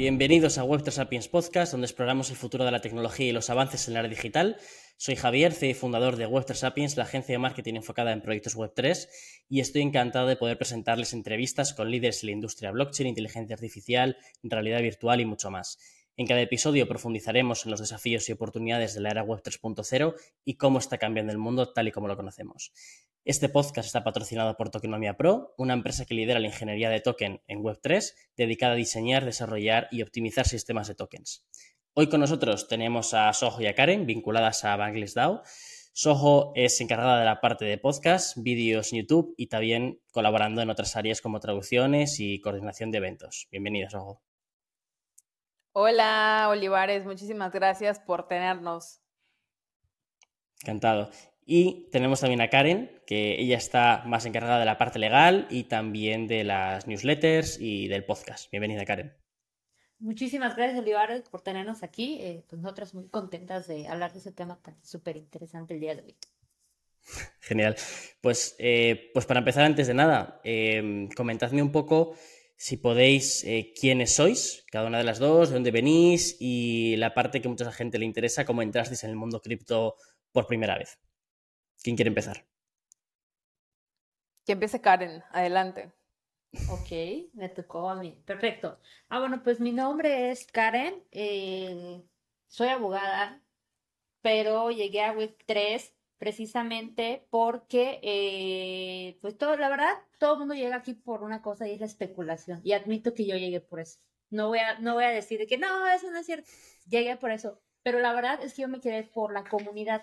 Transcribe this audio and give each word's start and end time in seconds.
bienvenidos 0.00 0.56
a 0.56 0.64
Web3 0.64 0.92
Sapiens 0.92 1.28
Podcast, 1.28 1.72
donde 1.72 1.84
exploramos 1.84 2.30
el 2.30 2.36
futuro 2.36 2.64
de 2.64 2.70
la 2.70 2.80
tecnología 2.80 3.28
y 3.28 3.32
los 3.32 3.50
avances 3.50 3.86
en 3.86 3.92
la 3.92 4.00
área 4.00 4.08
digital. 4.08 4.56
Soy 4.96 5.14
Javier, 5.14 5.52
CEO 5.52 5.72
y 5.72 5.74
fundador 5.74 6.16
de 6.16 6.26
Web3 6.26 6.54
Sapiens, 6.54 6.96
la 6.96 7.02
agencia 7.02 7.34
de 7.34 7.38
marketing 7.38 7.74
enfocada 7.74 8.12
en 8.12 8.22
proyectos 8.22 8.56
Web3, 8.56 9.08
y 9.50 9.60
estoy 9.60 9.82
encantado 9.82 10.26
de 10.26 10.36
poder 10.36 10.56
presentarles 10.56 11.12
entrevistas 11.12 11.74
con 11.74 11.90
líderes 11.90 12.22
en 12.22 12.28
la 12.28 12.32
industria 12.32 12.70
blockchain, 12.70 13.10
inteligencia 13.10 13.52
artificial, 13.52 14.16
realidad 14.42 14.80
virtual 14.80 15.20
y 15.20 15.26
mucho 15.26 15.50
más. 15.50 15.78
En 16.20 16.26
cada 16.26 16.42
episodio 16.42 16.86
profundizaremos 16.86 17.64
en 17.64 17.70
los 17.70 17.80
desafíos 17.80 18.28
y 18.28 18.32
oportunidades 18.32 18.92
de 18.92 19.00
la 19.00 19.08
era 19.08 19.22
Web 19.22 19.40
3.0 19.42 20.14
y 20.44 20.58
cómo 20.58 20.78
está 20.78 20.98
cambiando 20.98 21.32
el 21.32 21.38
mundo 21.38 21.72
tal 21.72 21.88
y 21.88 21.92
como 21.92 22.08
lo 22.08 22.16
conocemos. 22.18 22.74
Este 23.24 23.48
podcast 23.48 23.86
está 23.86 24.04
patrocinado 24.04 24.54
por 24.58 24.68
Tokenomia 24.68 25.16
Pro, 25.16 25.54
una 25.56 25.72
empresa 25.72 26.04
que 26.04 26.12
lidera 26.12 26.38
la 26.38 26.48
ingeniería 26.48 26.90
de 26.90 27.00
token 27.00 27.40
en 27.46 27.62
Web3, 27.62 28.12
dedicada 28.36 28.74
a 28.74 28.76
diseñar, 28.76 29.24
desarrollar 29.24 29.88
y 29.90 30.02
optimizar 30.02 30.46
sistemas 30.46 30.88
de 30.88 30.94
tokens. 30.94 31.46
Hoy 31.94 32.10
con 32.10 32.20
nosotros 32.20 32.68
tenemos 32.68 33.14
a 33.14 33.32
Soho 33.32 33.62
y 33.62 33.66
a 33.68 33.74
Karen, 33.74 34.04
vinculadas 34.04 34.66
a 34.66 34.76
Bangladesh 34.76 35.14
DAO. 35.14 35.40
Soho 35.94 36.52
es 36.54 36.78
encargada 36.82 37.18
de 37.18 37.24
la 37.24 37.40
parte 37.40 37.64
de 37.64 37.78
podcast, 37.78 38.36
vídeos 38.36 38.92
en 38.92 38.98
YouTube 38.98 39.32
y 39.38 39.46
también 39.46 40.02
colaborando 40.12 40.60
en 40.60 40.68
otras 40.68 40.96
áreas 40.96 41.22
como 41.22 41.40
traducciones 41.40 42.20
y 42.20 42.42
coordinación 42.42 42.90
de 42.90 42.98
eventos. 42.98 43.48
Bienvenida, 43.50 43.88
Soho. 43.88 44.20
Hola, 45.72 46.48
Olivares, 46.50 47.04
muchísimas 47.04 47.52
gracias 47.52 48.00
por 48.00 48.26
tenernos. 48.26 49.00
Encantado. 50.62 51.10
Y 51.46 51.88
tenemos 51.92 52.20
también 52.20 52.40
a 52.40 52.50
Karen, 52.50 53.00
que 53.06 53.40
ella 53.40 53.56
está 53.56 54.02
más 54.04 54.26
encargada 54.26 54.58
de 54.58 54.64
la 54.64 54.78
parte 54.78 54.98
legal 54.98 55.46
y 55.48 55.64
también 55.64 56.26
de 56.26 56.42
las 56.42 56.88
newsletters 56.88 57.60
y 57.60 57.86
del 57.86 58.04
podcast. 58.04 58.50
Bienvenida, 58.50 58.84
Karen. 58.84 59.16
Muchísimas 60.00 60.56
gracias, 60.56 60.80
Olivares, 60.80 61.28
por 61.28 61.42
tenernos 61.42 61.84
aquí. 61.84 62.18
Eh, 62.20 62.44
pues 62.48 62.60
nosotras 62.60 62.92
muy 62.92 63.08
contentas 63.08 63.68
de 63.68 63.86
hablar 63.86 64.12
de 64.12 64.18
ese 64.18 64.32
tema 64.32 64.60
tan 64.60 64.76
súper 64.84 65.16
interesante 65.16 65.74
el 65.74 65.80
día 65.80 65.94
de 65.94 66.02
hoy. 66.02 66.16
Genial. 67.42 67.76
Pues, 68.20 68.56
eh, 68.58 69.10
pues 69.14 69.24
para 69.24 69.38
empezar, 69.38 69.62
antes 69.64 69.86
de 69.86 69.94
nada, 69.94 70.40
eh, 70.42 71.08
comentadme 71.14 71.62
un 71.62 71.70
poco 71.70 72.16
si 72.60 72.76
podéis, 72.76 73.42
eh, 73.44 73.72
quiénes 73.74 74.14
sois, 74.16 74.66
cada 74.70 74.86
una 74.86 74.98
de 74.98 75.04
las 75.04 75.18
dos, 75.18 75.48
de 75.48 75.54
dónde 75.54 75.70
venís 75.70 76.36
y 76.38 76.94
la 76.98 77.14
parte 77.14 77.40
que 77.40 77.48
a 77.48 77.50
mucha 77.50 77.72
gente 77.72 77.98
le 77.98 78.04
interesa, 78.04 78.44
cómo 78.44 78.60
entrasteis 78.60 79.02
en 79.02 79.08
el 79.08 79.16
mundo 79.16 79.40
cripto 79.40 79.96
por 80.30 80.46
primera 80.46 80.76
vez. 80.76 81.00
¿Quién 81.82 81.96
quiere 81.96 82.08
empezar? 82.08 82.44
Que 84.44 84.52
empiece 84.52 84.82
Karen, 84.82 85.22
adelante. 85.30 85.90
Ok, 86.68 87.32
me 87.32 87.48
tocó 87.48 87.88
a 87.88 87.94
mí. 87.94 88.22
Perfecto. 88.26 88.78
Ah, 89.08 89.20
bueno, 89.20 89.42
pues 89.42 89.58
mi 89.58 89.72
nombre 89.72 90.30
es 90.30 90.46
Karen, 90.46 91.02
eh, 91.12 92.02
soy 92.46 92.68
abogada, 92.68 93.40
pero 94.20 94.70
llegué 94.70 95.00
a 95.00 95.14
Web3 95.14 95.94
precisamente 96.20 97.26
porque, 97.30 97.98
eh, 98.02 99.18
pues 99.22 99.38
todo, 99.38 99.56
la 99.56 99.70
verdad, 99.70 99.94
todo 100.18 100.34
el 100.34 100.40
mundo 100.40 100.54
llega 100.54 100.76
aquí 100.76 100.92
por 100.92 101.22
una 101.22 101.40
cosa 101.40 101.66
y 101.66 101.72
es 101.72 101.80
la 101.80 101.86
especulación. 101.86 102.60
Y 102.62 102.72
admito 102.72 103.14
que 103.14 103.24
yo 103.24 103.38
llegué 103.38 103.62
por 103.62 103.80
eso. 103.80 104.00
No 104.28 104.48
voy 104.48 104.58
a, 104.58 104.78
no 104.80 104.94
voy 104.94 105.04
a 105.04 105.08
decir 105.08 105.46
que 105.48 105.56
no, 105.56 105.88
eso 105.88 106.10
no 106.10 106.18
es 106.18 106.26
cierto. 106.26 106.46
Llegué 106.86 107.16
por 107.16 107.30
eso. 107.30 107.62
Pero 107.82 108.00
la 108.00 108.12
verdad 108.12 108.38
es 108.44 108.52
que 108.52 108.62
yo 108.62 108.68
me 108.68 108.82
quedé 108.82 109.02
por 109.02 109.32
la 109.32 109.44
comunidad. 109.44 110.02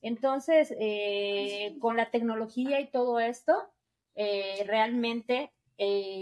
Entonces, 0.00 0.74
eh, 0.80 1.76
con 1.80 1.96
la 1.96 2.10
tecnología 2.10 2.80
y 2.80 2.90
todo 2.90 3.20
esto, 3.20 3.72
eh, 4.16 4.64
realmente 4.66 5.52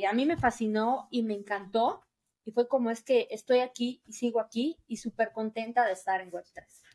a 0.06 0.12
mí 0.12 0.27
me 0.27 0.36
fascinó 0.36 1.08
y 1.10 1.22
me 1.22 1.32
encantó. 1.32 2.04
Y 2.44 2.52
fue 2.52 2.69
como 2.69 2.91
es 2.91 3.03
que 3.03 3.26
estoy 3.31 3.60
aquí 3.60 4.03
y 4.04 4.12
sigo 4.12 4.38
aquí 4.38 4.76
y 4.86 4.98
súper 4.98 5.32
contenta 5.32 5.86
de 5.86 5.92
estar 5.92 6.20
en 6.20 6.31
Web3. 6.31 6.90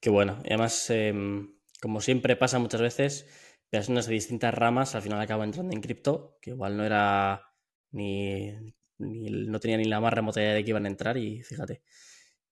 Qué 0.00 0.10
bueno. 0.10 0.38
Y 0.44 0.48
además, 0.48 0.90
em, 0.90 1.54
como 1.80 2.00
siempre 2.00 2.36
pasa 2.36 2.58
muchas 2.58 2.80
veces, 2.80 3.26
personas 3.70 4.06
de 4.06 4.14
distintas 4.14 4.54
ramas 4.54 4.94
al 4.94 5.02
final 5.02 5.20
acaban 5.20 5.48
entrando 5.48 5.74
en 5.74 5.80
cripto, 5.80 6.38
que 6.40 6.50
igual 6.50 6.76
no 6.76 6.84
era 6.84 7.52
ni, 7.90 8.52
no 8.98 9.60
tenía 9.60 9.76
ni 9.76 9.84
la 9.84 10.00
más 10.00 10.12
remota 10.12 10.40
idea 10.40 10.54
de 10.54 10.64
que 10.64 10.70
iban 10.70 10.84
a 10.86 10.88
entrar 10.88 11.16
y 11.16 11.42
fíjate. 11.42 11.82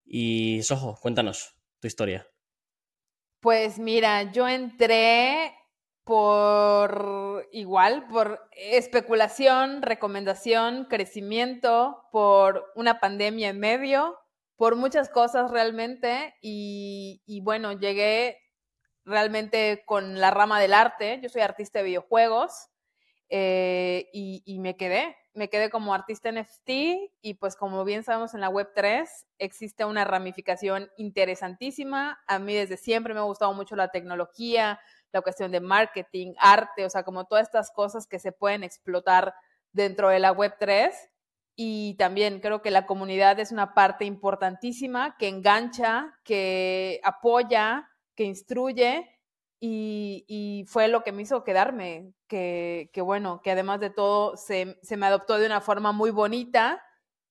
Y 0.05 0.63
Sojo, 0.63 0.97
cuéntanos 1.01 1.57
tu 1.81 1.87
historia. 1.87 2.29
Pues 3.41 3.79
mira, 3.79 4.33
yo 4.33 4.49
entré 4.49 5.53
por 6.05 7.49
igual, 7.53 8.07
por 8.09 8.49
especulación, 8.53 9.83
recomendación, 9.83 10.85
crecimiento, 10.85 12.05
por 12.13 12.73
una 12.77 13.01
pandemia 13.01 13.49
en 13.49 13.59
medio, 13.59 14.17
por 14.57 14.77
muchas 14.77 15.09
cosas 15.09 15.51
realmente 15.51 16.35
y, 16.41 17.41
bueno, 17.43 17.73
llegué 17.73 18.39
realmente 19.05 19.85
con 19.87 20.19
la 20.19 20.31
rama 20.31 20.61
del 20.61 20.75
arte, 20.75 21.21
yo 21.23 21.29
soy 21.29 21.43
artista 21.43 21.79
de 21.79 21.85
videojuegos 21.85 22.69
eh, 23.29 24.09
y, 24.13 24.59
me 24.61 24.77
quedé, 24.77 25.17
me 25.35 25.49
quedé 25.49 25.71
como 25.71 25.95
artista 25.95 26.33
NFT 26.33 26.71
y 27.21 27.35
pues 27.39 27.55
como 27.57 27.85
bien 27.85 28.03
sabemos 28.03 28.35
en 28.35 28.41
la 28.41 28.49
web 28.49 28.71
3 28.75 29.27
existe 29.39 29.85
una 29.85 30.05
ramificación 30.05 30.91
interesantísima, 30.97 32.19
a 32.27 32.39
mí 32.39 32.55
desde 32.55 32.77
siempre 32.77 33.15
me 33.15 33.21
ha 33.21 33.25
gustado 33.25 33.53
mucho 33.53 33.77
la 33.77 33.91
tecnología, 33.91 34.81
la 35.13 35.21
cuestión 35.21 35.53
de 35.53 35.61
marketing, 35.61 36.35
arte, 36.39 36.85
o 36.85 36.91
sea, 36.91 37.03
como 37.05 37.27
todas 37.27 37.47
estas 37.47 37.71
cosas 37.71 38.07
que 38.07 38.19
se 38.19 38.33
pueden 38.33 38.65
explotar 38.65 39.35
dentro 39.73 40.09
de 40.09 40.19
la 40.19 40.33
web 40.33 40.55
3 40.59 40.95
y 41.57 41.95
también 41.95 42.41
creo 42.41 42.61
que 42.61 42.71
la 42.71 42.85
comunidad 42.85 43.41
es 43.41 43.51
una 43.51 43.73
parte 43.73 44.05
importantísima 44.05 45.17
que 45.17 45.29
engancha, 45.29 46.15
que 46.23 47.01
apoya, 47.03 47.89
que 48.15 48.25
instruye 48.25 49.11
y, 49.59 50.65
fue 50.69 50.89
lo 50.89 51.03
que 51.03 51.13
me 51.13 51.23
hizo 51.23 51.43
quedarme, 51.45 52.13
que, 52.29 52.91
bueno, 53.03 53.41
que 53.43 53.51
además 53.51 53.81
de 53.81 53.89
todo 53.89 54.37
se, 54.37 54.79
me 54.97 55.07
adoptó 55.07 55.39
de 55.39 55.47
una 55.47 55.63
forma 55.63 55.93
muy 55.93 56.11
bonita 56.11 56.83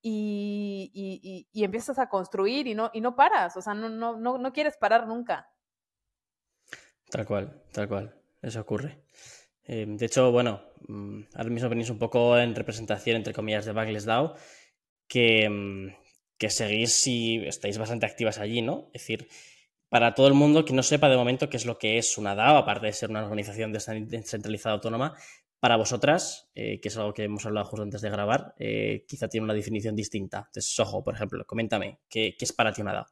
y, 0.02 1.48
empiezas 1.54 2.00
a 2.00 2.10
construir 2.10 2.66
y 2.66 2.74
no, 2.74 2.90
y 2.94 3.02
no 3.02 3.16
paras, 3.16 3.56
o 3.58 3.62
sea, 3.62 3.76
no, 3.76 3.90
no, 3.90 4.18
no, 4.18 4.40
no 4.40 4.54
quieres 4.54 4.76
parar 4.76 5.08
nunca. 5.08 5.48
Tal 7.12 7.28
cual, 7.28 7.62
tal 7.72 7.88
cual, 7.88 8.16
eso 8.42 8.60
ocurre. 8.60 9.04
Em, 9.68 9.98
de 9.98 10.06
hecho, 10.06 10.32
bueno, 10.32 10.62
mm, 10.88 11.22
ahora 11.36 11.50
mismo 11.50 11.70
venís 11.70 11.90
un 11.90 12.00
poco 12.00 12.38
en 12.38 12.56
representación, 12.56 13.18
entre 13.18 13.34
comillas, 13.34 13.66
de 13.66 13.74
Backless 13.74 14.06
DAO, 14.06 14.36
que, 15.08 15.50
mm, 15.50 15.96
que 16.38 16.50
seguís 16.50 17.08
y 17.08 17.38
estáis 17.46 17.78
bastante 17.78 18.06
activas 18.06 18.40
allí, 18.40 18.62
¿no? 18.62 18.90
Es 18.94 19.02
decir, 19.04 19.28
para 19.90 20.14
todo 20.14 20.28
el 20.28 20.34
mundo 20.34 20.66
que 20.66 20.74
no 20.74 20.84
sepa 20.84 21.10
de 21.10 21.18
momento 21.18 21.50
qué 21.50 21.58
es 21.58 21.66
lo 21.66 21.78
que 21.78 21.98
es 21.98 22.18
una 22.18 22.36
DAO, 22.36 22.58
aparte 22.58 22.88
de 22.88 22.94
ser 22.94 23.10
una 23.10 23.24
organización 23.24 23.72
descentralizada 23.72 24.76
autónoma, 24.76 25.16
para 25.60 25.78
vosotras, 25.78 26.52
eh, 26.54 26.80
que 26.80 26.90
es 26.90 26.98
algo 26.98 27.14
que 27.14 27.24
hemos 27.24 27.46
hablado 27.46 27.66
justo 27.66 27.82
antes 27.82 28.02
de 28.02 28.10
grabar, 28.10 28.54
eh, 28.60 29.06
quizá 29.08 29.28
tiene 29.28 29.46
una 29.46 29.54
definición 29.54 29.96
distinta. 29.96 30.44
Entonces, 30.48 30.80
ojo, 30.80 31.04
por 31.04 31.16
ejemplo, 31.16 31.44
coméntame, 31.48 32.02
¿qué, 32.08 32.36
¿qué 32.38 32.46
es 32.46 32.54
para 32.54 32.72
ti 32.72 32.82
una 32.82 32.94
DAO? 32.94 33.06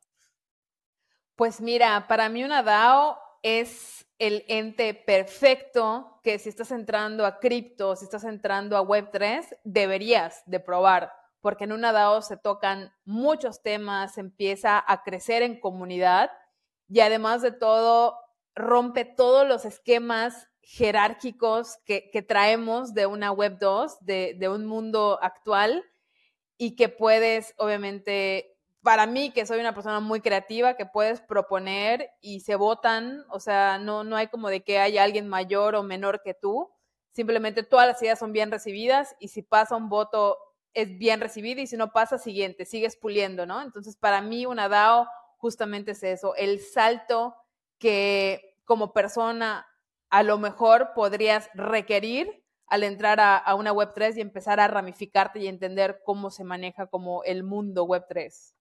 Pues 1.35 1.61
mira, 1.61 2.07
para 2.07 2.29
mí 2.29 2.43
una 2.43 2.61
DAO 2.61 3.17
es 3.43 4.07
el 4.17 4.45
ente 4.47 4.93
perfecto 4.93 6.19
que 6.23 6.39
si 6.39 6.49
estás 6.49 6.71
entrando 6.71 7.25
a 7.25 7.39
cripto, 7.39 7.95
si 7.95 8.05
estás 8.05 8.23
entrando 8.23 8.77
a 8.77 8.83
Web3, 8.83 9.57
deberías 9.65 10.43
de 10.45 10.61
probar, 10.61 11.11
porque 11.41 11.65
en 11.65 11.73
una 11.73 11.91
DAO 11.91 12.21
se 12.21 12.37
tocan 12.37 12.93
muchos 13.03 13.61
temas, 13.61 14.17
empieza 14.17 14.83
a 14.85 15.03
crecer 15.03 15.43
en 15.43 15.59
comunidad 15.59 16.31
y 16.87 17.01
además 17.01 17.41
de 17.41 17.51
todo 17.51 18.17
rompe 18.55 19.03
todos 19.03 19.45
los 19.47 19.65
esquemas 19.65 20.47
jerárquicos 20.62 21.77
que, 21.85 22.25
traemos 22.25 22.94
de 22.94 23.07
una 23.07 23.31
Web 23.31 23.57
2, 23.59 24.06
de, 24.06 24.35
de 24.39 24.47
un 24.47 24.65
mundo 24.65 25.19
actual 25.21 25.83
y 26.57 26.77
que 26.77 26.88
puedes 26.88 27.53
obviamente 27.57 28.52
para 28.83 29.07
mí, 29.07 29.31
que 29.31 29.45
soy 29.45 29.59
una 29.62 29.74
persona 29.74 30.01
muy 30.01 30.19
creativa, 30.19 30.75
que 30.75 30.85
puedes 30.85 31.21
proponer 31.21 32.12
y 32.19 32.41
se 32.41 32.56
votan, 32.56 33.24
o 33.30 33.39
sea, 33.39 33.77
no, 33.77 34.03
no 34.03 34.18
hay 34.18 34.27
como 34.27 34.50
de 34.50 34.62
que 34.62 34.77
haya 34.77 35.03
alguien 35.03 35.30
mayor 35.30 35.75
o 35.75 35.83
menor 35.83 36.21
que 36.21 36.33
tú, 36.33 36.69
simplemente 37.13 37.63
todas 37.63 37.88
las 37.88 38.01
ideas 38.01 38.19
son 38.19 38.33
bien 38.33 38.51
recibidas 38.51 39.15
y 39.19 39.30
si 39.30 39.41
pasa 39.41 39.77
un 39.77 39.88
voto 39.88 40.38
es 40.74 40.97
bien 40.97 41.21
recibido 41.21 41.62
y 41.62 41.68
si 41.68 41.77
no 41.77 41.94
pasa, 41.94 42.18
siguiente, 42.18 42.65
sigues 42.65 42.97
puliendo, 42.97 43.45
¿no? 43.45 43.62
Entonces, 43.62 43.95
para 43.95 44.21
mí 44.21 44.45
una 44.45 44.68
DAO 44.68 45.07
justamente 45.38 45.91
es 45.91 46.03
eso, 46.03 46.35
el 46.35 46.59
salto 46.59 47.35
que 47.80 48.57
como 48.65 48.91
persona 48.91 49.65
a 50.09 50.24
lo 50.24 50.38
mejor 50.39 50.91
podrías 50.94 51.50
requerir 51.53 52.44
al 52.68 52.83
entrar 52.83 53.19
a, 53.21 53.38
a 53.38 53.56
una 53.56 53.71
Web3 53.71 54.18
y 54.18 54.21
empezar 54.21 54.59
a 54.59 54.68
ramificarte 54.68 55.39
y 55.39 55.47
entender 55.47 56.01
cómo 56.06 56.31
se 56.31 56.44
maneja 56.44 56.88
como 56.88 57.24
el 57.24 57.44
mundo 57.44 57.85
Web3. 57.85 58.53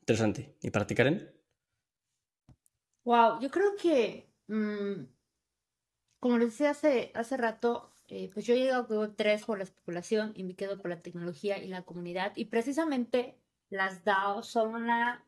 Interesante. 0.00 0.56
¿Y 0.60 0.70
para 0.70 0.86
ti, 0.86 0.94
Karen? 0.94 1.32
Wow, 3.04 3.40
yo 3.40 3.50
creo 3.50 3.74
que, 3.76 4.30
mm, 4.48 5.04
como 6.20 6.38
les 6.38 6.50
decía 6.50 6.70
hace, 6.70 7.10
hace 7.14 7.36
rato, 7.36 7.92
eh, 8.08 8.30
pues 8.32 8.46
yo 8.46 8.54
llego 8.54 8.74
a 8.74 8.80
Web 8.82 9.14
3 9.16 9.44
por 9.44 9.58
la 9.58 9.64
especulación 9.64 10.32
y 10.36 10.44
me 10.44 10.54
quedo 10.54 10.80
por 10.80 10.90
la 10.90 11.00
tecnología 11.02 11.58
y 11.58 11.68
la 11.68 11.82
comunidad. 11.82 12.32
Y 12.36 12.46
precisamente 12.46 13.38
las 13.70 14.04
DAO 14.04 14.42
son 14.42 14.74
una 14.74 15.26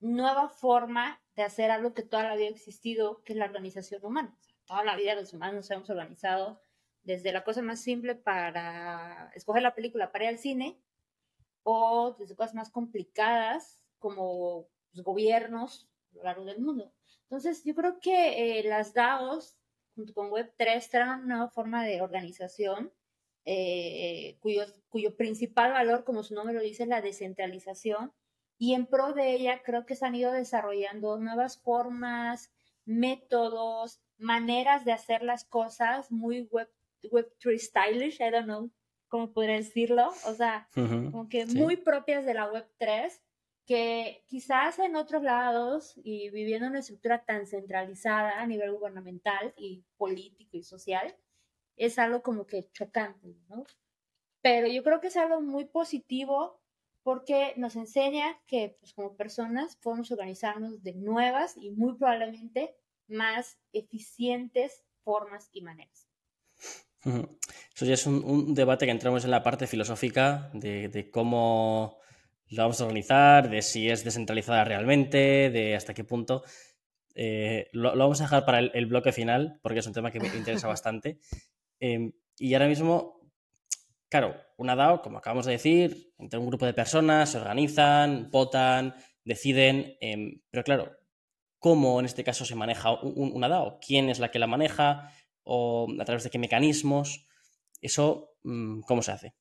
nueva 0.00 0.48
forma 0.48 1.20
de 1.36 1.42
hacer 1.42 1.70
algo 1.70 1.94
que 1.94 2.02
toda 2.02 2.24
la 2.24 2.36
vida 2.36 2.46
ha 2.48 2.50
existido, 2.50 3.22
que 3.24 3.32
es 3.32 3.38
la 3.38 3.46
organización 3.46 4.04
humana. 4.04 4.36
toda 4.66 4.84
la 4.84 4.96
vida 4.96 5.14
los 5.14 5.32
humanos 5.32 5.56
nos 5.56 5.70
hemos 5.70 5.90
organizado 5.90 6.60
desde 7.02 7.32
la 7.32 7.44
cosa 7.44 7.62
más 7.62 7.80
simple 7.80 8.14
para 8.14 9.30
escoger 9.34 9.62
la 9.62 9.74
película 9.74 10.12
para 10.12 10.24
ir 10.24 10.30
al 10.30 10.38
cine 10.38 10.80
o 11.62 12.16
desde 12.18 12.36
cosas 12.36 12.54
más 12.54 12.70
complicadas 12.70 13.80
como 13.98 14.66
los 14.92 15.04
gobiernos 15.04 15.88
a 16.12 16.16
lo 16.16 16.22
largo 16.24 16.44
del 16.44 16.60
mundo. 16.60 16.92
Entonces, 17.22 17.64
yo 17.64 17.74
creo 17.74 17.98
que 18.00 18.58
eh, 18.58 18.64
las 18.64 18.94
DAOs, 18.94 19.56
junto 19.94 20.12
con 20.12 20.30
Web3, 20.30 20.88
traen 20.90 21.08
una 21.08 21.18
nueva 21.18 21.48
forma 21.48 21.84
de 21.84 22.02
organización 22.02 22.92
eh, 23.44 24.36
cuyo, 24.40 24.64
cuyo 24.88 25.16
principal 25.16 25.72
valor, 25.72 26.04
como 26.04 26.22
su 26.22 26.34
nombre 26.34 26.54
lo 26.54 26.62
dice, 26.62 26.84
es 26.84 26.88
la 26.88 27.00
descentralización. 27.00 28.12
Y 28.58 28.74
en 28.74 28.86
pro 28.86 29.12
de 29.12 29.32
ella, 29.32 29.62
creo 29.62 29.86
que 29.86 29.96
se 29.96 30.06
han 30.06 30.14
ido 30.14 30.30
desarrollando 30.30 31.18
nuevas 31.18 31.58
formas, 31.58 32.52
métodos, 32.84 34.00
maneras 34.18 34.84
de 34.84 34.92
hacer 34.92 35.22
las 35.22 35.44
cosas 35.44 36.12
muy 36.12 36.42
web, 36.42 36.68
Web3 37.02 37.58
stylish, 37.58 38.20
I 38.20 38.30
don't 38.30 38.44
know 38.44 38.70
cómo 39.12 39.30
podría 39.30 39.56
decirlo, 39.56 40.08
o 40.24 40.32
sea, 40.32 40.70
como 40.72 41.28
que 41.28 41.44
muy 41.44 41.76
propias 41.76 42.24
de 42.24 42.32
la 42.32 42.50
Web3 42.50 43.12
que 43.66 44.24
quizás 44.26 44.78
en 44.78 44.96
otros 44.96 45.22
lados 45.22 45.92
y 46.02 46.30
viviendo 46.30 46.66
una 46.66 46.78
estructura 46.78 47.22
tan 47.22 47.46
centralizada 47.46 48.40
a 48.40 48.46
nivel 48.46 48.72
gubernamental 48.72 49.52
y 49.58 49.84
político 49.98 50.56
y 50.56 50.62
social, 50.62 51.14
es 51.76 51.98
algo 51.98 52.22
como 52.22 52.46
que 52.46 52.70
chocante, 52.72 53.36
¿no? 53.50 53.66
Pero 54.40 54.66
yo 54.66 54.82
creo 54.82 54.98
que 55.02 55.08
es 55.08 55.16
algo 55.18 55.42
muy 55.42 55.66
positivo 55.66 56.62
porque 57.02 57.52
nos 57.58 57.76
enseña 57.76 58.40
que 58.46 58.78
pues, 58.80 58.94
como 58.94 59.14
personas 59.14 59.76
podemos 59.76 60.10
organizarnos 60.10 60.82
de 60.82 60.94
nuevas 60.94 61.58
y 61.58 61.70
muy 61.70 61.98
probablemente 61.98 62.74
más 63.08 63.58
eficientes 63.74 64.82
formas 65.04 65.50
y 65.52 65.60
maneras. 65.60 66.11
Eso 67.04 67.84
ya 67.84 67.94
es 67.94 68.06
un, 68.06 68.54
debate 68.54 68.86
que 68.86 68.92
entramos 68.92 69.24
en 69.24 69.30
la 69.30 69.42
parte 69.42 69.66
filosófica 69.66 70.50
de 70.54 71.10
cómo 71.10 71.98
lo 72.52 72.62
vamos 72.62 72.80
a 72.80 72.84
organizar, 72.84 73.48
de 73.48 73.62
si 73.62 73.88
es 73.88 74.04
descentralizada 74.04 74.64
realmente, 74.64 75.50
de 75.50 75.74
hasta 75.74 75.94
qué 75.94 76.04
punto. 76.04 76.42
Eh, 77.14 77.68
lo, 77.72 77.96
vamos 77.96 78.20
a 78.20 78.24
dejar 78.24 78.44
para 78.44 78.58
el, 78.58 78.86
bloque 78.86 79.12
final, 79.12 79.58
porque 79.62 79.78
es 79.78 79.86
un 79.86 79.94
tema 79.94 80.10
que 80.10 80.20
me 80.20 80.28
interesa 80.28 80.68
bastante. 80.68 81.18
Em, 81.80 82.12
y 82.38 82.52
ahora 82.52 82.68
mismo, 82.68 83.20
claro, 84.08 84.36
una 84.58 84.76
DAO, 84.76 85.00
como 85.00 85.18
acabamos 85.18 85.46
de 85.46 85.52
decir, 85.52 86.12
entre 86.18 86.38
un 86.38 86.46
grupo 86.46 86.66
de 86.66 86.74
personas 86.74 87.30
se 87.30 87.38
organizan, 87.38 88.30
votan, 88.30 88.94
deciden, 89.24 89.96
em, 90.00 90.42
pero 90.50 90.62
claro, 90.62 90.92
¿cómo 91.58 92.00
en 92.00 92.06
este 92.06 92.22
caso 92.22 92.44
se 92.44 92.54
maneja 92.54 92.92
una 92.92 93.48
DAO? 93.48 93.78
¿Quién 93.80 94.10
es 94.10 94.18
la 94.18 94.30
que 94.30 94.38
la 94.38 94.46
maneja? 94.46 95.10
¿O 95.44 95.88
a 96.00 96.04
través 96.04 96.24
de 96.24 96.30
qué 96.30 96.38
mecanismos? 96.38 97.26
Eso, 97.80 98.36
mm, 98.44 98.82
¿cómo 98.82 99.02
se 99.02 99.12
hace? 99.12 99.34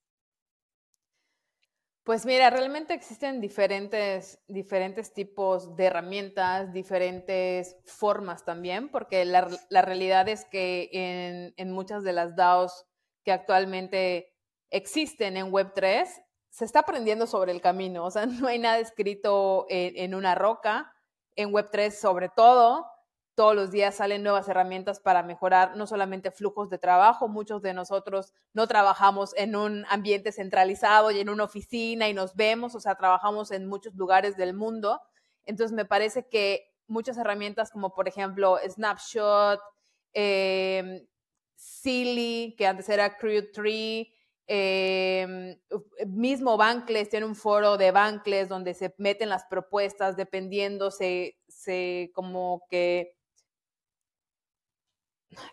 Pues 2.03 2.25
mira, 2.25 2.49
realmente 2.49 2.95
existen 2.95 3.39
diferentes, 3.41 4.39
diferentes 4.47 5.13
tipos 5.13 5.75
de 5.75 5.85
herramientas, 5.85 6.73
diferentes 6.73 7.77
formas 7.85 8.43
también, 8.43 8.89
porque 8.89 9.23
la, 9.23 9.47
realidad 9.69 10.27
es 10.27 10.45
que 10.45 10.89
en, 10.91 11.53
en, 11.57 11.71
muchas 11.71 12.03
de 12.03 12.13
las 12.13 12.35
DAOs 12.35 12.87
que 13.23 13.31
actualmente 13.31 14.33
existen 14.71 15.37
en 15.37 15.51
Web3, 15.51 16.07
se 16.49 16.65
está 16.65 16.79
aprendiendo 16.79 17.27
sobre 17.27 17.51
el 17.51 17.61
camino, 17.61 18.03
o 18.05 18.09
sea, 18.11 18.25
no 18.25 18.47
hay 18.47 18.57
nada 18.57 18.79
escrito 18.79 19.67
en, 19.69 19.95
en 19.95 20.15
una 20.15 20.33
roca, 20.33 20.91
en 21.35 21.51
Web3 21.51 21.91
sobre 21.91 22.29
todo, 22.29 22.87
todos 23.35 23.55
los 23.55 23.71
días 23.71 23.95
salen 23.95 24.23
nuevas 24.23 24.47
herramientas 24.49 24.99
para 24.99 25.23
mejorar 25.23 25.77
no 25.77 25.87
solamente 25.87 26.31
flujos 26.31 26.69
de 26.69 26.77
trabajo, 26.77 27.27
muchos 27.27 27.61
de 27.61 27.73
nosotros 27.73 28.33
no 28.53 28.67
trabajamos 28.67 29.33
en 29.37 29.55
un 29.55 29.85
ambiente 29.89 30.31
centralizado 30.31 31.11
y 31.11 31.19
en 31.19 31.29
una 31.29 31.45
oficina 31.45 32.09
y 32.09 32.13
nos 32.13 32.35
vemos, 32.35 32.75
o 32.75 32.79
sea, 32.79 32.95
trabajamos 32.95 33.51
en 33.51 33.67
muchos 33.67 33.95
lugares 33.95 34.35
del 34.37 34.53
mundo. 34.53 35.01
Entonces, 35.45 35.73
me 35.75 35.85
parece 35.85 36.27
que 36.27 36.71
muchas 36.87 37.17
herramientas 37.17 37.71
como 37.71 37.93
por 37.93 38.07
ejemplo 38.07 38.57
Snapshot, 38.67 39.59
Silly, 41.55 42.55
que 42.57 42.67
antes 42.67 42.89
era 42.89 43.17
Crew 43.17 43.51
Tree, 43.53 44.13
em, 44.47 45.57
mismo 46.07 46.57
Bankless 46.57 47.09
tiene 47.09 47.25
un 47.25 47.35
foro 47.35 47.77
de 47.77 47.91
Bankless 47.91 48.49
donde 48.49 48.73
se 48.73 48.93
meten 48.97 49.29
las 49.29 49.45
propuestas 49.45 50.17
dependiendo, 50.17 50.91
se, 50.91 51.37
se 51.47 52.11
como 52.13 52.65
que 52.69 53.15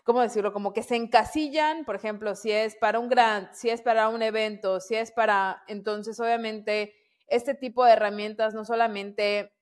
¿cómo 0.03 0.21
decirlo? 0.21 0.53
Como 0.53 0.73
que 0.73 0.83
se 0.83 0.95
encasillan, 0.95 1.85
por 1.85 1.95
ejemplo, 1.95 2.35
si 2.35 2.51
es 2.51 2.75
para 2.75 2.99
un 2.99 3.09
grant, 3.09 3.53
si 3.53 3.69
es 3.69 3.81
para 3.81 4.09
un 4.09 4.21
evento, 4.21 4.79
si 4.79 4.95
es 4.95 5.11
para, 5.11 5.63
entonces 5.67 6.19
obviamente 6.19 6.93
este 7.27 7.53
tipo 7.53 7.85
de 7.85 7.93
herramientas 7.93 8.53
no 8.53 8.65
solamente 8.65 9.53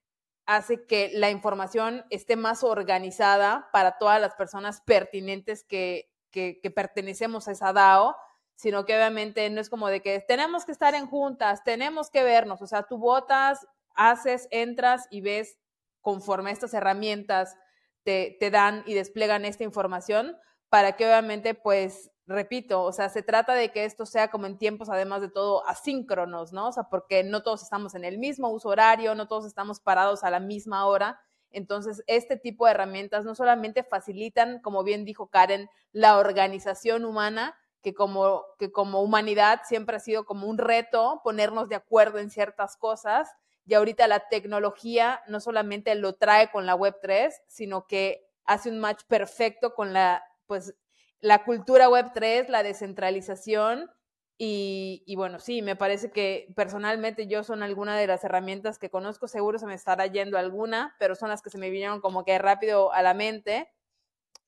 hace 0.46 0.86
que 0.86 1.10
la 1.12 1.30
información 1.30 2.04
esté 2.08 2.36
más 2.36 2.64
organizada 2.64 3.68
para 3.72 3.98
todas 3.98 4.20
las 4.20 4.34
personas 4.34 4.80
pertinentes 4.80 5.62
que, 5.62 6.10
que, 6.30 6.72
pertenecemos 6.74 7.48
a 7.48 7.52
esa 7.52 7.72
DAO, 7.72 8.16
sino 8.54 8.86
que 8.86 8.94
obviamente 8.94 9.48
no 9.50 9.60
es 9.60 9.68
como 9.68 9.88
de 9.88 10.00
que 10.00 10.20
tenemos 10.20 10.64
que 10.64 10.72
estar 10.72 10.94
en 10.94 11.06
juntas, 11.06 11.62
tenemos 11.64 12.10
que 12.10 12.22
vernos, 12.22 12.62
o 12.62 12.66
sea, 12.66 12.84
tú 12.84 12.96
votas, 12.96 13.66
haces, 13.94 14.48
entras 14.50 15.06
y 15.10 15.20
ves 15.20 15.58
conforme 16.00 16.50
estas 16.50 16.72
herramientas 16.72 17.56
te, 18.04 18.36
dan 18.50 18.82
y 18.86 18.94
desplegan 18.94 19.44
esta 19.44 19.64
información 19.64 20.36
para 20.68 20.96
que 20.96 21.06
obviamente, 21.06 21.54
pues, 21.54 22.10
repito, 22.26 22.82
o 22.82 22.92
sea, 22.92 23.08
se 23.08 23.22
trata 23.22 23.54
de 23.54 23.70
que 23.70 23.84
esto 23.84 24.06
sea 24.06 24.28
como 24.30 24.46
en 24.46 24.58
tiempos, 24.58 24.88
además 24.88 25.20
de 25.20 25.30
todo, 25.30 25.66
asíncronos, 25.66 26.52
¿no? 26.52 26.68
O 26.68 26.72
sea, 26.72 26.84
porque 26.84 27.24
no 27.24 27.42
todos 27.42 27.62
estamos 27.62 27.94
en 27.94 28.04
el 28.04 28.18
mismo 28.18 28.50
uso 28.50 28.68
horario, 28.68 29.14
no 29.14 29.28
todos 29.28 29.46
estamos 29.46 29.80
parados 29.80 30.24
a 30.24 30.30
la 30.30 30.40
misma 30.40 30.86
hora. 30.86 31.20
Entonces, 31.50 32.02
este 32.06 32.36
tipo 32.36 32.66
de 32.66 32.72
herramientas 32.72 33.24
no 33.24 33.34
solamente 33.34 33.82
facilitan, 33.82 34.60
como 34.60 34.84
bien 34.84 35.04
dijo 35.04 35.28
Karen, 35.28 35.70
la 35.92 36.18
organización 36.18 37.04
humana, 37.04 37.56
que 37.82 37.94
como, 37.94 38.44
que 38.58 38.70
como 38.72 39.02
humanidad 39.02 39.60
siempre 39.64 39.96
ha 39.96 40.00
sido 40.00 40.24
como 40.24 40.46
un 40.46 40.58
reto 40.58 41.20
ponernos 41.24 41.68
de 41.68 41.76
acuerdo 41.76 42.18
en 42.18 42.30
ciertas 42.30 42.76
cosas, 42.76 43.30
y 43.68 43.74
ahorita 43.74 44.08
la 44.08 44.28
tecnología 44.30 45.20
no 45.28 45.40
solamente 45.40 45.94
lo 45.94 46.14
trae 46.14 46.50
con 46.50 46.64
la 46.64 46.74
Web3, 46.74 47.34
sino 47.48 47.86
que 47.86 48.26
hace 48.44 48.70
un 48.70 48.78
match 48.78 49.02
perfecto 49.06 49.74
con 49.74 49.92
la, 49.92 50.24
pues, 50.46 50.74
la 51.20 51.44
cultura 51.44 51.90
Web3, 51.90 52.48
la 52.48 52.62
descentralización. 52.62 53.90
Y, 54.38 55.02
y, 55.04 55.16
bueno, 55.16 55.38
sí, 55.38 55.60
me 55.60 55.76
parece 55.76 56.10
que 56.10 56.50
personalmente 56.56 57.26
yo 57.26 57.44
son 57.44 57.62
alguna 57.62 57.98
de 57.98 58.06
las 58.06 58.24
herramientas 58.24 58.78
que 58.78 58.88
conozco, 58.88 59.28
seguro 59.28 59.58
se 59.58 59.66
me 59.66 59.74
estará 59.74 60.06
yendo 60.06 60.38
alguna, 60.38 60.96
pero 60.98 61.14
son 61.14 61.28
las 61.28 61.42
que 61.42 61.50
se 61.50 61.58
me 61.58 61.68
vinieron 61.68 62.00
como 62.00 62.24
que 62.24 62.38
rápido 62.38 62.90
a 62.94 63.02
la 63.02 63.12
mente. 63.12 63.68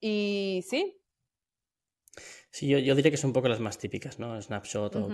Y 0.00 0.64
sí. 0.66 0.96
Sí, 2.50 2.68
yo, 2.68 2.78
yo 2.78 2.94
diría 2.94 3.10
que 3.10 3.18
son 3.18 3.28
un 3.28 3.34
poco 3.34 3.48
las 3.48 3.60
más 3.60 3.76
típicas, 3.76 4.18
¿no? 4.18 4.40
Snapshot 4.40 4.96
o 4.96 5.10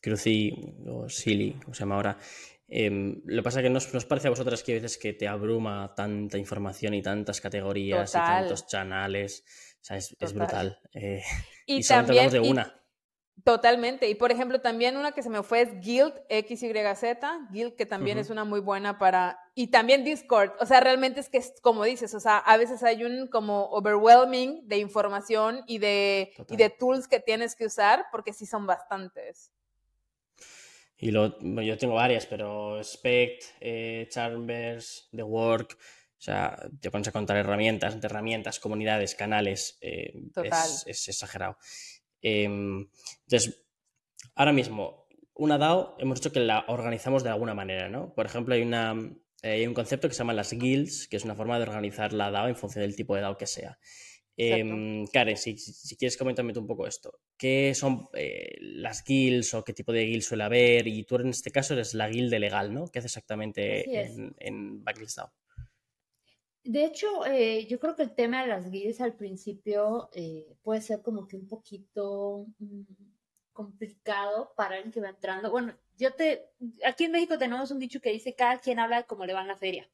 Cruci 0.00 0.74
o 0.86 1.10
Silly, 1.10 1.52
como 1.62 1.74
se 1.74 1.80
llama 1.80 1.96
ahora. 1.96 2.18
Em, 2.72 3.20
lo 3.24 3.42
que 3.42 3.44
pasa 3.44 3.58
es 3.58 3.64
que 3.64 3.70
nos, 3.70 3.92
nos, 3.92 4.04
parece 4.04 4.28
a 4.28 4.30
vosotras 4.30 4.62
que 4.62 4.72
a 4.72 4.74
veces 4.76 4.96
que 4.96 5.12
te 5.12 5.26
abruma 5.26 5.92
tanta 5.96 6.38
información 6.38 6.94
y 6.94 7.02
tantas 7.02 7.40
categorías 7.40 8.10
y 8.10 8.12
tantos 8.12 8.62
canales. 8.62 9.44
O 9.80 9.84
sea, 9.84 9.96
es, 9.96 10.32
brutal. 10.32 10.78
Eh, 10.94 11.20
y, 11.66 11.82
también, 11.82 12.30
de 12.30 12.38
una. 12.38 12.80
totalmente. 13.42 14.08
Y 14.08 14.14
por 14.14 14.30
ejemplo, 14.30 14.60
también 14.60 14.96
una 14.96 15.10
que 15.10 15.22
se 15.24 15.30
me 15.30 15.42
fue 15.42 15.62
es 15.62 15.80
Guild, 15.80 16.14
XYZ. 16.28 17.50
Guild, 17.50 17.74
que 17.74 17.86
también 17.86 18.18
es 18.18 18.30
una 18.30 18.44
muy 18.44 18.60
buena 18.60 18.98
para. 18.98 19.40
Y 19.56 19.68
también 19.72 20.04
Discord. 20.04 20.52
O 20.60 20.66
sea, 20.66 20.78
realmente 20.78 21.18
es 21.18 21.28
que 21.28 21.38
es 21.38 21.54
como 21.62 21.82
dices, 21.82 22.14
o 22.14 22.20
sea, 22.20 22.38
a 22.38 22.56
veces 22.56 22.84
hay 22.84 23.02
un 23.02 23.26
como 23.26 23.64
overwhelming 23.70 24.68
de 24.68 24.78
información 24.78 25.64
y 25.66 25.78
de, 25.78 26.32
y 26.48 26.56
de 26.56 26.70
tools 26.70 27.08
que 27.08 27.18
tienes 27.18 27.56
que 27.56 27.66
usar, 27.66 28.06
porque 28.12 28.32
sí 28.32 28.46
son 28.46 28.64
bastantes. 28.64 29.50
Y 31.00 31.10
lo, 31.10 31.38
yo 31.40 31.78
tengo 31.78 31.94
varias, 31.94 32.26
pero 32.26 32.82
Spect, 32.84 33.42
eh, 33.60 34.06
Chambers, 34.10 35.08
The 35.12 35.22
Work, 35.22 35.78
o 36.20 36.22
sea, 36.22 36.68
te 36.78 36.90
pones 36.90 37.08
a 37.08 37.12
contar 37.12 37.38
herramientas, 37.38 37.96
herramientas, 38.02 38.60
comunidades, 38.60 39.14
canales, 39.14 39.78
eh, 39.80 40.12
es, 40.84 41.08
exagerado. 41.08 41.56
Em, 42.20 42.86
entonces, 43.24 43.64
ahora 44.34 44.52
mismo, 44.52 45.06
una 45.32 45.56
DAO 45.56 45.96
hemos 45.98 46.20
dicho 46.20 46.32
que 46.32 46.40
la 46.40 46.66
organizamos 46.68 47.24
de 47.24 47.30
alguna 47.30 47.54
manera, 47.54 47.88
¿no? 47.88 48.12
Por 48.14 48.26
ejemplo, 48.26 48.54
hay, 48.54 48.60
una, 48.60 48.94
hay 49.42 49.66
un 49.66 49.72
concepto 49.72 50.06
que 50.06 50.14
se 50.14 50.18
llama 50.18 50.34
las 50.34 50.52
guilds, 50.52 51.08
que 51.08 51.16
es 51.16 51.24
una 51.24 51.34
forma 51.34 51.56
de 51.56 51.62
organizar 51.62 52.12
la 52.12 52.30
DAO 52.30 52.48
en 52.48 52.56
función 52.56 52.82
del 52.82 52.94
tipo 52.94 53.14
de 53.14 53.22
DAO 53.22 53.38
que 53.38 53.46
sea. 53.46 53.78
Em, 54.36 55.06
Karen, 55.06 55.36
si, 55.36 55.54
quieres 55.96 56.16
comentarme 56.16 56.52
un 56.56 56.66
poco 56.66 56.86
esto. 56.86 57.20
¿Qué 57.36 57.74
son 57.74 58.08
eh, 58.14 58.56
las 58.60 59.04
guilds 59.04 59.52
o 59.54 59.64
qué 59.64 59.72
tipo 59.72 59.92
de 59.92 60.04
guilds 60.04 60.26
suele 60.26 60.44
haber? 60.44 60.86
Y 60.86 61.04
tú 61.04 61.16
en 61.16 61.28
este 61.28 61.50
caso 61.50 61.74
eres 61.74 61.94
la 61.94 62.08
guild 62.08 62.32
legal, 62.32 62.72
¿no? 62.72 62.86
¿Qué 62.88 63.00
hace 63.00 63.08
exactamente 63.08 64.00
en, 64.00 64.34
en 64.38 64.84
De 66.64 66.84
hecho, 66.84 67.26
eh, 67.26 67.66
yo 67.66 67.78
creo 67.78 67.96
que 67.96 68.02
el 68.02 68.14
tema 68.14 68.42
de 68.42 68.48
las 68.48 68.70
guilds 68.70 69.00
al 69.00 69.14
principio 69.14 70.08
eh, 70.14 70.56
puede 70.62 70.80
ser 70.80 71.02
como 71.02 71.26
que 71.28 71.36
un 71.36 71.46
poquito 71.46 72.46
mm, 72.58 72.82
complicado 73.52 74.54
para 74.56 74.76
alguien 74.76 74.92
que 74.92 75.00
va 75.00 75.10
entrando. 75.10 75.50
Bueno, 75.50 75.74
yo 75.98 76.14
te, 76.14 76.46
aquí 76.86 77.04
en 77.04 77.12
México 77.12 77.36
tenemos 77.36 77.70
un 77.70 77.78
dicho 77.78 78.00
que 78.00 78.10
dice 78.10 78.34
cada 78.34 78.58
quien 78.58 78.78
habla 78.78 78.98
de 78.98 79.04
cómo 79.04 79.26
le 79.26 79.34
va 79.34 79.42
en 79.42 79.48
la 79.48 79.56
feria. 79.56 79.86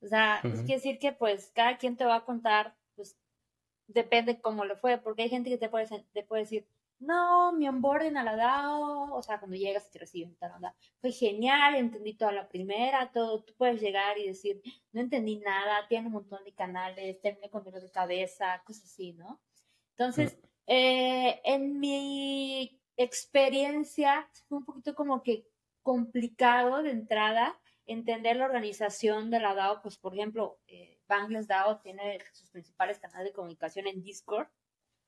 O 0.00 0.06
sea, 0.06 0.40
es 0.44 0.60
quiere 0.60 0.74
decir 0.74 0.98
que 0.98 1.12
pues 1.12 1.50
cada 1.54 1.78
quien 1.78 1.96
te 1.96 2.04
va 2.04 2.16
a 2.16 2.24
contar 2.24 2.76
depende 3.86 4.40
cómo 4.40 4.64
le 4.64 4.76
fue, 4.76 4.98
porque 4.98 5.22
hay 5.22 5.28
gente 5.28 5.50
que 5.50 5.58
te 5.58 5.68
puede, 5.68 5.86
te 6.12 6.22
puede 6.22 6.42
decir, 6.42 6.66
no, 6.98 7.52
mi 7.52 7.68
onboarding 7.68 8.16
a 8.16 8.24
la 8.24 8.36
DAO, 8.36 9.14
o 9.14 9.22
sea, 9.22 9.38
cuando 9.38 9.56
llegas 9.56 9.86
y 9.86 9.90
te 9.92 9.98
reciben 9.98 10.36
tal 10.36 10.52
onda, 10.52 10.74
fue 11.00 11.12
genial, 11.12 11.74
entendí 11.74 12.14
toda 12.14 12.32
la 12.32 12.48
primera, 12.48 13.10
todo, 13.12 13.42
tú 13.42 13.54
puedes 13.56 13.80
llegar 13.80 14.18
y 14.18 14.28
decir, 14.28 14.62
no 14.92 15.00
entendí 15.00 15.36
nada, 15.36 15.86
tiene 15.88 16.06
un 16.06 16.14
montón 16.14 16.44
de 16.44 16.54
canales, 16.54 17.20
terminé 17.20 17.50
con 17.50 17.64
dolor 17.64 17.82
de 17.82 17.90
cabeza, 17.90 18.62
cosas 18.64 18.84
así, 18.84 19.12
¿no? 19.12 19.40
Entonces, 19.90 20.38
eh, 20.66 21.40
en 21.44 21.78
mi 21.78 22.80
experiencia, 22.96 24.28
fue 24.48 24.58
un 24.58 24.64
poquito 24.64 24.94
como 24.94 25.22
que 25.22 25.46
complicado 25.82 26.82
de 26.82 26.90
entrada 26.90 27.58
entender 27.86 28.36
la 28.36 28.46
organización 28.46 29.30
de 29.30 29.40
la 29.40 29.54
DAO, 29.54 29.82
pues, 29.82 29.98
por 29.98 30.14
ejemplo, 30.14 30.58
eh, 30.66 30.93
Bangles 31.08 31.46
DAO 31.46 31.80
tiene 31.80 32.18
sus 32.32 32.50
principales 32.50 32.98
canales 32.98 33.26
de 33.26 33.32
comunicación 33.32 33.86
en 33.86 34.02
Discord. 34.02 34.48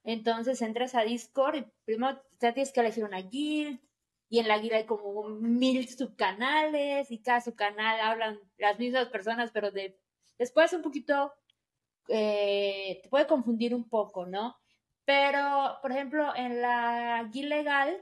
Entonces 0.05 0.63
entras 0.63 0.95
a 0.95 1.03
Discord 1.03 1.57
y 1.57 1.67
primero 1.85 2.21
te 2.39 2.53
tienes 2.53 2.73
que 2.73 2.81
elegir 2.81 3.05
una 3.05 3.21
guild 3.21 3.81
y 4.29 4.39
en 4.39 4.49
la 4.49 4.59
guild 4.59 4.75
hay 4.75 4.85
como 4.87 5.29
mil 5.29 5.89
subcanales 5.89 7.11
y 7.11 7.23
cada 7.23 7.41
subcanal 7.41 8.01
hablan 8.01 8.41
las 8.59 8.79
mismas 8.79 9.09
personas, 9.09 9.51
pero 9.53 9.71
de, 9.71 9.99
después 10.39 10.73
un 10.73 10.83
poquito 10.83 11.33
eh, 12.09 13.01
te 13.03 13.09
puede 13.09 13.27
confundir 13.27 13.75
un 13.75 13.89
poco, 13.89 14.27
¿no? 14.27 14.57
Pero, 15.05 15.79
por 15.83 15.93
ejemplo, 15.93 16.35
en 16.35 16.61
la 16.61 17.29
guild 17.33 17.49
legal, 17.49 17.97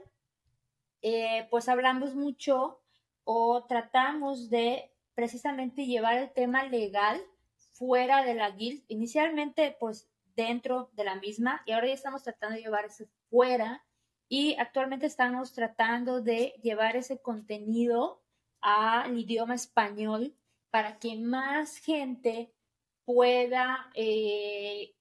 eh, 1.01 1.47
pues 1.51 1.69
hablamos 1.69 2.15
mucho 2.15 2.81
o 3.23 3.65
tratamos 3.67 4.49
de 4.49 4.91
precisamente 5.13 5.85
llevar 5.85 6.17
el 6.17 6.33
tema 6.33 6.63
legal 6.65 7.21
fuera 7.77 8.23
de 8.23 8.33
la 8.33 8.51
guild, 8.51 8.83
inicialmente 8.87 9.75
pues 9.79 10.09
dentro 10.35 10.89
de 10.93 11.03
la 11.03 11.15
misma 11.15 11.61
y 11.65 11.71
ahora 11.71 11.87
ya 11.87 11.93
estamos 11.93 12.23
tratando 12.23 12.55
de 12.55 12.63
llevar 12.63 12.85
eso 12.85 13.05
fuera 13.29 13.85
y 14.27 14.55
actualmente 14.55 15.05
estamos 15.05 15.53
tratando 15.53 16.21
de 16.21 16.55
llevar 16.63 16.95
ese 16.95 17.21
contenido 17.21 18.21
al 18.61 19.17
idioma 19.17 19.55
español 19.55 20.35
para 20.71 20.97
que 20.99 21.15
más 21.17 21.77
gente 21.77 22.51
pueda 23.05 23.91
eh, 23.93 24.95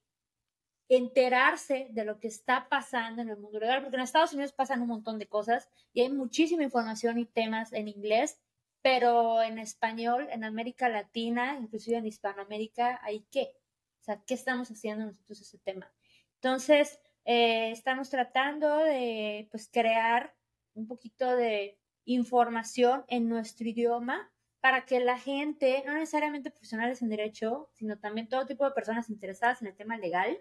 enterarse 0.88 1.88
de 1.90 2.04
lo 2.04 2.20
que 2.20 2.28
está 2.28 2.68
pasando 2.68 3.22
en 3.22 3.30
el 3.30 3.38
mundo 3.38 3.58
legal, 3.58 3.80
porque 3.82 3.96
en 3.96 4.02
Estados 4.02 4.34
Unidos 4.34 4.52
pasan 4.52 4.82
un 4.82 4.88
montón 4.88 5.18
de 5.18 5.26
cosas 5.26 5.70
y 5.92 6.02
hay 6.02 6.10
muchísima 6.10 6.62
información 6.62 7.18
y 7.18 7.24
temas 7.24 7.72
en 7.72 7.88
inglés 7.88 8.38
pero 8.84 9.40
en 9.40 9.58
español, 9.58 10.28
en 10.30 10.44
América 10.44 10.90
Latina, 10.90 11.58
inclusive 11.58 11.96
en 11.96 12.04
Hispanoamérica, 12.06 13.00
¿hay 13.02 13.26
qué? 13.30 13.56
O 13.98 14.02
sea, 14.02 14.22
¿qué 14.26 14.34
estamos 14.34 14.70
haciendo 14.70 15.06
nosotros 15.06 15.40
ese 15.40 15.56
tema? 15.56 15.90
Entonces, 16.34 17.00
eh, 17.24 17.70
estamos 17.70 18.10
tratando 18.10 18.76
de 18.76 19.48
pues, 19.50 19.70
crear 19.72 20.36
un 20.74 20.86
poquito 20.86 21.34
de 21.34 21.78
información 22.04 23.06
en 23.08 23.26
nuestro 23.26 23.66
idioma 23.66 24.30
para 24.60 24.84
que 24.84 25.00
la 25.00 25.18
gente, 25.18 25.82
no 25.86 25.94
necesariamente 25.94 26.50
profesionales 26.50 27.00
en 27.00 27.08
derecho, 27.08 27.70
sino 27.72 27.98
también 27.98 28.28
todo 28.28 28.44
tipo 28.44 28.66
de 28.66 28.72
personas 28.72 29.08
interesadas 29.08 29.62
en 29.62 29.68
el 29.68 29.76
tema 29.76 29.96
legal, 29.96 30.38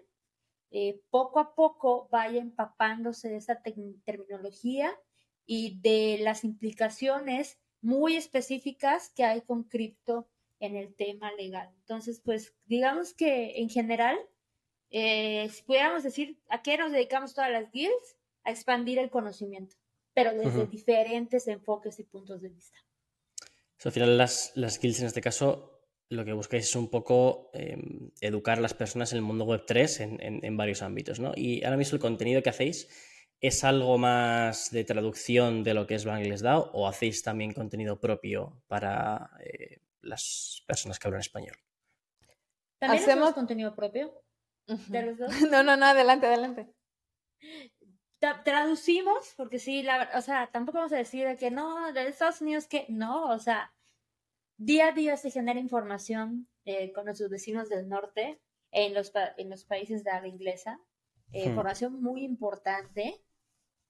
eh, 0.70 1.00
poco 1.08 1.40
a 1.40 1.54
poco 1.54 2.10
vaya 2.12 2.42
empapándose 2.42 3.30
de 3.30 3.36
esa 3.36 3.62
terminología 4.04 4.94
y 5.46 5.80
de 5.80 6.18
las 6.22 6.44
implicaciones 6.44 7.58
muy 7.84 8.16
específicas 8.16 9.10
que 9.14 9.24
hay 9.24 9.42
con 9.42 9.64
cripto 9.64 10.26
en 10.58 10.74
el 10.74 10.94
tema 10.94 11.30
legal. 11.32 11.70
Entonces, 11.80 12.20
pues 12.24 12.54
digamos 12.64 13.12
que 13.12 13.60
en 13.60 13.68
general, 13.68 14.18
eh, 14.90 15.48
si 15.52 15.62
pudiéramos 15.62 16.02
decir 16.02 16.38
a 16.48 16.62
qué 16.62 16.78
nos 16.78 16.92
dedicamos 16.92 17.34
todas 17.34 17.50
las 17.50 17.70
guilds, 17.70 18.16
a 18.44 18.50
expandir 18.50 18.98
el 18.98 19.10
conocimiento, 19.10 19.76
pero 20.14 20.34
desde 20.34 20.66
diferentes 20.66 21.46
enfoques 21.46 21.98
y 21.98 22.04
puntos 22.04 22.40
de 22.42 22.48
vista. 22.48 22.78
al 23.84 23.92
final 23.92 24.18
las, 24.18 24.52
las 24.54 24.80
guilds 24.80 25.00
en 25.00 25.06
este 25.06 25.20
caso 25.20 25.70
lo 26.08 26.24
que 26.24 26.32
buscáis 26.32 26.64
es 26.68 26.76
un 26.76 26.88
poco 26.88 27.50
em, 27.54 28.10
educar 28.20 28.58
a 28.58 28.60
las 28.60 28.74
personas 28.74 29.12
en 29.12 29.18
el 29.18 29.24
mundo 29.24 29.44
web 29.44 29.64
3 29.66 30.00
en, 30.00 30.18
en, 30.20 30.56
varios 30.56 30.82
ámbitos, 30.82 31.18
¿no? 31.18 31.32
Y 31.34 31.64
ahora 31.64 31.76
mismo 31.76 31.96
el 31.96 32.00
contenido 32.00 32.42
que 32.42 32.50
hacéis 32.50 32.88
¿Es 33.40 33.64
algo 33.64 33.98
más 33.98 34.70
de 34.70 34.84
traducción 34.84 35.62
de 35.64 35.74
lo 35.74 35.86
que 35.86 35.96
es 35.96 36.04
Bangladesh 36.04 36.40
DAO 36.40 36.70
o 36.72 36.88
hacéis 36.88 37.22
también 37.22 37.52
contenido 37.52 38.00
propio 38.00 38.62
para 38.66 39.30
eh, 39.40 39.80
las 40.00 40.62
personas 40.66 40.98
que 40.98 41.08
hablan 41.08 41.20
español? 41.20 41.56
¿También 42.78 43.02
hacemos 43.02 43.32
contenido 43.32 43.74
propio 43.74 44.12
de 44.66 45.02
los 45.02 45.18
dos? 45.18 45.28
No, 45.50 45.62
no, 45.62 45.76
no, 45.76 45.86
adelante, 45.86 46.26
adelante. 46.26 46.74
traducimos, 48.44 49.34
porque 49.36 49.58
sí, 49.58 49.82
la, 49.82 50.10
o 50.14 50.22
sea, 50.22 50.50
tampoco 50.50 50.78
vamos 50.78 50.92
a 50.92 50.96
decir 50.96 51.36
que 51.36 51.50
no, 51.50 51.92
de 51.92 52.08
Estados 52.08 52.40
Unidos 52.40 52.66
que 52.66 52.86
no, 52.88 53.30
o 53.30 53.38
sea, 53.38 53.74
día 54.56 54.88
a 54.88 54.92
día 54.92 55.16
se 55.16 55.30
genera 55.30 55.60
información 55.60 56.48
eh, 56.64 56.92
con 56.92 57.04
nuestros 57.04 57.30
vecinos 57.30 57.68
del 57.68 57.88
norte 57.88 58.40
en 58.70 58.94
los, 58.94 59.12
en 59.36 59.50
los 59.50 59.64
países 59.64 60.04
de 60.04 60.10
habla 60.10 60.28
inglesa, 60.28 60.80
eh, 61.32 61.46
hmm. 61.46 61.48
información 61.50 62.02
muy 62.02 62.24
importante 62.24 63.24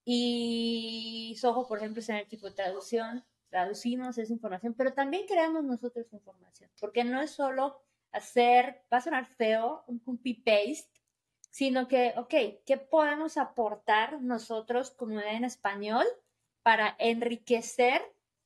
y 0.05 1.35
Soho, 1.39 1.67
por 1.67 1.79
ejemplo, 1.79 2.01
es 2.01 2.09
en 2.09 2.17
el 2.17 2.29
tipo 2.29 2.47
de 2.47 2.55
traducción, 2.55 3.25
traducimos 3.49 4.19
esa 4.19 4.33
información, 4.33 4.75
pero 4.75 4.93
también 4.93 5.27
creamos 5.27 5.65
nosotros 5.65 6.13
información, 6.13 6.71
porque 6.81 7.05
no 7.05 7.23
es 7.23 7.31
solo 7.31 7.81
hacer, 8.13 8.83
va 8.93 8.99
a 8.99 9.01
sonar 9.01 9.27
feo, 9.27 9.85
un 9.87 9.99
copy-paste, 9.99 10.91
sino 11.51 11.89
que, 11.89 12.15
ok, 12.17 12.35
¿qué 12.67 12.77
podemos 12.77 13.37
aportar 13.37 14.21
nosotros 14.21 14.91
como 14.91 15.21
en 15.21 15.45
español 15.45 16.05
para 16.63 16.97
enriquecer 16.99 18.03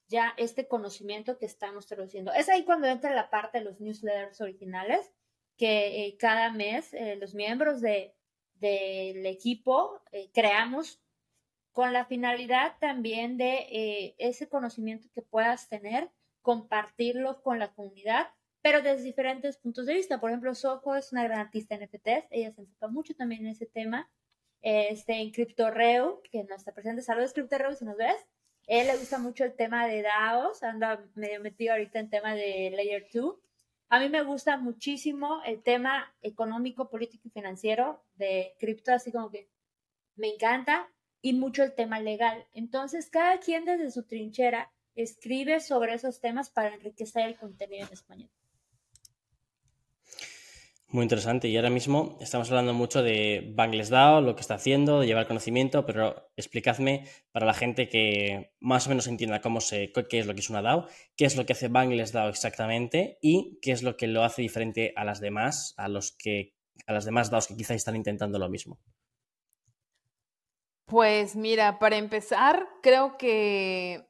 ya 0.08 0.34
este 0.36 0.68
conocimiento 0.68 1.38
que 1.38 1.46
estamos 1.46 1.86
traduciendo? 1.86 2.32
Es 2.32 2.48
ahí 2.48 2.64
cuando 2.64 2.86
entra 2.86 3.14
la 3.14 3.30
parte 3.30 3.58
de 3.58 3.64
los 3.64 3.80
newsletters 3.80 4.40
originales, 4.40 5.10
que 5.56 6.06
eh, 6.06 6.16
cada 6.18 6.52
mes 6.52 6.94
eh, 6.94 7.16
los 7.16 7.34
miembros 7.34 7.80
de, 7.80 8.14
del 8.60 9.26
equipo 9.26 10.02
eh, 10.12 10.30
creamos 10.32 11.00
con 11.72 11.92
la 11.92 12.06
finalidad 12.06 12.76
también 12.80 13.36
de 13.36 13.66
eh, 13.70 14.14
ese 14.18 14.48
conocimiento 14.48 15.08
que 15.14 15.22
puedas 15.22 15.68
tener, 15.68 16.10
compartirlo 16.42 17.40
con 17.42 17.58
la 17.58 17.72
comunidad, 17.72 18.28
pero 18.62 18.82
desde 18.82 19.04
diferentes 19.04 19.58
puntos 19.58 19.86
de 19.86 19.94
vista. 19.94 20.20
Por 20.20 20.30
ejemplo, 20.30 20.54
Soho 20.54 20.96
es 20.96 21.12
una 21.12 21.24
gran 21.24 21.38
artista 21.38 21.74
en 21.74 21.84
NFTs, 21.84 22.26
ella 22.30 22.52
se 22.52 22.62
enfoca 22.62 22.88
mucho 22.88 23.14
también 23.14 23.46
en 23.46 23.52
ese 23.52 23.66
tema. 23.66 24.10
Este, 24.60 25.12
en 25.20 25.30
CryptoReu, 25.30 26.20
que 26.22 26.42
no 26.42 26.56
está 26.56 26.72
presente, 26.72 27.02
saludos 27.02 27.32
CryptoReu 27.32 27.74
si 27.74 27.84
nos 27.84 27.96
ves. 27.96 28.26
Él 28.66 28.86
le 28.86 28.96
gusta 28.96 29.18
mucho 29.18 29.44
el 29.44 29.54
tema 29.54 29.86
de 29.86 30.02
DAOs, 30.02 30.62
anda 30.62 31.02
medio 31.14 31.40
metido 31.40 31.72
ahorita 31.72 32.00
en 32.00 32.10
tema 32.10 32.34
de 32.34 32.70
Layer 32.74 33.06
2. 33.12 33.36
A 33.90 34.00
mí 34.00 34.10
me 34.10 34.22
gusta 34.22 34.58
muchísimo 34.58 35.40
el 35.44 35.62
tema 35.62 36.14
económico, 36.20 36.90
político 36.90 37.28
y 37.28 37.30
financiero 37.30 38.04
de 38.16 38.54
cripto, 38.58 38.92
así 38.92 39.10
como 39.10 39.30
que 39.30 39.48
me 40.16 40.28
encanta 40.28 40.90
y 41.22 41.32
mucho 41.32 41.62
el 41.62 41.74
tema 41.74 41.98
legal. 41.98 42.46
Entonces, 42.52 43.08
cada 43.08 43.38
quien 43.40 43.64
desde 43.64 43.90
su 43.90 44.04
trinchera 44.04 44.70
escribe 44.94 45.60
sobre 45.60 45.94
esos 45.94 46.20
temas 46.20 46.50
para 46.50 46.74
enriquecer 46.74 47.28
el 47.28 47.38
contenido 47.38 47.86
en 47.86 47.92
español. 47.92 48.30
Muy 50.90 51.02
interesante. 51.02 51.48
Y 51.48 51.56
ahora 51.56 51.68
mismo 51.68 52.16
estamos 52.20 52.48
hablando 52.48 52.72
mucho 52.72 53.02
de 53.02 53.52
Bangles 53.54 53.90
DAO, 53.90 54.22
lo 54.22 54.34
que 54.34 54.40
está 54.40 54.54
haciendo, 54.54 55.00
de 55.00 55.06
llevar 55.06 55.26
conocimiento, 55.26 55.84
pero 55.84 56.30
explicadme 56.34 57.06
para 57.30 57.44
la 57.44 57.52
gente 57.52 57.90
que 57.90 58.54
más 58.58 58.86
o 58.86 58.88
menos 58.88 59.06
entienda 59.06 59.42
cómo 59.42 59.60
se, 59.60 59.92
qué 59.92 60.18
es 60.18 60.26
lo 60.26 60.34
que 60.34 60.40
es 60.40 60.48
una 60.48 60.62
DAO, 60.62 60.86
qué 61.14 61.26
es 61.26 61.36
lo 61.36 61.44
que 61.44 61.52
hace 61.52 61.68
Bangles 61.68 62.12
DAO 62.12 62.30
exactamente 62.30 63.18
y 63.20 63.58
qué 63.60 63.72
es 63.72 63.82
lo 63.82 63.96
que 63.98 64.06
lo 64.06 64.24
hace 64.24 64.40
diferente 64.40 64.94
a 64.96 65.04
las 65.04 65.20
demás, 65.20 65.74
a 65.76 65.88
los 65.88 66.12
que 66.12 66.54
a 66.86 66.92
las 66.92 67.04
demás 67.04 67.30
DAOs 67.30 67.48
que 67.48 67.56
quizás 67.56 67.76
están 67.76 67.96
intentando 67.96 68.38
lo 68.38 68.48
mismo. 68.48 68.78
Pues 70.86 71.36
mira, 71.36 71.78
para 71.78 71.96
empezar, 71.96 72.66
creo 72.82 73.18
que 73.18 74.08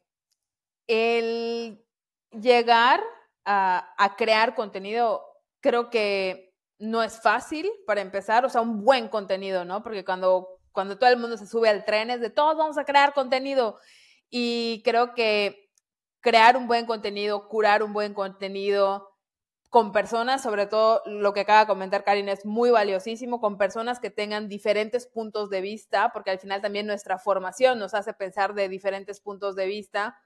el 0.86 1.84
llegar 2.30 3.02
a, 3.44 4.14
crear 4.16 4.54
contenido, 4.54 5.24
creo 5.60 5.90
que 5.90 6.47
no 6.78 7.02
es 7.02 7.20
fácil 7.20 7.70
para 7.86 8.00
empezar, 8.00 8.44
o 8.44 8.48
sea, 8.48 8.60
un 8.60 8.84
buen 8.84 9.08
contenido, 9.08 9.64
¿no? 9.64 9.82
Porque 9.82 10.04
cuando, 10.04 10.60
cuando 10.72 10.98
todo 10.98 11.10
el 11.10 11.18
mundo 11.18 11.36
se 11.36 11.46
sube 11.46 11.68
al 11.68 11.84
tren 11.84 12.10
es 12.10 12.20
de 12.20 12.30
todos 12.30 12.56
vamos 12.56 12.78
a 12.78 12.84
crear 12.84 13.14
contenido. 13.14 13.78
Y 14.30 14.82
creo 14.84 15.14
que 15.14 15.70
crear 16.20 16.56
un 16.56 16.66
buen 16.66 16.86
contenido, 16.86 17.48
curar 17.48 17.82
un 17.82 17.92
buen 17.92 18.14
contenido 18.14 19.08
con 19.70 19.92
personas, 19.92 20.42
sobre 20.42 20.66
todo 20.66 21.02
lo 21.04 21.34
que 21.34 21.40
acaba 21.40 21.60
de 21.60 21.66
comentar 21.66 22.02
Karin 22.02 22.28
es 22.28 22.46
muy 22.46 22.70
valiosísimo, 22.70 23.40
con 23.40 23.58
personas 23.58 24.00
que 24.00 24.10
tengan 24.10 24.48
diferentes 24.48 25.06
puntos 25.06 25.50
de 25.50 25.60
vista, 25.60 26.10
porque 26.12 26.30
al 26.30 26.38
final 26.38 26.62
también 26.62 26.86
nuestra 26.86 27.18
formación 27.18 27.78
nos 27.78 27.92
hace 27.92 28.14
pensar 28.14 28.54
de 28.54 28.68
diferentes 28.68 29.20
puntos 29.20 29.56
de 29.56 29.66
vista. 29.66 30.16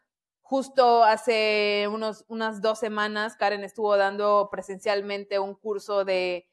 Justo 0.53 1.03
hace 1.03 1.89
unos, 1.91 2.27
unas 2.29 2.61
dos 2.61 2.79
semanas, 2.79 3.37
Karen 3.39 3.65
estuvo 3.65 3.97
dando 3.97 4.51
presencialmente 4.53 5.39
un 5.39 5.55
curso 5.55 6.05
de, 6.05 6.47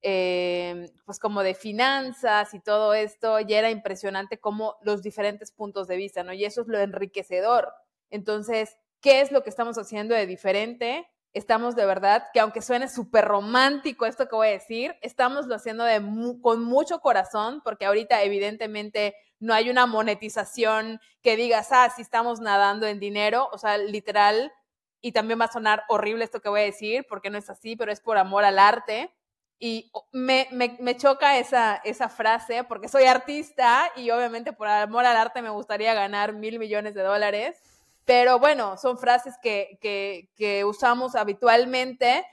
eh, 0.00 0.90
pues 1.04 1.18
como 1.18 1.42
de 1.42 1.52
finanzas 1.52 2.54
y 2.54 2.60
todo 2.60 2.94
esto, 2.94 3.40
y 3.40 3.52
era 3.52 3.68
impresionante 3.68 4.40
como 4.40 4.76
los 4.80 5.02
diferentes 5.02 5.52
puntos 5.52 5.86
de 5.86 5.96
vista, 5.96 6.22
¿no? 6.22 6.32
Y 6.32 6.46
eso 6.46 6.62
es 6.62 6.66
lo 6.66 6.80
enriquecedor. 6.80 7.74
Entonces, 8.08 8.78
¿qué 9.02 9.20
es 9.20 9.30
lo 9.32 9.42
que 9.42 9.50
estamos 9.50 9.76
haciendo 9.76 10.14
de 10.14 10.24
diferente? 10.26 11.06
Estamos 11.34 11.76
de 11.76 11.84
verdad, 11.84 12.28
que 12.32 12.40
aunque 12.40 12.62
suene 12.62 12.88
súper 12.88 13.26
romántico 13.26 14.06
esto 14.06 14.28
que 14.28 14.34
voy 14.34 14.48
a 14.48 14.52
decir, 14.52 14.96
estamos 15.02 15.46
lo 15.46 15.56
haciendo 15.56 15.84
de 15.84 16.00
con 16.40 16.64
mucho 16.64 17.00
corazón, 17.00 17.60
porque 17.62 17.84
ahorita 17.84 18.22
evidentemente 18.22 19.14
no 19.42 19.54
hay 19.54 19.70
una 19.70 19.86
monetización 19.86 21.00
que 21.20 21.36
digas, 21.36 21.68
ah, 21.72 21.92
si 21.94 22.00
estamos 22.00 22.40
nadando 22.40 22.86
en 22.86 23.00
dinero, 23.00 23.48
o 23.52 23.58
sea, 23.58 23.76
literal, 23.76 24.52
y 25.00 25.10
también 25.10 25.40
va 25.40 25.46
a 25.46 25.52
sonar 25.52 25.82
horrible 25.88 26.24
esto 26.24 26.40
que 26.40 26.48
voy 26.48 26.60
a 26.60 26.64
decir, 26.64 27.04
porque 27.08 27.28
no 27.28 27.38
es 27.38 27.50
así, 27.50 27.74
pero 27.74 27.90
es 27.90 28.00
por 28.00 28.18
amor 28.18 28.44
al 28.44 28.60
arte. 28.60 29.12
Y 29.58 29.90
me, 30.12 30.46
me, 30.52 30.76
me 30.78 30.96
choca 30.96 31.38
esa, 31.38 31.80
esa 31.84 32.08
frase, 32.08 32.62
porque 32.62 32.88
soy 32.88 33.04
artista 33.04 33.90
y 33.96 34.10
obviamente 34.10 34.52
por 34.52 34.68
amor 34.68 35.06
al 35.06 35.16
arte 35.16 35.42
me 35.42 35.50
gustaría 35.50 35.92
ganar 35.92 36.34
mil 36.34 36.60
millones 36.60 36.94
de 36.94 37.02
dólares, 37.02 37.60
pero 38.04 38.38
bueno, 38.38 38.76
son 38.76 38.96
frases 38.96 39.34
que, 39.42 39.76
que, 39.80 40.30
que 40.36 40.64
usamos 40.64 41.16
habitualmente 41.16 42.24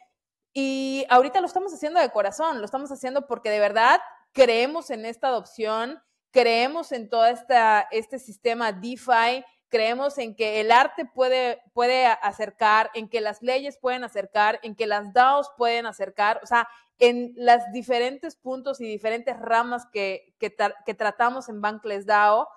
y 0.53 1.05
ahorita 1.09 1.41
lo 1.41 1.47
estamos 1.47 1.73
haciendo 1.73 1.99
de 1.99 2.11
corazón, 2.11 2.59
lo 2.59 2.65
estamos 2.65 2.91
haciendo 2.91 3.25
porque 3.25 3.49
de 3.49 3.59
verdad 3.59 3.99
creemos 4.31 4.91
en 4.91 5.05
esta 5.05 5.27
adopción, 5.29 6.01
creemos 6.31 6.91
en 6.91 7.09
todo 7.09 7.25
esta, 7.25 7.87
este 7.91 8.19
sistema 8.19 8.71
DeFi, 8.71 9.43
creemos 9.69 10.17
en 10.17 10.35
que 10.35 10.61
el 10.61 10.71
arte 10.71 11.05
puede, 11.05 11.61
puede 11.73 12.05
acercar, 12.05 12.89
en 12.93 13.07
que 13.07 13.21
las 13.21 13.41
leyes 13.41 13.77
pueden 13.77 14.03
acercar, 14.03 14.59
en 14.63 14.75
que 14.75 14.87
las 14.87 15.13
DAOs 15.13 15.51
pueden 15.57 15.85
acercar, 15.85 16.39
o 16.43 16.47
sea, 16.47 16.67
en 16.97 17.33
los 17.37 17.61
diferentes 17.71 18.35
puntos 18.35 18.81
y 18.81 18.85
diferentes 18.85 19.39
ramas 19.39 19.85
que, 19.91 20.35
que, 20.39 20.55
que 20.85 20.93
tratamos 20.93 21.47
en 21.49 21.61
Bankless 21.61 22.05
DAO. 22.05 22.47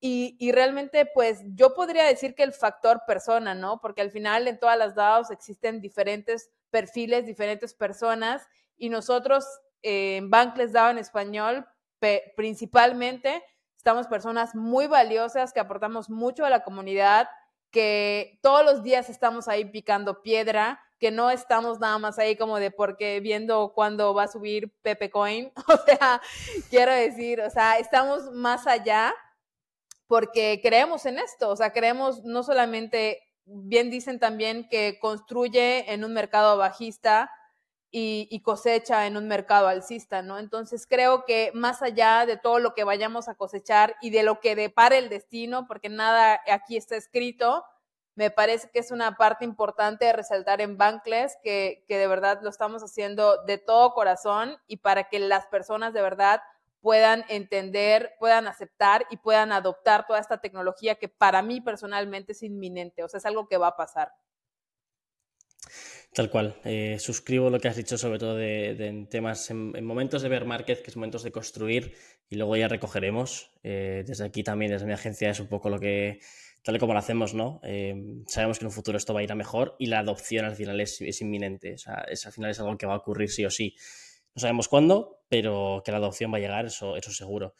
Y, 0.00 0.36
y, 0.38 0.52
realmente, 0.52 1.06
pues 1.12 1.40
yo 1.56 1.74
podría 1.74 2.04
decir 2.04 2.36
que 2.36 2.44
el 2.44 2.52
factor 2.52 3.02
persona, 3.04 3.56
¿no? 3.56 3.80
Porque 3.80 4.00
al 4.00 4.12
final 4.12 4.46
en 4.46 4.60
todas 4.60 4.78
las 4.78 4.94
DAOs 4.94 5.32
existen 5.32 5.80
diferentes 5.80 6.50
perfiles, 6.70 7.26
diferentes 7.26 7.74
personas, 7.74 8.46
y 8.76 8.90
nosotros 8.90 9.44
eh, 9.82 10.18
en 10.18 10.30
Bankless 10.30 10.72
DAO 10.72 10.90
en 10.90 10.98
español 10.98 11.66
principalmente 12.36 13.42
estamos 13.76 14.06
personas 14.06 14.54
muy 14.54 14.86
valiosas 14.86 15.52
que 15.52 15.60
aportamos 15.60 16.10
mucho 16.10 16.44
a 16.44 16.50
la 16.50 16.62
comunidad, 16.62 17.28
que 17.70 18.38
todos 18.42 18.64
los 18.64 18.82
días 18.82 19.08
estamos 19.08 19.48
ahí 19.48 19.64
picando 19.64 20.22
piedra, 20.22 20.80
que 20.98 21.10
no 21.10 21.30
estamos 21.30 21.78
nada 21.78 21.98
más 21.98 22.18
ahí 22.18 22.36
como 22.36 22.58
de 22.58 22.70
porque 22.70 23.20
viendo 23.20 23.72
cuándo 23.74 24.14
va 24.14 24.24
a 24.24 24.28
subir 24.28 24.74
Pepe 24.82 25.10
Coin, 25.10 25.52
o 25.68 25.76
sea, 25.86 26.20
quiero 26.70 26.92
decir, 26.92 27.40
o 27.40 27.50
sea, 27.50 27.78
estamos 27.78 28.32
más 28.32 28.66
allá 28.66 29.14
porque 30.06 30.60
creemos 30.62 31.06
en 31.06 31.18
esto, 31.18 31.50
o 31.50 31.56
sea, 31.56 31.72
creemos 31.72 32.24
no 32.24 32.42
solamente, 32.42 33.22
bien 33.44 33.90
dicen 33.90 34.18
también 34.18 34.68
que 34.68 34.98
construye 35.00 35.92
en 35.92 36.04
un 36.04 36.14
mercado 36.14 36.56
bajista, 36.56 37.30
y, 37.90 38.40
cosecha 38.42 39.06
en 39.06 39.16
un 39.16 39.28
mercado 39.28 39.66
alcista, 39.68 40.22
¿no? 40.22 40.38
Entonces 40.38 40.86
creo 40.86 41.24
que 41.24 41.50
más 41.54 41.82
allá 41.82 42.26
de 42.26 42.36
todo 42.36 42.58
lo 42.58 42.74
que 42.74 42.84
vayamos 42.84 43.28
a 43.28 43.34
cosechar 43.34 43.96
y 44.00 44.10
de 44.10 44.22
lo 44.22 44.40
que 44.40 44.54
depare 44.56 44.98
el 44.98 45.08
destino, 45.08 45.66
porque 45.66 45.88
nada 45.88 46.40
aquí 46.50 46.76
está 46.76 46.96
escrito, 46.96 47.64
me 48.14 48.30
parece 48.30 48.68
que 48.70 48.80
es 48.80 48.90
una 48.90 49.16
parte 49.16 49.44
importante 49.44 50.06
de 50.06 50.12
resaltar 50.12 50.60
en 50.60 50.76
Bankless 50.76 51.38
que, 51.42 51.84
que 51.86 51.98
de 51.98 52.08
verdad 52.08 52.40
lo 52.42 52.50
estamos 52.50 52.82
haciendo 52.82 53.44
de 53.44 53.58
todo 53.58 53.94
corazón 53.94 54.58
y 54.66 54.78
para 54.78 55.04
que 55.04 55.20
las 55.20 55.46
personas 55.46 55.94
de 55.94 56.02
verdad 56.02 56.42
puedan 56.80 57.24
entender, 57.28 58.14
puedan 58.18 58.46
aceptar 58.48 59.06
y 59.10 59.16
puedan 59.18 59.52
adoptar 59.52 60.06
toda 60.06 60.18
esta 60.18 60.38
tecnología 60.38 60.96
que 60.96 61.08
para 61.08 61.42
mí 61.42 61.60
personalmente 61.60 62.32
es 62.32 62.42
inminente, 62.42 63.02
o 63.02 63.08
sea, 63.08 63.18
es 63.18 63.26
algo 63.26 63.48
que 63.48 63.56
va 63.56 63.68
a 63.68 63.76
pasar. 63.76 64.12
Tal 66.14 66.30
cual. 66.30 66.56
Eh, 66.64 66.96
suscribo 66.98 67.50
lo 67.50 67.60
que 67.60 67.68
has 67.68 67.76
dicho, 67.76 67.98
sobre 67.98 68.18
todo 68.18 68.34
de, 68.34 68.70
en 68.70 69.08
temas, 69.08 69.50
en, 69.50 69.84
momentos 69.84 70.22
de 70.22 70.28
ver 70.28 70.44
market, 70.46 70.82
que 70.82 70.90
es 70.90 70.96
momentos 70.96 71.22
de 71.22 71.30
construir, 71.30 71.94
y 72.28 72.36
luego 72.36 72.56
ya 72.56 72.68
recogeremos. 72.68 73.52
Eh, 73.62 74.04
desde 74.06 74.24
aquí 74.24 74.42
también, 74.42 74.72
desde 74.72 74.86
mi 74.86 74.92
agencia, 74.92 75.30
es 75.30 75.40
un 75.40 75.48
poco 75.48 75.70
lo 75.70 75.78
que, 75.78 76.20
tal 76.62 76.76
y 76.76 76.78
como 76.78 76.94
lo 76.94 76.98
hacemos, 76.98 77.34
¿no? 77.34 77.60
Eh, 77.62 77.94
sabemos 78.26 78.58
que 78.58 78.64
en 78.64 78.68
un 78.68 78.72
futuro 78.72 78.98
esto 78.98 79.14
va 79.14 79.20
a 79.20 79.22
ir 79.22 79.32
a 79.32 79.36
mejor 79.36 79.76
y 79.78 79.86
la 79.86 80.00
adopción 80.00 80.44
al 80.44 80.56
final 80.56 80.80
es, 80.80 81.20
inminente. 81.20 81.74
O 81.74 81.78
sea, 81.78 82.04
al 82.24 82.32
final 82.32 82.50
es 82.50 82.58
algo 82.58 82.76
que 82.76 82.86
va 82.86 82.94
a 82.94 82.98
ocurrir 82.98 83.30
sí 83.30 83.44
o 83.44 83.50
sí. 83.50 83.76
No 84.34 84.40
sabemos 84.40 84.68
cuándo, 84.68 85.20
pero 85.28 85.82
que 85.84 85.92
la 85.92 85.98
adopción 85.98 86.32
va 86.32 86.38
a 86.38 86.40
llegar, 86.40 86.66
eso, 86.66 86.96
eso 86.96 87.12
seguro. 87.12 87.54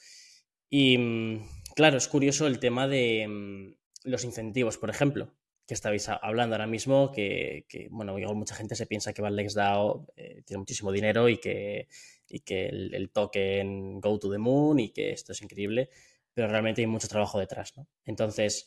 Y 0.70 0.98
mm, 0.98 1.48
claro, 1.76 1.96
es 1.98 2.08
curioso 2.08 2.46
el 2.46 2.58
tema 2.58 2.88
de 2.88 3.26
mm, 3.28 4.10
los 4.10 4.24
incentivos, 4.24 4.78
por 4.78 4.90
ejemplo 4.90 5.37
que 5.68 5.74
estabais 5.74 6.08
hablando 6.08 6.54
ahora 6.56 6.66
mismo, 6.66 7.12
que, 7.12 7.66
bueno, 7.90 8.16
mucha 8.34 8.54
gente 8.54 8.74
se 8.74 8.86
piensa 8.86 9.12
que 9.12 9.20
VanLexDAO 9.20 10.06
eh, 10.16 10.42
tiene 10.46 10.60
muchísimo 10.60 10.90
dinero 10.90 11.28
y 11.28 11.36
que, 11.36 11.88
y 12.26 12.40
que 12.40 12.68
el, 12.68 13.10
token 13.10 14.00
go 14.00 14.18
to 14.18 14.30
the 14.30 14.38
moon 14.38 14.80
y 14.80 14.88
que 14.94 15.10
esto 15.10 15.32
es 15.32 15.42
increíble, 15.42 15.90
pero 16.32 16.48
realmente 16.48 16.80
hay 16.80 16.86
mucho 16.86 17.06
trabajo 17.06 17.38
detrás, 17.38 17.76
¿no? 17.76 17.86
Entonces, 18.06 18.66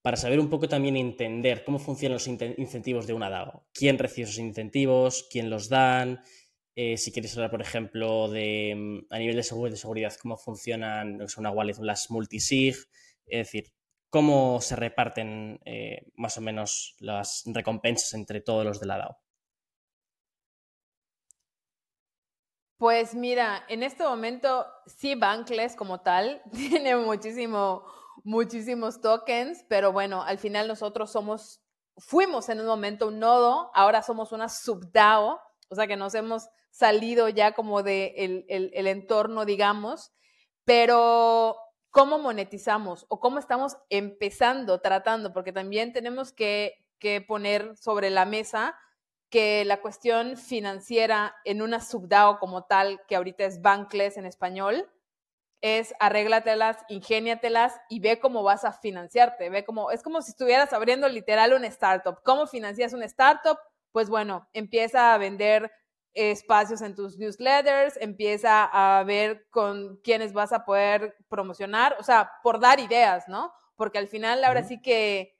para 0.00 0.16
saber 0.16 0.38
un 0.38 0.48
poco 0.48 0.68
también 0.68 0.96
entender 0.96 1.64
cómo 1.64 1.80
funcionan 1.80 2.14
los 2.14 2.28
incentivos 2.28 3.08
de 3.08 3.14
una 3.14 3.30
DAO, 3.30 3.66
quién 3.74 3.98
recibe 3.98 4.28
esos 4.28 4.38
incentivos, 4.38 5.26
quién 5.32 5.50
los 5.50 5.68
dan, 5.68 6.20
eh, 6.76 6.96
si 6.98 7.10
quieres 7.10 7.34
hablar, 7.34 7.50
por 7.50 7.62
ejemplo, 7.62 8.28
de 8.28 8.76
mm, 8.76 9.12
a 9.12 9.18
nivel 9.18 9.34
de 9.34 9.42
seguridad, 9.42 10.14
cómo 10.22 10.36
funcionan 10.36 11.18
una 11.36 11.50
wallet, 11.50 11.78
las 11.80 12.12
multisig, 12.12 12.76
es 13.26 13.38
decir, 13.38 13.72
cómo 14.10 14.60
se 14.60 14.76
reparten 14.76 15.60
eh, 15.64 16.10
más 16.16 16.38
o 16.38 16.40
menos 16.40 16.96
las 16.98 17.42
recompensas 17.46 18.14
entre 18.14 18.40
todos 18.40 18.64
los 18.64 18.80
de 18.80 18.86
la 18.86 18.98
DAO. 18.98 19.18
Pues 22.78 23.14
mira, 23.14 23.64
en 23.68 23.82
este 23.82 24.04
momento 24.04 24.66
sí 24.86 25.16
Bankless 25.16 25.74
como 25.74 26.00
tal 26.00 26.42
tiene 26.52 26.96
muchísimo, 26.96 27.84
muchísimos 28.24 29.00
tokens, 29.00 29.64
pero 29.68 29.92
bueno, 29.92 30.22
al 30.22 30.38
final 30.38 30.68
nosotros 30.68 31.10
somos, 31.10 31.60
fuimos 31.96 32.48
en 32.48 32.60
un 32.60 32.66
momento 32.66 33.08
un 33.08 33.18
nodo, 33.18 33.70
ahora 33.74 34.02
somos 34.02 34.30
una 34.30 34.48
subDAO, 34.48 35.40
o 35.70 35.74
sea 35.74 35.88
que 35.88 35.96
nos 35.96 36.14
hemos 36.14 36.48
salido 36.70 37.28
ya 37.28 37.52
como 37.52 37.82
de 37.82 38.14
el 38.16 38.86
entorno, 38.86 39.44
digamos, 39.44 40.12
pero 40.64 41.56
cómo 41.90 42.18
monetizamos 42.18 43.06
o 43.08 43.20
cómo 43.20 43.38
estamos 43.38 43.76
empezando, 43.90 44.80
tratando, 44.80 45.32
porque 45.32 45.52
también 45.52 45.92
tenemos 45.92 46.32
que, 46.32 46.84
poner 47.28 47.76
sobre 47.76 48.10
la 48.10 48.24
mesa 48.24 48.76
que 49.30 49.64
la 49.64 49.80
cuestión 49.80 50.36
financiera 50.36 51.36
en 51.44 51.62
una 51.62 51.80
subDAO 51.80 52.40
como 52.40 52.64
tal, 52.64 53.00
que 53.06 53.14
ahorita 53.14 53.44
es 53.44 53.62
Bankless 53.62 54.16
en 54.16 54.26
español, 54.26 54.90
es 55.60 55.94
arréglatelas, 56.00 56.78
ingéniatelas 56.88 57.80
y 57.88 58.00
ve 58.00 58.18
cómo 58.18 58.42
vas 58.42 58.64
a 58.64 58.72
financiarte. 58.72 59.50
Ve 59.50 59.64
cómo, 59.64 59.90
es 59.90 60.02
como 60.02 60.22
si 60.22 60.30
estuvieras 60.30 60.72
abriendo 60.72 61.08
literal 61.08 61.52
una 61.52 61.66
startup. 61.68 62.20
¿Cómo 62.24 62.46
financias 62.46 62.92
una 62.92 63.04
startup? 63.06 63.58
Pues 63.92 64.08
bueno, 64.08 64.48
empieza 64.52 65.14
a 65.14 65.18
vender 65.18 65.70
espacios 66.18 66.82
en 66.82 66.94
tus 66.94 67.16
newsletters, 67.16 67.96
empieza 68.00 68.64
a 68.64 69.04
ver 69.04 69.46
con 69.50 69.98
quiénes 70.02 70.32
vas 70.32 70.52
a 70.52 70.64
poder 70.64 71.16
promocionar, 71.28 71.96
o 72.00 72.02
sea, 72.02 72.32
por 72.42 72.58
dar 72.58 72.80
ideas, 72.80 73.28
¿no? 73.28 73.52
Porque 73.76 73.98
al 73.98 74.08
final 74.08 74.42
ahora 74.42 74.64
sí 74.64 74.82
que 74.82 75.36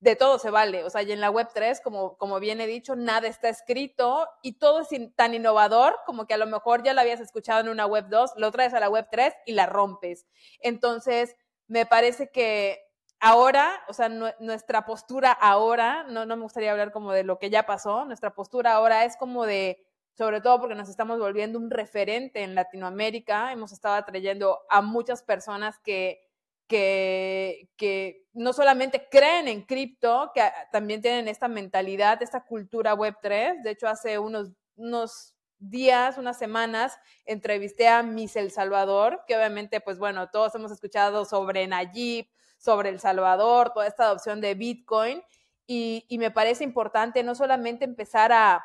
de 0.00 0.16
todo 0.16 0.38
se 0.38 0.48
vale, 0.48 0.84
o 0.84 0.88
sea, 0.88 1.02
y 1.02 1.12
en 1.12 1.20
la 1.20 1.30
Web3, 1.30 1.82
como, 1.82 2.16
como 2.16 2.40
bien 2.40 2.60
he 2.62 2.66
dicho, 2.66 2.96
nada 2.96 3.28
está 3.28 3.50
escrito 3.50 4.26
y 4.42 4.52
todo 4.52 4.80
es 4.80 4.88
tan 5.14 5.34
innovador 5.34 5.94
como 6.06 6.26
que 6.26 6.32
a 6.32 6.38
lo 6.38 6.46
mejor 6.46 6.82
ya 6.82 6.94
lo 6.94 7.02
habías 7.02 7.20
escuchado 7.20 7.60
en 7.60 7.68
una 7.68 7.84
Web 7.84 8.06
2, 8.08 8.32
lo 8.36 8.50
traes 8.50 8.72
a 8.72 8.80
la 8.80 8.88
Web 8.88 9.08
3 9.10 9.34
y 9.44 9.52
la 9.52 9.66
rompes. 9.66 10.26
Entonces, 10.60 11.36
me 11.66 11.84
parece 11.84 12.30
que 12.30 12.80
ahora, 13.20 13.80
o 13.88 13.92
sea, 13.92 14.08
nuestra 14.08 14.84
postura 14.86 15.32
ahora, 15.32 16.04
no, 16.08 16.26
no 16.26 16.36
me 16.36 16.42
gustaría 16.42 16.72
hablar 16.72 16.92
como 16.92 17.12
de 17.12 17.24
lo 17.24 17.38
que 17.38 17.50
ya 17.50 17.66
pasó, 17.66 18.04
nuestra 18.04 18.34
postura 18.34 18.72
ahora 18.72 19.04
es 19.04 19.16
como 19.16 19.46
de 19.46 19.84
sobre 20.20 20.42
todo 20.42 20.60
porque 20.60 20.74
nos 20.74 20.90
estamos 20.90 21.18
volviendo 21.18 21.58
un 21.58 21.70
referente 21.70 22.42
en 22.42 22.54
Latinoamérica. 22.54 23.52
Hemos 23.52 23.72
estado 23.72 23.94
atrayendo 23.94 24.60
a 24.68 24.82
muchas 24.82 25.22
personas 25.22 25.78
que, 25.78 26.20
que, 26.66 27.70
que 27.78 28.26
no 28.34 28.52
solamente 28.52 29.08
creen 29.10 29.48
en 29.48 29.62
cripto, 29.62 30.30
que 30.34 30.42
también 30.72 31.00
tienen 31.00 31.26
esta 31.26 31.48
mentalidad, 31.48 32.22
esta 32.22 32.44
cultura 32.44 32.94
Web3. 32.94 33.62
De 33.62 33.70
hecho, 33.70 33.88
hace 33.88 34.18
unos, 34.18 34.52
unos 34.76 35.34
días, 35.58 36.18
unas 36.18 36.38
semanas, 36.38 36.98
entrevisté 37.24 37.88
a 37.88 38.02
Miss 38.02 38.36
El 38.36 38.50
Salvador, 38.50 39.22
que 39.26 39.36
obviamente, 39.36 39.80
pues 39.80 39.98
bueno, 39.98 40.28
todos 40.28 40.54
hemos 40.54 40.70
escuchado 40.70 41.24
sobre 41.24 41.66
Nayib, 41.66 42.26
sobre 42.60 42.90
El 42.90 43.00
Salvador, 43.00 43.72
toda 43.72 43.86
esta 43.86 44.04
adopción 44.04 44.40
de 44.40 44.54
Bitcoin, 44.54 45.22
y, 45.66 46.04
y 46.08 46.18
me 46.18 46.30
parece 46.30 46.62
importante 46.62 47.22
no 47.22 47.34
solamente 47.34 47.84
empezar 47.84 48.32
a, 48.32 48.64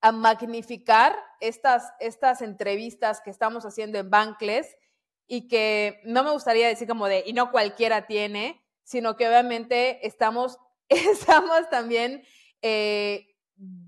a 0.00 0.12
magnificar 0.12 1.16
estas, 1.40 1.92
estas 2.00 2.42
entrevistas 2.42 3.20
que 3.20 3.30
estamos 3.30 3.64
haciendo 3.64 3.98
en 3.98 4.10
Bankless 4.10 4.76
y 5.28 5.46
que 5.46 6.00
no 6.04 6.24
me 6.24 6.32
gustaría 6.32 6.66
decir 6.66 6.88
como 6.88 7.06
de, 7.06 7.22
y 7.24 7.32
no 7.32 7.52
cualquiera 7.52 8.06
tiene, 8.06 8.60
sino 8.82 9.16
que 9.16 9.28
obviamente 9.28 10.04
estamos, 10.06 10.58
estamos 10.88 11.68
también 11.70 12.24
eh, 12.62 13.28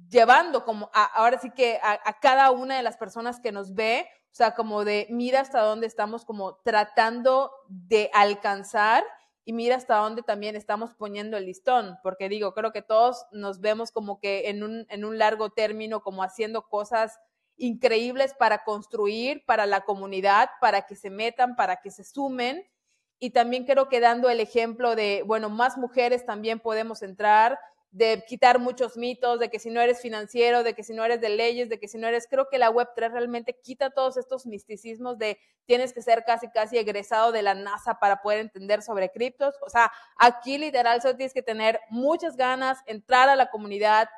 llevando 0.08 0.64
como, 0.64 0.90
ahora 0.92 1.38
sí 1.40 1.50
que 1.50 1.80
a, 1.82 1.98
a, 2.04 2.20
cada 2.20 2.52
una 2.52 2.76
de 2.76 2.82
las 2.82 2.96
personas 2.96 3.40
que 3.40 3.52
nos 3.52 3.74
ve, 3.74 4.08
o 4.34 4.36
sea, 4.36 4.56
como 4.56 4.84
de, 4.84 5.06
mira 5.10 5.38
hasta 5.38 5.60
dónde 5.60 5.86
estamos 5.86 6.24
como 6.24 6.56
tratando 6.64 7.52
de 7.68 8.10
alcanzar 8.12 9.04
y 9.44 9.52
mira 9.52 9.76
hasta 9.76 9.94
dónde 9.94 10.22
también 10.22 10.56
estamos 10.56 10.92
poniendo 10.92 11.36
el 11.36 11.46
listón, 11.46 11.98
porque 12.02 12.28
digo, 12.28 12.52
creo 12.52 12.72
que 12.72 12.82
todos 12.82 13.26
nos 13.30 13.60
vemos 13.60 13.92
como 13.92 14.18
que 14.18 14.48
en 14.48 14.64
un, 14.64 14.86
en 14.88 15.04
un 15.04 15.18
largo 15.18 15.50
término, 15.50 16.02
como 16.02 16.24
haciendo 16.24 16.62
cosas 16.62 17.20
increíbles 17.58 18.34
para 18.34 18.64
construir, 18.64 19.44
para 19.46 19.66
la 19.66 19.82
comunidad, 19.82 20.50
para 20.60 20.82
que 20.82 20.96
se 20.96 21.10
metan, 21.10 21.54
para 21.54 21.76
que 21.76 21.92
se 21.92 22.02
sumen. 22.02 22.66
Y 23.20 23.30
también 23.30 23.64
creo 23.64 23.88
que 23.88 24.00
dando 24.00 24.30
el 24.30 24.40
ejemplo 24.40 24.96
de, 24.96 25.22
bueno, 25.24 25.48
más 25.48 25.78
mujeres 25.78 26.26
también 26.26 26.58
podemos 26.58 27.02
entrar, 27.02 27.60
de 27.94 28.24
quitar 28.26 28.58
muchos 28.58 28.96
mitos, 28.96 29.38
de 29.38 29.48
que 29.48 29.60
si 29.60 29.70
no 29.70 29.80
eres 29.80 30.00
financiero, 30.00 30.64
de 30.64 30.74
que 30.74 30.82
si 30.82 30.92
no 30.92 31.04
eres 31.04 31.20
de 31.20 31.28
leyes, 31.28 31.68
de 31.68 31.78
que 31.78 31.86
si 31.86 31.96
no 31.96 32.08
eres, 32.08 32.26
creo 32.28 32.48
que 32.50 32.58
la 32.58 32.68
Web3 32.72 33.12
realmente 33.12 33.56
quita 33.62 33.90
todos 33.90 34.16
estos 34.16 34.46
misticismos 34.46 35.16
de 35.16 35.38
tienes 35.64 35.92
que 35.92 36.02
ser 36.02 36.24
casi, 36.24 36.48
casi 36.48 36.76
egresado 36.76 37.30
de 37.30 37.42
la 37.42 37.54
NASA 37.54 38.00
para 38.00 38.20
poder 38.20 38.40
entender 38.40 38.82
sobre 38.82 39.12
criptos. 39.12 39.54
O 39.64 39.70
sea, 39.70 39.92
aquí 40.18 40.58
literal 40.58 41.02
solo 41.02 41.14
tienes 41.14 41.32
que 41.32 41.44
tener 41.44 41.78
muchas 41.88 42.36
ganas, 42.36 42.78
entrar 42.86 43.28
a 43.28 43.36
la 43.36 43.48
comunidad, 43.48 44.08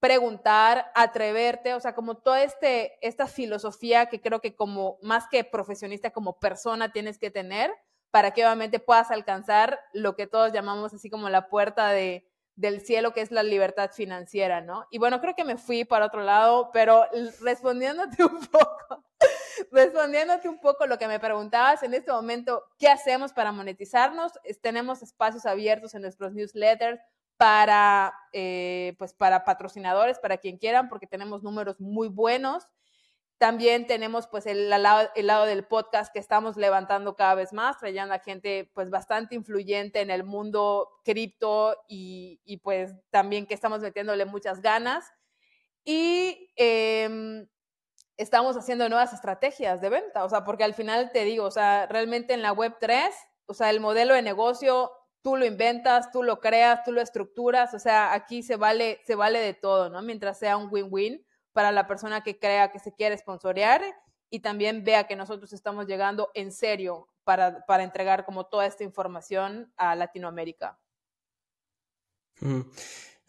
preguntar, 0.00 0.92
atreverte, 0.94 1.72
o 1.72 1.80
sea, 1.80 1.94
como 1.94 2.18
toda 2.18 2.42
este, 2.42 2.98
esta 3.00 3.26
filosofía 3.26 4.04
que 4.04 4.20
creo 4.20 4.42
que 4.42 4.54
como 4.54 4.98
más 5.00 5.28
que 5.30 5.44
profesionista, 5.44 6.10
como 6.10 6.38
persona 6.38 6.92
tienes 6.92 7.16
que 7.16 7.30
tener 7.30 7.72
para 8.10 8.32
que 8.32 8.44
obviamente 8.44 8.80
puedas 8.80 9.10
alcanzar 9.10 9.80
lo 9.94 10.14
que 10.14 10.26
todos 10.26 10.52
llamamos 10.52 10.92
así 10.92 11.08
como 11.08 11.30
la 11.30 11.48
puerta 11.48 11.88
de 11.88 12.28
del 12.56 12.80
cielo, 12.80 13.12
que 13.12 13.20
es 13.20 13.30
la 13.30 13.42
libertad 13.42 13.90
financiera, 13.92 14.60
¿no? 14.60 14.86
Y 14.90 14.98
bueno, 14.98 15.20
creo 15.20 15.34
que 15.34 15.44
me 15.44 15.56
fui 15.56 15.84
para 15.84 16.06
otro 16.06 16.22
lado, 16.22 16.70
pero 16.72 17.04
respondiéndote 17.40 18.24
un 18.24 18.40
poco, 18.46 19.04
respondiéndote 19.72 20.48
un 20.48 20.60
poco 20.60 20.86
lo 20.86 20.98
que 20.98 21.08
me 21.08 21.18
preguntabas 21.18 21.82
en 21.82 21.94
este 21.94 22.12
momento, 22.12 22.64
¿qué 22.78 22.88
hacemos 22.88 23.32
para 23.32 23.52
monetizarnos? 23.52 24.32
tenemos 24.60 25.02
espacios 25.02 25.46
abiertos 25.46 25.94
en 25.94 26.02
nuestros 26.02 26.32
newsletters 26.32 27.00
para, 27.36 28.14
eh, 28.32 28.94
pues 28.98 29.12
para 29.12 29.44
patrocinadores, 29.44 30.18
para 30.18 30.38
quien 30.38 30.58
quieran, 30.58 30.88
porque 30.88 31.06
tenemos 31.06 31.42
números 31.42 31.80
muy 31.80 32.08
buenos. 32.08 32.68
También 33.38 33.86
tenemos 33.86 34.26
pues 34.26 34.46
el, 34.46 34.70
lado, 34.70 35.10
el, 35.14 35.26
lado, 35.26 35.44
del 35.44 35.64
podcast 35.64 36.12
que 36.12 36.18
estamos 36.18 36.56
levantando 36.56 37.16
cada 37.16 37.34
vez 37.34 37.52
más, 37.52 37.78
trayendo 37.78 38.14
a 38.14 38.20
gente 38.20 38.70
pues 38.74 38.90
bastante 38.90 39.34
influyente 39.34 40.00
en 40.00 40.10
el 40.10 40.24
mundo 40.24 40.88
cripto 41.04 41.76
y, 41.88 42.40
y, 42.44 42.58
pues 42.58 42.94
también 43.10 43.46
que 43.46 43.54
estamos 43.54 43.80
metiéndole 43.80 44.24
muchas 44.24 44.62
ganas. 44.62 45.12
Y 45.84 46.50
eh, 46.56 47.46
estamos 48.16 48.56
haciendo 48.56 48.88
nuevas 48.88 49.12
estrategias 49.12 49.80
de 49.80 49.90
venta, 49.90 50.24
o 50.24 50.28
sea, 50.28 50.44
porque 50.44 50.64
al 50.64 50.74
final 50.74 51.10
te 51.12 51.24
digo, 51.24 51.44
o 51.44 51.50
sea, 51.50 51.86
realmente 51.86 52.34
en 52.34 52.42
la 52.42 52.52
web 52.52 52.76
3, 52.80 53.14
o 53.46 53.54
sea, 53.54 53.70
el 53.70 53.80
modelo 53.80 54.14
de 54.14 54.22
negocio 54.22 54.90
tú 55.22 55.36
lo 55.36 55.46
inventas, 55.46 56.10
tú 56.10 56.22
lo 56.22 56.38
creas, 56.38 56.84
tú 56.84 56.92
lo 56.92 57.00
estructuras, 57.00 57.72
o 57.74 57.78
sea, 57.78 58.12
aquí 58.12 58.42
se 58.42 58.56
vale, 58.56 59.00
se 59.06 59.14
vale 59.14 59.40
de 59.40 59.54
todo, 59.54 59.88
¿no? 59.88 60.02
Mientras 60.02 60.38
sea 60.38 60.56
un 60.56 60.68
win-win 60.70 61.24
para 61.54 61.72
la 61.72 61.86
persona 61.86 62.22
que 62.22 62.38
crea 62.38 62.70
que 62.70 62.80
se 62.80 62.92
quiere 62.92 63.16
sponsorear 63.16 63.82
y 64.28 64.40
también 64.40 64.84
vea 64.84 65.06
que 65.06 65.16
nosotros 65.16 65.52
estamos 65.52 65.86
llegando 65.86 66.30
en 66.34 66.52
serio 66.52 67.08
para, 67.22 67.64
para 67.64 67.84
entregar 67.84 68.26
como 68.26 68.46
toda 68.46 68.66
esta 68.66 68.84
información 68.84 69.72
a 69.76 69.94
Latinoamérica. 69.94 70.78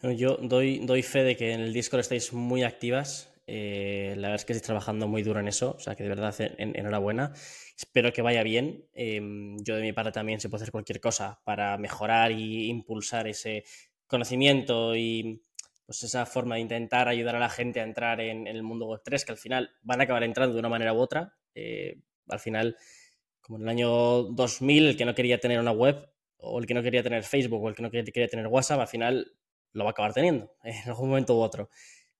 Yo 0.02 0.36
doy, 0.36 0.80
doy 0.80 1.02
fe 1.02 1.22
de 1.22 1.36
que 1.36 1.52
en 1.52 1.60
el 1.60 1.72
Discord 1.72 2.00
estáis 2.00 2.32
muy 2.32 2.64
activas. 2.64 3.32
Eh, 3.46 4.14
la 4.16 4.28
verdad 4.28 4.34
es 4.34 4.44
que 4.44 4.52
estáis 4.52 4.66
trabajando 4.66 5.06
muy 5.06 5.22
duro 5.22 5.38
en 5.38 5.46
eso, 5.46 5.76
o 5.76 5.78
sea 5.78 5.94
que 5.94 6.02
de 6.02 6.08
verdad 6.08 6.34
en, 6.38 6.76
enhorabuena. 6.76 7.32
Espero 7.78 8.12
que 8.12 8.22
vaya 8.22 8.42
bien. 8.42 8.88
Eh, 8.92 9.20
yo 9.62 9.76
de 9.76 9.82
mi 9.82 9.92
parte 9.92 10.10
también 10.10 10.40
se 10.40 10.48
puede 10.48 10.64
hacer 10.64 10.72
cualquier 10.72 11.00
cosa 11.00 11.40
para 11.44 11.78
mejorar 11.78 12.32
y 12.32 12.68
impulsar 12.68 13.28
ese 13.28 13.62
conocimiento 14.08 14.96
y 14.96 15.40
pues 15.86 16.02
esa 16.02 16.26
forma 16.26 16.56
de 16.56 16.62
intentar 16.62 17.08
ayudar 17.08 17.36
a 17.36 17.38
la 17.38 17.48
gente 17.48 17.80
a 17.80 17.84
entrar 17.84 18.20
en, 18.20 18.48
el 18.48 18.62
mundo 18.64 18.86
web 18.86 19.00
3, 19.04 19.24
que 19.24 19.32
al 19.32 19.38
final 19.38 19.70
van 19.82 20.00
a 20.00 20.04
acabar 20.04 20.24
entrando 20.24 20.54
de 20.54 20.58
una 20.58 20.68
manera 20.68 20.92
u 20.92 20.98
otra. 20.98 21.36
Eh, 21.54 22.00
al 22.28 22.40
final, 22.40 22.76
como 23.40 23.58
en 23.58 23.62
el 23.62 23.68
año 23.68 24.24
2000, 24.24 24.88
el 24.88 24.96
que 24.96 25.04
no 25.04 25.14
quería 25.14 25.38
tener 25.38 25.60
una 25.60 25.70
web, 25.70 26.10
o 26.38 26.58
el 26.58 26.66
que 26.66 26.74
no 26.74 26.82
quería 26.82 27.04
tener 27.04 27.22
Facebook, 27.22 27.62
o 27.62 27.68
el 27.68 27.76
que 27.76 27.82
no 27.82 27.90
quería 27.90 28.28
tener 28.28 28.48
WhatsApp, 28.48 28.80
al 28.80 28.88
final 28.88 29.32
lo 29.72 29.84
va 29.84 29.90
a 29.90 29.92
acabar 29.92 30.12
teniendo, 30.12 30.52
en 30.64 30.88
algún 30.88 31.10
momento 31.10 31.36
u 31.36 31.40
otro. 31.40 31.70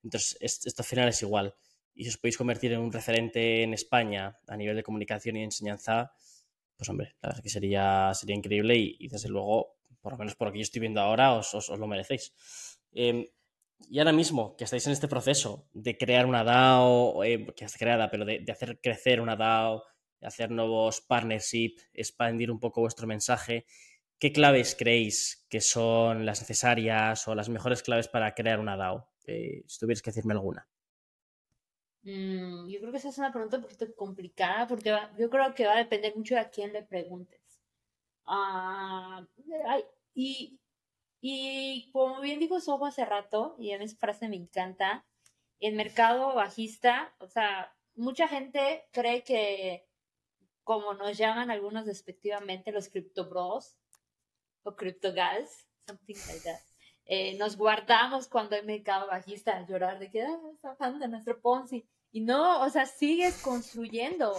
Entonces, 0.05 0.37
esto 0.40 0.83
al 0.83 0.87
final 0.87 1.09
es 1.09 1.20
igual. 1.22 1.55
Y 1.92 2.05
si 2.05 2.11
os 2.11 2.18
podéis 2.18 2.37
convertir 2.37 2.72
en 2.72 2.81
un 2.81 2.92
referente 2.92 3.62
en 3.62 3.74
España 3.74 4.38
a 4.46 4.57
nivel 4.57 4.76
de 4.76 4.85
comunicación 4.85 5.37
y 5.37 5.42
enseñanza, 5.42 6.12
pues 6.76 6.88
hombre, 6.88 7.16
la 7.22 7.31
verdad 7.31 7.38
es 7.38 7.42
que 7.42 7.48
sería, 7.48 8.12
sería 8.14 8.37
increíble 8.37 8.76
y, 8.76 9.09
desde 9.09 9.29
luego, 9.29 9.79
por 10.00 10.12
lo 10.12 10.18
menos 10.18 10.37
por 10.37 10.48
lo 10.48 10.52
que 10.52 10.59
yo 10.59 10.62
estoy 10.62 10.81
viendo 10.81 11.00
ahora, 11.00 11.33
os, 11.33 11.68
lo 11.70 11.87
merecéis. 11.87 12.33
Eh, 12.92 13.33
y 13.89 13.99
ahora 13.99 14.12
mismo 14.12 14.57
que 14.57 14.65
estáis 14.65 14.87
en 14.87 14.93
este 14.93 15.09
proceso 15.09 15.69
de 15.73 15.97
crear 15.97 16.27
una 16.27 16.45
DAO, 16.45 17.23
eh, 17.25 17.47
que 17.55 17.65
está 17.65 17.79
creada, 17.79 18.11
pero 18.11 18.25
de, 18.25 18.45
hacer 18.51 18.81
crecer 18.81 19.21
una 19.21 19.37
DAO, 19.37 19.85
de 20.21 20.27
hacer 20.27 20.51
nuevos 20.51 21.01
partnerships, 21.03 21.89
expandir 21.93 22.51
un 22.51 22.59
poco 22.59 22.81
vuestro 22.81 23.07
mensaje, 23.07 23.67
¿qué 24.19 24.33
claves 24.33 24.75
creéis 24.79 25.47
que 25.49 25.61
son 25.61 26.27
las 26.27 26.41
necesarias 26.41 27.29
o 27.29 27.35
las 27.35 27.49
mejores 27.49 27.83
claves 27.83 28.09
para 28.09 28.35
crear 28.35 28.59
una 28.61 28.77
DAO? 28.77 29.09
Eh, 29.27 29.62
si 29.67 29.79
tuvieras 29.79 30.03
que 30.03 30.11
decirme 30.11 30.35
alguna. 30.35 30.67
Mm, 32.03 32.69
yo 32.69 32.79
creo 32.81 32.93
que 32.93 32.99
esa 32.99 33.09
es 33.09 33.19
una 33.19 33.33
pregunta 33.33 33.57
un 33.57 33.65
poquito 33.65 33.87
complicada 33.97 34.67
porque 34.69 34.97
yo 35.19 35.29
creo 35.29 35.55
que 35.55 35.67
va 35.67 35.75
a 35.75 35.79
depender 35.79 36.17
mucho 36.17 36.35
de 36.35 36.41
a 36.41 36.51
quién 36.51 36.73
le 36.73 36.83
preguntes. 36.83 37.41
Uh, 38.27 39.25
y 40.15 40.59
y 41.29 41.91
como 41.91 42.21
bien 42.21 42.39
dijo 42.39 42.61
Soho 42.61 42.87
hace 42.87 43.05
rato, 43.05 43.57
y 43.59 43.73
en 43.73 43.83
esa 43.83 43.97
frase 43.97 44.29
me 44.29 44.37
encanta, 44.37 45.05
el 45.59 45.75
mercado 45.75 46.35
bajista, 46.35 47.17
o 47.19 47.27
sea, 47.27 47.75
mucha 47.97 48.29
gente 48.29 48.87
cree 48.93 49.25
que, 49.25 49.89
como 50.62 50.95
nos 50.95 51.19
llaman 51.19 51.51
algunos 51.51 51.85
despectivamente 51.85 52.71
los 52.71 52.89
crypto 52.89 53.29
bros 53.29 53.77
o 54.62 54.77
crypto 54.77 55.12
guys, 55.12 55.67
something 55.89 56.15
like 56.29 56.45
that, 56.45 56.61
eh, 57.07 57.37
nos 57.39 57.57
guardamos 57.57 58.29
cuando 58.29 58.55
hay 58.55 58.62
mercado 58.62 59.09
bajista 59.09 59.57
a 59.57 59.67
llorar 59.67 59.99
de 59.99 60.12
que 60.12 60.23
ah, 60.23 60.39
está 60.55 60.77
bajando 60.79 61.09
nuestro 61.09 61.41
Ponzi. 61.41 61.89
Y 62.12 62.21
no, 62.21 62.62
o 62.62 62.71
sea, 62.71 62.87
sigues 62.87 63.43
construyendo, 63.43 64.33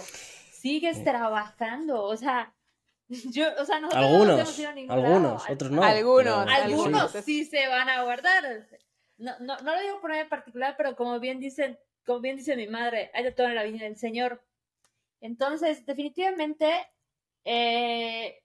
sigues 0.52 1.04
trabajando, 1.04 2.02
o 2.02 2.16
sea, 2.16 2.54
Yo, 3.32 3.46
o 3.58 3.64
sea, 3.64 3.80
nosotros 3.80 4.04
algunos, 4.04 4.58
no 4.58 4.68
a 4.68 4.94
algunos, 4.94 5.42
lado. 5.42 5.54
otros 5.54 5.70
no. 5.70 5.82
Algunos, 5.82 6.44
pero, 6.44 6.54
algunos 6.56 7.12
sí. 7.12 7.22
sí 7.22 7.44
se 7.46 7.66
van 7.66 7.88
a 7.88 8.02
guardar. 8.02 8.68
No, 9.16 9.32
no, 9.40 9.56
no 9.58 9.74
lo 9.74 9.80
digo 9.80 10.00
por 10.00 10.12
en 10.12 10.28
particular, 10.28 10.74
pero 10.76 10.94
como 10.94 11.18
bien 11.18 11.40
dicen, 11.40 11.78
como 12.04 12.20
bien 12.20 12.36
dice 12.36 12.56
mi 12.56 12.66
madre, 12.66 13.10
hay 13.14 13.24
de 13.24 13.32
todo 13.32 13.48
en 13.48 13.54
la 13.54 13.64
vida 13.64 13.84
del 13.84 13.96
Señor. 13.96 14.42
Entonces, 15.20 15.84
definitivamente, 15.86 16.86
eh, 17.44 18.42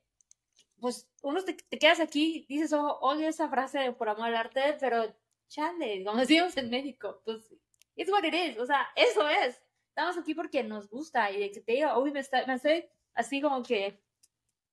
pues 0.80 1.10
uno 1.22 1.44
te, 1.44 1.54
te, 1.54 1.78
quedas 1.78 2.00
aquí, 2.00 2.46
dices, 2.48 2.74
oh, 2.74 3.00
odio 3.02 3.28
esa 3.28 3.50
frase 3.50 3.92
por 3.92 4.10
amor 4.10 4.28
al 4.28 4.36
arte, 4.36 4.78
pero 4.80 5.14
chale, 5.48 6.04
como 6.04 6.20
decimos 6.20 6.56
en 6.58 6.70
México, 6.70 7.22
pues, 7.26 7.54
it's 7.96 8.12
what 8.12 8.24
it 8.24 8.34
is, 8.34 8.58
o 8.58 8.66
sea, 8.66 8.88
eso 8.96 9.28
es. 9.28 9.62
Estamos 9.90 10.18
aquí 10.18 10.34
porque 10.34 10.64
nos 10.64 10.90
gusta 10.90 11.30
y 11.32 11.40
de 11.40 11.52
que 11.52 11.62
te 11.62 11.74
diga, 11.74 12.00
uy, 12.00 12.12
me, 12.12 12.22
está, 12.22 12.46
me 12.48 12.56
estoy 12.56 12.86
así 13.14 13.42
como 13.42 13.62
que 13.62 14.02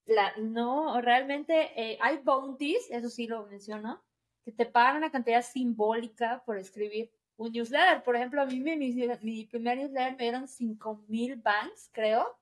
la, 0.07 0.33
no, 0.39 1.01
realmente 1.01 1.71
eh, 1.77 1.99
hay 2.01 2.19
bounties, 2.19 2.91
eso 2.91 3.09
sí 3.09 3.27
lo 3.27 3.47
menciono, 3.47 4.03
que 4.45 4.53
te 4.53 4.67
pagan 4.67 4.97
una 4.97 5.11
cantidad 5.11 5.43
simbólica 5.43 6.43
por 6.45 6.59
escribir 6.59 7.11
un 7.37 7.53
newsletter. 7.53 8.03
Por 8.03 8.17
ejemplo, 8.17 8.43
a 8.43 8.47
mí 8.47 8.61
mi, 8.61 8.77
mi, 8.77 9.45
primer 9.47 9.79
newsletter 9.79 10.17
me 10.17 10.25
dieron 10.25 10.49
5 10.49 11.05
mil 11.09 11.37
banks, 11.37 11.91
creo. 11.93 12.39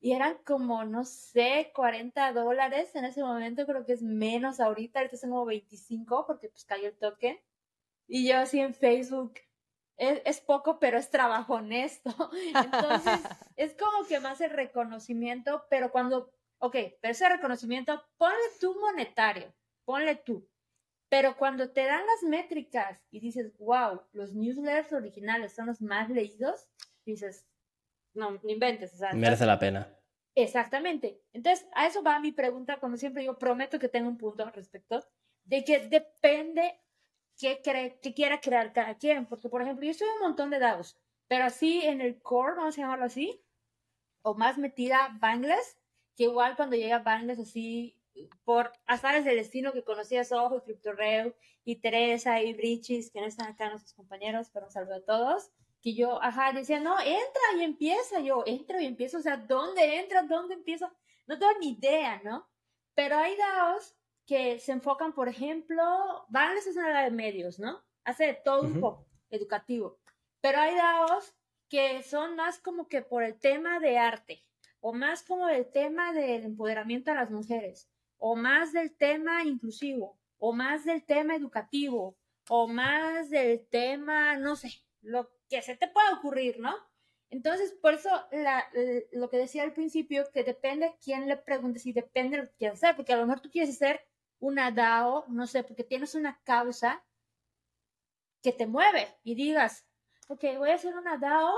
Y 0.00 0.12
eran 0.12 0.38
como, 0.44 0.84
no 0.84 1.04
sé, 1.04 1.70
40 1.74 2.32
dólares 2.32 2.94
en 2.94 3.04
ese 3.04 3.22
momento, 3.22 3.66
creo 3.66 3.84
que 3.84 3.92
es 3.92 4.02
menos 4.02 4.58
ahorita, 4.58 4.98
ahorita 4.98 5.16
son 5.16 5.30
como 5.30 5.44
25 5.44 6.26
porque 6.26 6.48
pues 6.48 6.64
cayó 6.64 6.88
el 6.88 6.96
toque. 6.96 7.42
Y 8.08 8.28
yo 8.28 8.38
así 8.38 8.58
en 8.58 8.74
Facebook, 8.74 9.34
es, 9.96 10.40
poco, 10.40 10.78
pero 10.78 10.98
es 10.98 11.10
trabajo 11.10 11.54
honesto. 11.54 12.10
Entonces, 12.54 13.20
es 13.56 13.74
como 13.74 14.06
que 14.08 14.20
más 14.20 14.40
el 14.40 14.50
reconocimiento, 14.50 15.64
pero 15.70 15.92
cuando, 15.92 16.32
ok, 16.62 16.76
pero 17.00 17.12
ese 17.12 17.28
reconocimiento, 17.28 18.00
ponle 18.16 18.36
tú 18.60 18.78
monetario, 18.80 19.52
ponle 19.84 20.14
tú. 20.14 20.48
Pero 21.08 21.36
cuando 21.36 21.70
te 21.70 21.84
dan 21.84 22.06
las 22.06 22.22
métricas 22.22 23.04
y 23.10 23.20
dices, 23.20 23.52
wow, 23.58 24.00
los 24.12 24.32
newsletters 24.32 24.92
originales 24.92 25.52
son 25.52 25.66
los 25.66 25.82
más 25.82 26.08
leídos, 26.08 26.68
dices, 27.04 27.46
no, 28.14 28.30
no 28.30 28.48
inventes. 28.48 28.98
Merece 29.12 29.44
la 29.44 29.58
pena. 29.58 29.94
Exactamente. 30.34 31.20
Entonces, 31.32 31.68
a 31.74 31.86
eso 31.86 32.02
va 32.02 32.20
mi 32.20 32.32
pregunta, 32.32 32.78
como 32.78 32.96
siempre 32.96 33.22
digo, 33.22 33.38
prometo 33.38 33.78
que 33.78 33.88
tengo 33.88 34.08
un 34.08 34.16
punto 34.16 34.44
al 34.44 34.52
respecto, 34.52 35.04
de 35.44 35.64
que 35.64 35.80
depende 35.88 36.80
qué, 37.36 37.60
cree, 37.62 37.98
qué 38.00 38.14
quiera 38.14 38.40
crear 38.40 38.72
cada 38.72 38.96
quien. 38.96 39.26
Porque, 39.26 39.48
por 39.48 39.62
ejemplo, 39.62 39.84
yo 39.84 39.90
estoy 39.90 40.08
un 40.08 40.20
montón 40.20 40.50
de 40.50 40.60
DAOs, 40.60 40.96
pero 41.26 41.44
así 41.44 41.82
en 41.82 42.00
el 42.00 42.22
core, 42.22 42.54
vamos 42.56 42.78
a 42.78 42.82
llamarlo 42.82 43.04
así, 43.04 43.44
o 44.22 44.34
más 44.34 44.56
metida 44.56 45.18
Bangles, 45.20 45.76
que 46.16 46.24
igual 46.24 46.56
cuando 46.56 46.76
llega 46.76 46.98
Bangles 46.98 47.38
así, 47.38 47.96
por 48.44 48.72
azares 48.86 49.24
del 49.24 49.36
destino 49.36 49.72
que 49.72 49.84
conocía 49.84 50.24
Soho 50.24 50.58
y 50.58 50.60
CryptoRev 50.60 51.34
y 51.64 51.76
Teresa 51.76 52.42
y 52.42 52.52
Brichis, 52.54 53.10
que 53.10 53.20
no 53.20 53.26
están 53.26 53.48
acá 53.48 53.70
nuestros 53.70 53.94
compañeros, 53.94 54.50
pero 54.52 54.66
un 54.66 54.72
saludo 54.72 54.96
a 54.96 55.04
todos, 55.04 55.50
que 55.80 55.94
yo, 55.94 56.22
ajá, 56.22 56.52
decía, 56.52 56.80
no, 56.80 56.98
entra 57.00 57.42
y 57.56 57.62
empieza, 57.62 58.20
yo 58.20 58.44
entro 58.46 58.80
y 58.80 58.86
empiezo, 58.86 59.18
o 59.18 59.22
sea, 59.22 59.36
¿dónde 59.36 59.98
entra? 59.98 60.22
¿Dónde 60.22 60.54
empiezo? 60.54 60.92
No 61.26 61.38
tengo 61.38 61.52
ni 61.60 61.70
idea, 61.70 62.20
¿no? 62.22 62.48
Pero 62.94 63.16
hay 63.16 63.36
DAOs 63.36 63.96
que 64.26 64.58
se 64.60 64.72
enfocan, 64.72 65.12
por 65.12 65.28
ejemplo, 65.28 65.82
van 66.28 66.56
a 66.56 66.70
una 66.70 67.02
de 67.02 67.10
medios, 67.10 67.58
¿no? 67.58 67.82
Hace 68.04 68.34
todo 68.44 68.62
un 68.62 68.80
poco 68.80 69.06
educativo. 69.30 69.98
Pero 70.40 70.60
hay 70.60 70.74
DAOs 70.74 71.34
que 71.68 72.02
son 72.02 72.36
más 72.36 72.58
como 72.58 72.86
que 72.86 73.02
por 73.02 73.22
el 73.24 73.38
tema 73.38 73.80
de 73.80 73.98
arte, 73.98 74.44
o 74.84 74.92
más 74.92 75.22
como 75.22 75.48
el 75.48 75.70
tema 75.70 76.12
del 76.12 76.44
empoderamiento 76.44 77.12
a 77.12 77.14
las 77.14 77.30
mujeres, 77.30 77.88
o 78.18 78.34
más 78.34 78.72
del 78.72 78.94
tema 78.96 79.44
inclusivo, 79.44 80.18
o 80.38 80.52
más 80.52 80.84
del 80.84 81.04
tema 81.04 81.36
educativo, 81.36 82.18
o 82.48 82.66
más 82.66 83.30
del 83.30 83.64
tema, 83.68 84.36
no 84.36 84.56
sé, 84.56 84.70
lo 85.00 85.30
que 85.48 85.62
se 85.62 85.76
te 85.76 85.86
pueda 85.86 86.12
ocurrir, 86.18 86.58
¿no? 86.58 86.74
Entonces, 87.30 87.72
por 87.80 87.94
eso 87.94 88.10
lo 89.12 89.30
que 89.30 89.36
decía 89.38 89.62
al 89.62 89.72
principio, 89.72 90.28
que 90.32 90.42
depende 90.42 90.96
quién 91.02 91.28
le 91.28 91.36
pregunte 91.36 91.78
si 91.78 91.92
depende 91.92 92.36
de 92.36 92.42
lo 92.42 92.48
que 92.50 92.56
quieras 92.56 92.82
hacer, 92.82 92.96
porque 92.96 93.12
a 93.12 93.16
lo 93.16 93.26
mejor 93.26 93.40
tú 93.40 93.50
quieres 93.50 93.70
hacer 93.76 94.00
una 94.40 94.72
DAO, 94.72 95.26
no 95.28 95.46
sé, 95.46 95.62
porque 95.62 95.84
tienes 95.84 96.16
una 96.16 96.40
causa 96.42 97.04
que 98.42 98.52
te 98.52 98.66
mueve 98.66 99.06
y 99.22 99.36
digas, 99.36 99.86
ok, 100.28 100.44
voy 100.58 100.70
a 100.70 100.74
hacer 100.74 100.96
una 100.96 101.16
DAO 101.16 101.54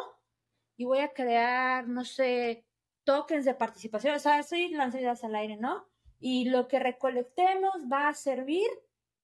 y 0.77 0.85
voy 0.85 0.99
a 0.99 1.15
crear, 1.15 1.89
no 1.89 2.05
sé, 2.05 2.67
tokens 3.05 3.45
de 3.45 3.55
participación, 3.55 4.15
o 4.15 4.19
sea, 4.19 4.43
soy 4.43 4.69
lanzadas 4.69 5.25
al 5.25 5.35
aire, 5.35 5.57
¿no? 5.57 5.87
Y 6.19 6.49
lo 6.49 6.69
que 6.69 6.79
recolectemos 6.79 7.75
va 7.91 8.09
a 8.09 8.15
servir 8.15 8.67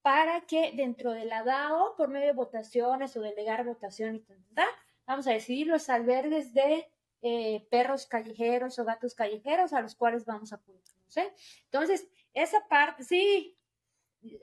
para 0.03 0.43
que 0.43 0.73
dentro 0.73 1.13
de 1.13 1.25
la 1.25 1.43
DAO, 1.45 1.97
por 1.97 2.09
medio 2.09 2.29
de 2.29 2.33
votaciones 2.33 3.17
o 3.17 3.21
delegar 3.21 3.65
votación 3.65 4.17
y 4.17 4.21
tal, 4.55 4.69
vamos 5.07 5.27
a 5.27 5.33
decidir 5.33 5.67
los 5.67 5.89
albergues 5.89 6.55
de 6.55 6.91
eh, 7.23 7.67
perros 7.71 8.07
callejeros 8.07 8.79
o 8.79 8.85
gatos 8.85 9.15
callejeros 9.15 9.73
a 9.73 9.83
los 9.83 9.95
cuales 9.95 10.25
vamos 10.25 10.53
a 10.53 10.57
¿no 10.57 11.11
sé? 11.11 11.35
Entonces, 11.65 12.09
esa 12.33 12.67
parte, 12.69 13.03
sí, 13.05 13.59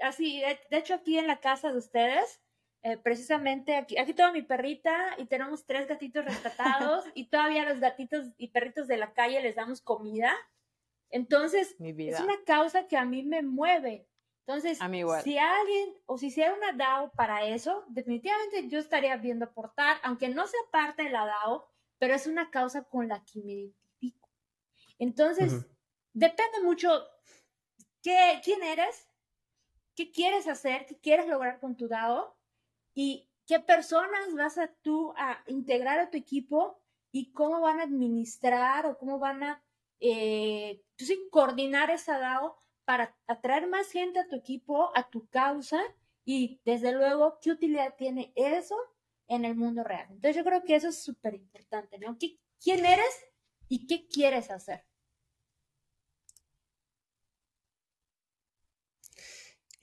así, 0.02 0.42
de, 0.42 0.78
hecho 0.78 0.94
aquí 0.96 1.18
en 1.18 1.28
la 1.28 1.40
casa 1.40 1.72
de 1.72 1.78
ustedes, 1.78 2.42
eh, 2.84 2.98
precisamente 2.98 3.76
aquí, 3.76 3.98
aquí 3.98 4.14
tengo 4.14 4.32
mi 4.32 4.44
perrita 4.44 5.16
y 5.18 5.26
tenemos 5.26 5.66
tres 5.66 5.88
gatitos 5.88 6.26
rescatados 6.26 7.06
y 7.16 7.26
todavía 7.26 7.68
los 7.68 7.80
gatitos 7.80 8.28
y 8.38 8.50
perritos 8.50 8.88
de 8.88 8.98
la 8.98 9.14
calle 9.14 9.42
les 9.42 9.56
damos 9.56 9.82
comida. 9.82 10.34
Entonces, 11.10 11.76
es 11.80 12.20
una 12.20 12.44
causa 12.46 12.88
que 12.88 12.98
a 12.98 13.06
mí 13.06 13.24
me 13.24 13.42
mueve. 13.42 14.08
Entonces, 14.46 14.78
si 15.24 15.38
alguien 15.38 15.94
o 16.06 16.18
si 16.18 16.28
hiciera 16.28 16.54
una 16.54 16.72
DAO 16.72 17.12
para 17.12 17.46
eso, 17.46 17.84
definitivamente 17.90 18.68
yo 18.70 18.80
estaría 18.80 19.18
viendo 19.18 19.46
aportar, 19.46 19.98
aunque 20.04 20.30
no 20.30 20.48
sea 20.48 20.60
parte 20.72 21.04
de 21.04 21.10
la 21.10 21.26
DAO, 21.26 21.70
pero 21.98 22.14
es 22.14 22.28
una 22.28 22.50
causa 22.50 22.84
con 22.84 23.10
la 23.10 23.24
que 23.26 23.42
me 23.42 23.54
identifico. 23.54 24.30
Entonces, 25.00 25.66
depende 26.14 26.62
mucho 26.64 27.06
quién 28.02 28.64
eres, 28.64 29.10
qué 29.96 30.12
quieres 30.12 30.48
hacer, 30.48 30.86
qué 30.86 30.98
quieres 30.98 31.28
lograr 31.28 31.60
con 31.60 31.76
tu 31.76 31.90
DAO 31.90 32.37
y 33.00 33.30
qué 33.46 33.60
personas 33.60 34.34
vas 34.34 34.58
a 34.58 34.74
tú 34.82 35.14
a 35.18 35.44
integrar 35.46 36.00
a 36.00 36.10
tu 36.10 36.18
equipo 36.18 36.82
y 37.12 37.32
cómo 37.32 37.62
van 37.62 37.80
a 37.80 37.84
administrar 37.84 38.88
o 38.88 38.98
cómo 38.98 39.20
van 39.20 39.44
a 39.44 39.64
eh, 40.00 40.82
coordinar 41.30 41.92
esa 41.92 42.18
DAO 42.18 42.58
para 42.86 43.16
atraer 43.28 43.68
más 43.68 43.92
gente 43.92 44.18
a 44.18 44.28
tu 44.28 44.36
equipo, 44.36 44.92
a 44.98 45.12
tu 45.12 45.28
causa 45.28 45.80
y 46.26 46.60
desde 46.66 46.92
luego 46.92 47.38
qué 47.40 47.52
utilidad 47.52 47.94
tiene 47.96 48.34
eso 48.36 48.76
en 49.28 49.46
el 49.46 49.54
mundo 49.54 49.84
real. 49.84 50.08
Entonces 50.10 50.36
yo 50.36 50.44
creo 50.44 50.64
que 50.64 50.74
eso 50.74 50.88
es 50.88 51.04
súper 51.04 51.36
importante, 51.36 52.00
¿no? 52.00 52.18
¿Quién 52.18 52.84
eres 52.84 53.26
y 53.70 53.86
qué 53.86 54.08
quieres 54.08 54.50
hacer? 54.50 54.84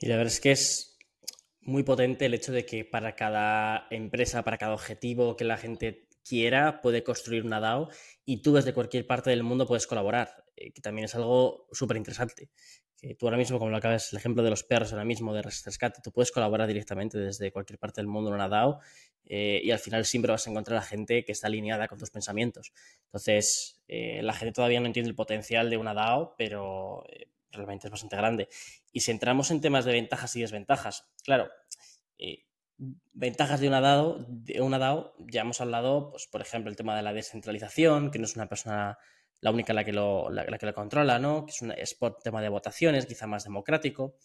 Y 0.00 0.06
la 0.08 0.16
verdad 0.16 0.32
es 0.32 0.40
que 0.40 0.50
es 0.50 0.93
muy 1.64 1.82
potente 1.82 2.26
el 2.26 2.34
hecho 2.34 2.52
de 2.52 2.64
que 2.66 2.84
para 2.84 3.14
cada 3.14 3.86
empresa, 3.90 4.42
para 4.44 4.58
cada 4.58 4.74
objetivo 4.74 5.36
que 5.36 5.44
la 5.44 5.56
gente 5.56 6.08
quiera, 6.24 6.80
puede 6.80 7.02
construir 7.02 7.44
una 7.44 7.60
DAO 7.60 7.88
y 8.24 8.42
tú 8.42 8.54
desde 8.54 8.72
cualquier 8.72 9.06
parte 9.06 9.30
del 9.30 9.42
mundo 9.42 9.66
puedes 9.66 9.86
colaborar, 9.86 10.44
eh, 10.56 10.72
que 10.72 10.80
también 10.80 11.04
es 11.04 11.14
algo 11.14 11.68
súper 11.72 11.96
interesante. 11.96 12.50
Que 12.96 13.14
tú 13.14 13.26
ahora 13.26 13.36
mismo, 13.36 13.58
como 13.58 13.70
lo 13.70 13.76
acabas, 13.76 14.12
el 14.12 14.18
ejemplo 14.18 14.42
de 14.42 14.50
los 14.50 14.62
perros 14.62 14.92
ahora 14.92 15.04
mismo 15.04 15.34
de 15.34 15.42
rescate, 15.42 16.00
tú 16.02 16.10
puedes 16.10 16.32
colaborar 16.32 16.66
directamente 16.66 17.18
desde 17.18 17.52
cualquier 17.52 17.78
parte 17.78 18.00
del 18.00 18.08
mundo 18.08 18.30
en 18.30 18.36
una 18.36 18.48
DAO 18.48 18.80
eh, 19.26 19.60
y 19.62 19.70
al 19.70 19.78
final 19.78 20.04
siempre 20.04 20.32
vas 20.32 20.46
a 20.46 20.50
encontrar 20.50 20.78
a 20.78 20.82
gente 20.82 21.24
que 21.24 21.32
está 21.32 21.48
alineada 21.48 21.88
con 21.88 21.98
tus 21.98 22.10
pensamientos. 22.10 22.72
Entonces, 23.06 23.82
eh, 23.88 24.22
la 24.22 24.32
gente 24.32 24.52
todavía 24.52 24.80
no 24.80 24.86
entiende 24.86 25.10
el 25.10 25.16
potencial 25.16 25.68
de 25.68 25.76
una 25.76 25.92
DAO, 25.92 26.34
pero 26.38 27.04
realmente 27.54 27.86
es 27.86 27.90
bastante 27.90 28.16
grande. 28.16 28.48
Y 28.92 29.00
si 29.00 29.10
entramos 29.10 29.50
en 29.50 29.60
temas 29.60 29.84
de 29.84 29.92
ventajas 29.92 30.34
y 30.36 30.40
desventajas, 30.40 31.10
claro, 31.22 31.48
eh, 32.18 32.44
ventajas 33.12 33.60
de 33.60 33.68
una, 33.68 33.80
DAO, 33.80 34.26
de 34.28 34.60
una 34.60 34.78
DAO, 34.78 35.14
ya 35.18 35.42
hemos 35.42 35.60
hablado, 35.60 36.10
pues, 36.10 36.26
por 36.26 36.40
ejemplo, 36.40 36.70
el 36.70 36.76
tema 36.76 36.96
de 36.96 37.02
la 37.02 37.12
descentralización, 37.12 38.10
que 38.10 38.18
no 38.18 38.24
es 38.24 38.36
una 38.36 38.48
persona 38.48 38.98
la 39.40 39.50
única 39.50 39.74
la 39.74 39.84
que 39.84 39.92
lo, 39.92 40.30
la, 40.30 40.46
que 40.46 40.66
lo 40.66 40.72
controla, 40.72 41.18
¿no? 41.18 41.44
que 41.44 41.52
es 41.52 41.60
un 41.60 41.74
por 41.98 42.16
tema 42.16 42.40
de 42.40 42.48
votaciones, 42.48 43.04
quizá 43.04 43.26
más 43.26 43.44
democrático. 43.44 44.16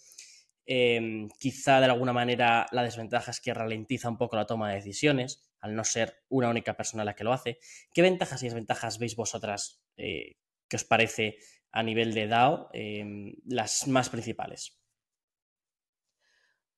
Em, 0.66 1.28
quizá 1.40 1.80
de 1.80 1.88
alguna 1.88 2.14
manera 2.14 2.68
la 2.72 2.84
desventaja 2.84 3.32
es 3.32 3.42
que 3.42 3.54
ralentiza 3.54 4.08
un 4.08 4.18
poco 4.18 4.38
la 4.38 4.46
toma 4.46 4.70
de 4.70 4.76
decisiones, 4.76 5.52
al 5.60 5.76
no 5.76 5.84
ser 5.84 6.22
una 6.30 6.50
única 6.50 6.78
persona 6.78 7.04
la 7.04 7.16
que 7.16 7.26
lo 7.26 7.34
hace. 7.34 7.60
¿Qué 7.92 8.02
ventajas 8.02 8.44
y 8.44 8.46
desventajas 8.46 8.98
veis 8.98 9.18
vosotras 9.18 9.84
eh, 9.98 10.38
que 10.70 10.78
os 10.78 10.86
parece 10.86 11.38
a 11.72 11.84
nivel 11.84 12.14
de 12.14 12.28
DAO 12.28 12.70
em, 12.74 13.36
las 13.46 13.88
más 13.88 14.10
principales? 14.10 14.80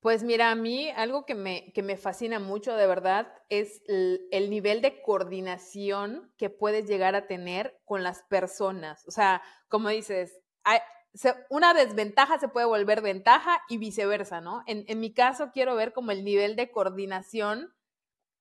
Pues 0.00 0.24
mira, 0.24 0.50
a 0.50 0.56
mí 0.56 0.90
algo 0.90 1.24
que 1.24 1.36
me, 1.36 1.72
que 1.74 1.82
me 1.84 1.96
fascina 1.96 2.40
mucho 2.40 2.74
de 2.74 2.88
verdad 2.88 3.32
es 3.48 3.82
el, 3.86 4.50
nivel 4.50 4.82
de 4.82 5.00
coordinación 5.00 6.32
que 6.36 6.50
puedes 6.50 6.88
llegar 6.88 7.14
a 7.14 7.28
tener 7.28 7.80
con 7.84 8.02
las 8.02 8.24
personas. 8.24 9.06
O 9.06 9.12
sea, 9.12 9.42
como 9.68 9.90
dices, 9.90 10.42
una 11.50 11.72
desventaja 11.72 12.40
se 12.40 12.48
puede 12.48 12.66
volver 12.66 13.00
ventaja 13.00 13.62
y 13.68 13.78
viceversa, 13.78 14.40
¿no? 14.40 14.64
En, 14.66 14.84
en 14.88 14.98
mi 14.98 15.14
caso 15.14 15.50
quiero 15.52 15.76
ver 15.76 15.92
como 15.92 16.10
el 16.10 16.24
nivel 16.24 16.56
de 16.56 16.72
coordinación 16.72 17.72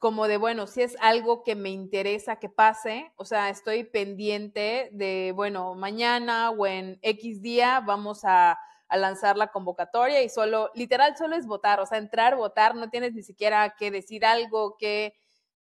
como 0.02 0.28
de, 0.28 0.38
bueno, 0.38 0.66
si 0.66 0.82
es 0.82 0.98
algo 1.00 1.44
que 1.44 1.56
me 1.56 1.70
interesa 1.70 2.38
que 2.38 2.50
pase, 2.50 3.14
o 3.18 3.24
sea, 3.24 3.50
estoy 3.50 3.84
pendiente 3.84 4.90
de, 4.94 5.32
bueno, 5.36 5.76
mañana 5.76 6.50
o 6.50 6.66
en 6.66 6.98
X 7.04 7.40
día 7.44 7.82
vamos 7.82 8.22
a, 8.24 8.58
lanzar 8.90 9.38
la 9.38 9.52
convocatoria 9.52 10.22
y 10.22 10.28
solo, 10.28 10.72
literal, 10.74 11.16
solo 11.16 11.36
es 11.38 11.46
votar, 11.46 11.80
o 11.80 11.86
sea, 11.86 12.00
entrar, 12.00 12.36
votar, 12.36 12.76
no 12.76 12.90
tienes 12.90 13.14
ni 13.14 13.22
siquiera 13.22 13.76
que 13.78 13.92
decir 13.92 14.26
algo 14.26 14.76
que, 14.78 15.14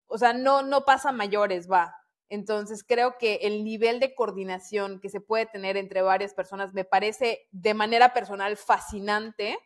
o 0.07 0.17
sea, 0.17 0.33
no, 0.33 0.63
no 0.63 0.87
pasa 0.87 1.13
mayores, 1.13 1.71
va. 1.71 1.95
Entonces, 2.31 2.83
creo 2.83 3.19
que 3.19 3.41
el 3.43 3.63
nivel 3.63 4.01
de 4.01 4.15
coordinación 4.15 5.01
que 5.01 5.11
se 5.11 5.21
puede 5.21 5.47
tener 5.47 5.77
entre 5.77 6.01
varias 6.03 6.33
personas 6.33 6.73
me 6.73 6.85
parece 6.85 7.47
de 7.53 7.75
manera 7.75 8.15
personal 8.15 8.57
fascinante 8.57 9.59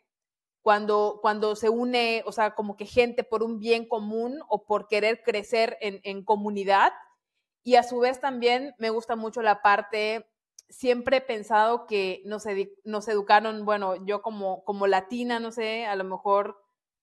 cuando, 0.65 1.19
cuando 1.21 1.57
se 1.57 1.69
une, 1.69 2.23
o 2.25 2.33
sea, 2.33 2.55
como 2.55 2.75
que 2.75 2.87
gente 2.87 3.23
por 3.23 3.43
un 3.43 3.59
bien 3.59 3.87
común 3.87 4.41
o 4.49 4.65
por 4.65 4.89
querer 4.89 5.23
crecer 5.23 5.77
en, 5.83 6.01
en 6.05 6.25
comunidad. 6.25 6.95
Y 7.63 7.75
a 7.75 7.83
su 7.83 7.99
vez 7.99 8.19
también 8.19 8.75
me 8.79 8.89
gusta 8.89 9.15
mucho 9.15 9.43
la 9.43 9.61
parte, 9.61 10.27
siempre 10.71 11.19
he 11.19 11.21
pensado 11.21 11.87
que 11.87 12.23
nos, 12.25 12.45
nos 12.83 13.09
educaron, 13.09 13.67
bueno, 13.67 14.07
yo 14.07 14.23
como, 14.23 14.65
como 14.65 14.87
latina, 14.87 15.39
no 15.39 15.53
sé, 15.53 15.85
a 15.85 15.97
lo 15.97 16.05
mejor 16.05 16.59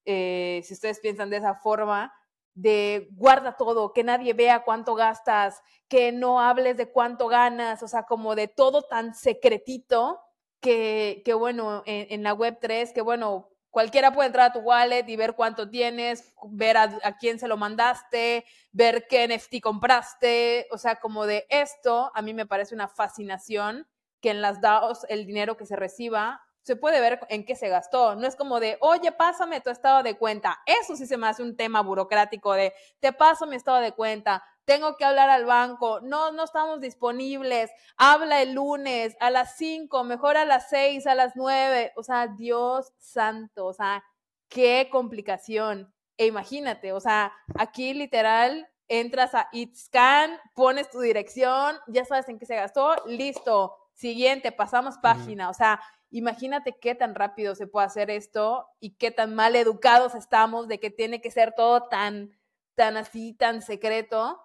eh, 0.05 0.61
si 0.63 0.73
ustedes 0.73 0.99
piensan 0.99 1.29
de 1.29 1.37
esa 1.37 1.53
forma, 1.53 2.11
de 2.55 3.09
guarda 3.11 3.57
todo, 3.57 3.93
que 3.93 4.03
nadie 4.03 4.33
vea 4.33 4.63
cuánto 4.63 4.95
gastas, 4.95 5.61
que 5.87 6.11
no 6.11 6.41
hables 6.41 6.77
de 6.77 6.91
cuánto 6.91 7.27
ganas, 7.27 7.83
o 7.83 7.87
sea, 7.87 8.07
como 8.07 8.33
de 8.33 8.47
todo 8.47 8.81
tan 8.81 9.13
secretito 9.13 10.19
que, 10.61 11.21
que 11.25 11.33
bueno, 11.33 11.83
en, 11.85 12.23
la 12.23 12.33
web 12.33 12.57
3, 12.61 12.93
que 12.93 13.01
bueno, 13.01 13.51
Cualquiera 13.71 14.11
puede 14.11 14.27
entrar 14.27 14.49
a 14.49 14.53
tu 14.53 14.59
wallet 14.59 15.05
y 15.07 15.15
ver 15.15 15.33
cuánto 15.33 15.69
tienes, 15.69 16.33
ver 16.49 16.75
a, 16.75 17.17
quién 17.17 17.39
se 17.39 17.47
lo 17.47 17.55
mandaste, 17.55 18.45
ver 18.73 19.07
qué 19.07 19.25
NFT 19.25 19.61
compraste. 19.63 20.67
O 20.71 20.77
sea, 20.77 20.97
como 20.97 21.25
de 21.25 21.47
esto, 21.49 22.11
a 22.13 22.21
mí 22.21 22.33
me 22.33 22.45
parece 22.45 22.75
una 22.75 22.89
fascinación 22.89 23.87
que 24.19 24.29
en 24.29 24.41
las 24.41 24.59
DAOs 24.59 25.05
el 25.07 25.25
dinero 25.25 25.55
que 25.55 25.65
se 25.65 25.77
reciba 25.77 26.41
se 26.63 26.75
puede 26.75 26.99
ver 26.99 27.21
en 27.29 27.45
qué 27.45 27.55
se 27.55 27.69
gastó. 27.69 28.15
No 28.15 28.27
es 28.27 28.35
como 28.35 28.59
de, 28.59 28.77
oye, 28.81 29.13
pásame 29.13 29.61
tu 29.61 29.69
estado 29.69 30.03
de 30.03 30.17
cuenta. 30.17 30.59
Eso 30.65 30.97
sí 30.97 31.07
se 31.07 31.17
me 31.17 31.27
hace 31.27 31.41
un 31.41 31.55
tema 31.55 31.81
burocrático 31.81 32.51
de, 32.51 32.73
te 32.99 33.13
paso 33.13 33.47
mi 33.47 33.55
estado 33.55 33.79
de 33.79 33.93
cuenta 33.93 34.43
tengo 34.65 34.95
que 34.97 35.05
hablar 35.05 35.29
al 35.29 35.45
banco, 35.45 35.99
no, 36.01 36.31
no 36.31 36.43
estamos 36.43 36.81
disponibles, 36.81 37.71
habla 37.97 38.41
el 38.41 38.53
lunes 38.53 39.15
a 39.19 39.29
las 39.29 39.57
5, 39.57 40.03
mejor 40.03 40.37
a 40.37 40.45
las 40.45 40.69
6, 40.69 41.07
a 41.07 41.15
las 41.15 41.35
9, 41.35 41.93
o 41.95 42.03
sea, 42.03 42.27
Dios 42.27 42.93
santo, 42.97 43.65
o 43.65 43.73
sea, 43.73 44.03
qué 44.49 44.89
complicación. 44.91 45.93
E 46.17 46.27
imagínate, 46.27 46.93
o 46.93 46.99
sea, 46.99 47.33
aquí 47.57 47.93
literal 47.93 48.69
entras 48.87 49.33
a 49.33 49.47
ItScan, 49.51 50.37
pones 50.53 50.89
tu 50.89 50.99
dirección, 50.99 51.77
ya 51.87 52.05
sabes 52.05 52.27
en 52.29 52.37
qué 52.37 52.45
se 52.45 52.55
gastó, 52.55 52.95
listo, 53.07 53.75
siguiente, 53.93 54.51
pasamos 54.51 54.97
página, 54.97 55.49
o 55.49 55.53
sea, 55.53 55.81
imagínate 56.11 56.77
qué 56.79 56.93
tan 56.93 57.15
rápido 57.15 57.55
se 57.55 57.67
puede 57.67 57.87
hacer 57.87 58.09
esto 58.11 58.67
y 58.79 58.97
qué 58.97 59.11
tan 59.11 59.33
mal 59.33 59.55
educados 59.55 60.13
estamos 60.13 60.67
de 60.67 60.79
que 60.79 60.91
tiene 60.91 61.21
que 61.21 61.31
ser 61.31 61.53
todo 61.55 61.87
tan, 61.87 62.37
tan 62.75 62.97
así, 62.97 63.33
tan 63.33 63.61
secreto 63.61 64.39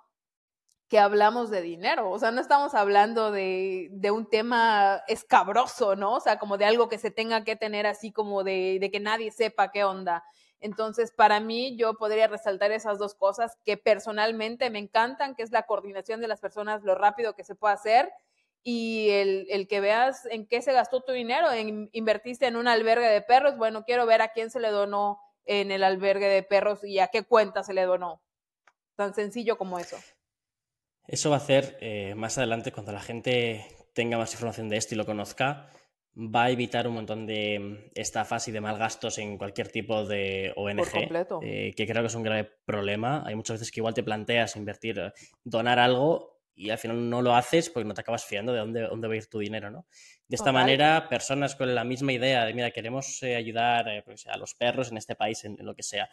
que 0.88 0.98
hablamos 0.98 1.50
de 1.50 1.62
dinero, 1.62 2.10
o 2.10 2.18
sea, 2.18 2.30
no 2.30 2.40
estamos 2.40 2.74
hablando 2.74 3.32
de, 3.32 3.88
de, 3.90 4.10
un 4.12 4.28
tema 4.28 5.02
escabroso, 5.08 5.96
¿no? 5.96 6.14
O 6.14 6.20
sea, 6.20 6.38
como 6.38 6.58
de 6.58 6.64
algo 6.64 6.88
que 6.88 6.98
se 6.98 7.10
tenga 7.10 7.42
que 7.42 7.56
tener 7.56 7.86
así 7.86 8.12
como 8.12 8.44
de, 8.44 8.78
de, 8.80 8.90
que 8.90 9.00
nadie 9.00 9.32
sepa 9.32 9.72
qué 9.72 9.82
onda. 9.82 10.22
Entonces, 10.60 11.12
para 11.12 11.40
mí, 11.40 11.76
yo 11.76 11.94
podría 11.94 12.28
resaltar 12.28 12.70
esas 12.70 12.98
dos 12.98 13.14
cosas 13.14 13.58
que 13.64 13.76
personalmente 13.76 14.70
me 14.70 14.78
encantan, 14.78 15.34
que 15.34 15.42
es 15.42 15.50
la 15.50 15.64
coordinación 15.64 16.20
de 16.20 16.28
las 16.28 16.40
personas, 16.40 16.82
lo 16.84 16.94
rápido 16.94 17.34
que 17.34 17.44
se 17.44 17.56
puede 17.56 17.74
hacer 17.74 18.12
y 18.62 19.10
el, 19.10 19.46
el 19.50 19.68
que 19.68 19.80
veas 19.80 20.26
en 20.26 20.44
qué 20.44 20.60
se 20.60 20.72
gastó 20.72 21.00
tu 21.00 21.12
dinero, 21.12 21.52
en, 21.52 21.88
invertiste 21.92 22.46
en 22.46 22.56
un 22.56 22.66
albergue 22.66 23.06
de 23.06 23.22
perros, 23.22 23.56
bueno, 23.56 23.84
quiero 23.84 24.06
ver 24.06 24.22
a 24.22 24.32
quién 24.32 24.50
se 24.50 24.58
le 24.58 24.70
donó 24.70 25.20
en 25.44 25.70
el 25.70 25.84
albergue 25.84 26.26
de 26.26 26.42
perros 26.42 26.82
y 26.82 26.98
a 26.98 27.06
qué 27.06 27.22
cuenta 27.22 27.62
se 27.62 27.74
le 27.74 27.84
donó. 27.84 28.20
Tan 28.96 29.14
sencillo 29.14 29.56
como 29.56 29.78
eso. 29.78 29.96
Eso 31.08 31.30
va 31.30 31.36
a 31.36 31.38
hacer 31.38 31.78
eh, 31.80 32.14
más 32.16 32.36
adelante, 32.38 32.72
cuando 32.72 32.92
la 32.92 33.00
gente 33.00 33.66
tenga 33.92 34.18
más 34.18 34.32
información 34.32 34.68
de 34.68 34.76
esto 34.76 34.94
y 34.94 34.98
lo 34.98 35.06
conozca, 35.06 35.70
va 36.16 36.44
a 36.44 36.50
evitar 36.50 36.88
un 36.88 36.94
montón 36.94 37.26
de 37.26 37.58
mm, 37.58 37.90
estafas 37.94 38.48
y 38.48 38.52
de 38.52 38.60
malgastos 38.60 39.18
en 39.18 39.38
cualquier 39.38 39.68
tipo 39.68 40.04
de 40.04 40.52
ONG, 40.56 41.08
eh, 41.42 41.72
que 41.76 41.86
creo 41.86 42.02
que 42.02 42.08
es 42.08 42.14
un 42.14 42.22
grave 42.22 42.50
problema. 42.64 43.22
Hay 43.24 43.34
muchas 43.36 43.60
veces 43.60 43.70
que 43.70 43.80
igual 43.80 43.94
te 43.94 44.02
planteas 44.02 44.56
invertir, 44.56 44.98
eh, 44.98 45.12
donar 45.44 45.78
algo 45.78 46.40
y 46.54 46.70
al 46.70 46.78
final 46.78 47.08
no 47.08 47.20
lo 47.20 47.34
haces 47.34 47.68
porque 47.68 47.86
no 47.86 47.94
te 47.94 48.00
acabas 48.00 48.24
fiando 48.24 48.52
de 48.52 48.60
dónde, 48.60 48.80
dónde 48.82 49.08
va 49.08 49.14
a 49.14 49.16
ir 49.18 49.26
tu 49.26 49.38
dinero, 49.38 49.70
¿no? 49.70 49.86
De 50.26 50.36
esta 50.36 50.52
manera, 50.52 51.06
personas 51.08 51.54
con 51.54 51.74
la 51.74 51.84
misma 51.84 52.14
idea 52.14 52.46
de, 52.46 52.54
mira, 52.54 52.70
queremos 52.70 53.22
ayudar 53.22 54.02
pues, 54.06 54.26
a 54.26 54.38
los 54.38 54.54
perros 54.54 54.90
en 54.90 54.96
este 54.96 55.14
país, 55.14 55.44
en 55.44 55.58
lo 55.60 55.74
que 55.74 55.82
sea, 55.82 56.08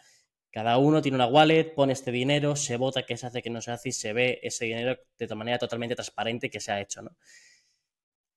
cada 0.54 0.78
uno 0.78 1.02
tiene 1.02 1.16
una 1.16 1.26
wallet, 1.26 1.74
pone 1.74 1.94
este 1.94 2.12
dinero, 2.12 2.54
se 2.54 2.76
vota 2.76 3.02
qué 3.02 3.16
se 3.16 3.26
hace, 3.26 3.42
qué 3.42 3.50
no 3.50 3.60
se 3.60 3.72
hace 3.72 3.88
y 3.88 3.92
se 3.92 4.12
ve 4.12 4.38
ese 4.40 4.66
dinero 4.66 4.96
de 5.18 5.34
manera 5.34 5.58
totalmente 5.58 5.96
transparente 5.96 6.48
que 6.48 6.60
se 6.60 6.70
ha 6.70 6.80
hecho, 6.80 7.02
¿no? 7.02 7.10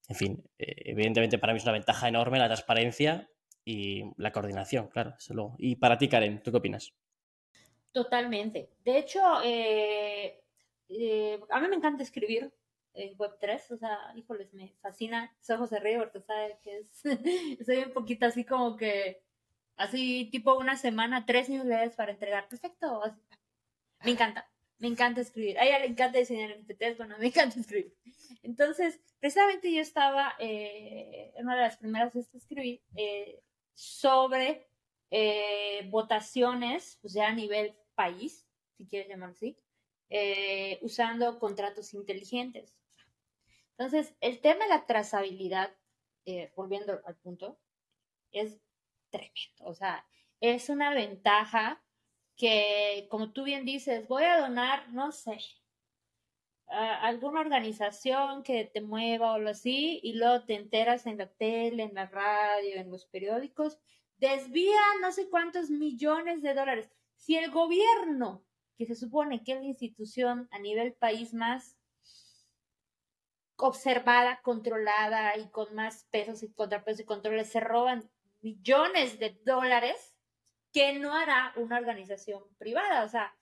En 0.10 0.16
fin, 0.16 0.44
eh, 0.58 0.74
evidentemente 0.86 1.38
para 1.38 1.54
mí 1.54 1.58
es 1.58 1.64
una 1.64 1.74
ventaja 1.74 2.08
enorme 2.08 2.40
la 2.40 2.48
transparencia 2.48 3.30
y 3.64 4.02
la 4.18 4.32
coordinación, 4.32 4.88
claro, 4.88 5.16
Y 5.60 5.76
para 5.76 6.00
ti, 6.00 6.10
Karen, 6.10 6.42
¿tú 6.42 6.50
qué 6.50 6.58
opinas? 6.58 6.92
Totalmente. 7.92 8.72
De 8.84 8.98
hecho, 8.98 9.22
eh, 9.44 10.42
eh, 10.90 11.40
a 11.52 11.60
mí 11.60 11.68
me 11.68 11.76
encanta 11.76 12.02
escribir 12.02 12.52
en 12.96 13.16
Web3, 13.16 13.74
o 13.74 13.78
sea, 13.78 14.00
híjoles, 14.16 14.52
me 14.56 14.74
fascina. 14.82 15.38
Soy 15.40 15.58
José 15.58 15.80
Río, 15.80 16.00
porque 16.00 16.22
sabe 16.22 16.58
que 16.64 16.88
soy 17.64 17.78
un 17.84 17.94
poquito 17.94 18.26
así 18.26 18.44
como 18.44 18.76
que 18.76 19.22
Así, 19.78 20.28
tipo 20.32 20.58
una 20.58 20.76
semana, 20.76 21.26
tres 21.26 21.50
newsletters 21.50 21.96
para 21.96 22.12
entregar. 22.12 22.50
Perfecto. 22.50 23.04
Me 24.04 24.12
encanta. 24.12 24.50
Me 24.80 24.88
encanta 24.88 25.22
escribir. 25.22 25.58
A 25.58 25.66
ella 25.66 25.80
le 25.80 25.88
encanta 25.88 26.20
diseñar 26.20 26.56
NFTs, 26.60 26.98
bueno, 26.98 27.18
me 27.20 27.28
encanta 27.28 27.60
escribir. 27.60 27.96
Entonces, 28.44 29.00
precisamente 29.20 29.74
yo 29.74 29.82
estaba 29.82 30.36
eh, 30.40 31.34
en 31.36 31.46
una 31.46 31.56
de 31.56 31.62
las 31.64 31.78
primeras 31.78 32.14
veces 32.14 32.30
que 32.30 32.38
escribí 32.38 32.84
eh, 32.96 33.42
sobre 33.74 34.68
eh, 35.10 35.88
votaciones, 35.90 36.98
pues 37.02 37.14
ya 37.14 37.28
a 37.28 37.34
nivel 37.34 37.76
país, 37.96 38.48
si 38.78 38.86
quieres 38.88 39.10
llamarlo 39.10 39.36
así, 39.36 39.58
usando 40.82 41.40
contratos 41.40 41.94
inteligentes. 41.94 42.76
Entonces, 43.78 44.14
el 44.22 44.40
tema 44.42 44.66
de 44.66 44.70
la 44.70 44.86
trazabilidad, 44.86 45.76
volviendo 46.56 47.02
al 47.06 47.16
punto, 47.16 47.60
es 48.32 48.60
tremendo. 49.10 49.66
O 49.66 49.74
sea, 49.74 50.06
es 50.40 50.70
una 50.70 50.94
ventaja 50.94 51.84
que, 52.36 53.08
como 53.10 53.32
tú 53.34 53.44
bien 53.44 53.66
dices, 53.66 54.08
voy 54.08 54.24
a 54.24 54.40
donar, 54.40 54.90
no 54.94 55.12
sé, 55.12 55.40
a 56.70 57.08
alguna 57.08 57.40
organización 57.40 58.44
que 58.44 58.66
te 58.66 58.82
mueva 58.82 59.34
o 59.34 59.40
lo 59.40 59.50
así, 59.50 60.00
y 60.04 60.14
luego 60.14 60.46
te 60.46 60.56
enteras 60.56 61.06
en 61.06 61.18
la 61.18 61.28
tele, 61.28 61.84
en 61.84 61.96
la 61.96 62.06
radio, 62.08 62.76
en 62.76 62.92
los 62.92 63.06
periódicos, 63.06 63.80
desvía 64.18 64.80
no 65.02 65.12
sé 65.12 65.30
cuántos 65.30 65.70
millones 65.70 66.42
de 66.42 66.54
dólares. 66.54 66.90
Si 67.16 67.36
el 67.36 67.52
gobierno, 67.52 68.44
que 68.78 68.86
se 68.86 68.96
supone 68.96 69.44
que 69.44 69.54
es 69.54 69.60
la 69.60 69.66
institución 69.66 70.48
a 70.52 70.60
nivel 70.60 70.94
país 70.94 71.34
más 71.34 71.78
observada, 73.56 74.42
controlada 74.44 75.36
y 75.38 75.50
con 75.50 75.74
más 75.74 76.06
pesos 76.12 76.44
y 76.44 76.54
contrapesos 76.54 77.02
y 77.02 77.06
controles, 77.06 77.50
se 77.50 77.60
roban 77.60 78.08
millones 78.42 79.20
de 79.20 79.38
dólares 79.46 80.16
que 80.72 80.94
no 80.94 81.14
hará 81.14 81.54
una 81.56 81.78
organización 81.78 82.44
privada. 82.58 83.04
O 83.04 83.10
sea, 83.10 83.36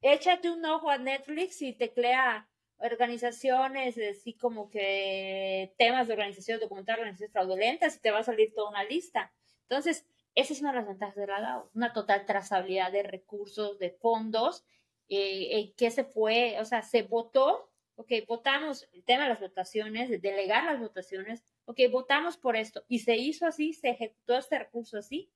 échate 0.00 0.50
un 0.50 0.64
ojo 0.64 0.90
a 0.90 0.98
Netflix 0.98 1.62
y 1.62 1.72
teclea 1.72 2.48
organizaciones, 2.78 3.96
así 3.98 4.34
como 4.34 4.70
que 4.70 5.74
temas 5.76 6.08
de 6.08 6.14
organizaciones, 6.14 6.62
documentar 6.62 6.98
organizaciones 6.98 7.32
fraudulentas 7.32 7.96
y 7.96 8.00
te 8.00 8.10
va 8.10 8.20
a 8.20 8.24
salir 8.24 8.54
toda 8.54 8.70
una 8.70 8.84
lista. 8.84 9.32
Entonces, 9.62 10.06
esa 10.34 10.52
es 10.52 10.60
una 10.60 10.70
de 10.70 10.78
las 10.78 10.86
ventajas 10.86 11.16
de 11.16 11.26
la 11.26 11.40
DAO, 11.40 11.70
una 11.74 11.92
total 11.92 12.24
trazabilidad 12.24 12.92
de 12.92 13.02
recursos, 13.02 13.78
de 13.78 13.90
fondos, 13.90 14.64
eh, 15.08 15.74
eh 15.78 15.90
se 15.90 16.04
fue, 16.04 16.56
o 16.60 16.64
sea, 16.64 16.82
se 16.82 17.02
votó, 17.02 17.68
ok, 17.96 18.12
votamos, 18.26 18.88
el 18.92 19.04
tema 19.04 19.24
de 19.24 19.30
las 19.30 19.40
votaciones, 19.40 20.08
de 20.08 20.18
delegar 20.18 20.64
las 20.64 20.80
votaciones, 20.80 21.42
ok, 21.64 21.78
votamos 21.90 22.36
por 22.36 22.56
esto 22.56 22.84
y 22.88 23.00
se 23.00 23.16
hizo 23.16 23.46
así, 23.46 23.72
se 23.72 23.90
ejecutó 23.90 24.36
este 24.36 24.58
recurso 24.58 24.98
así. 24.98 25.32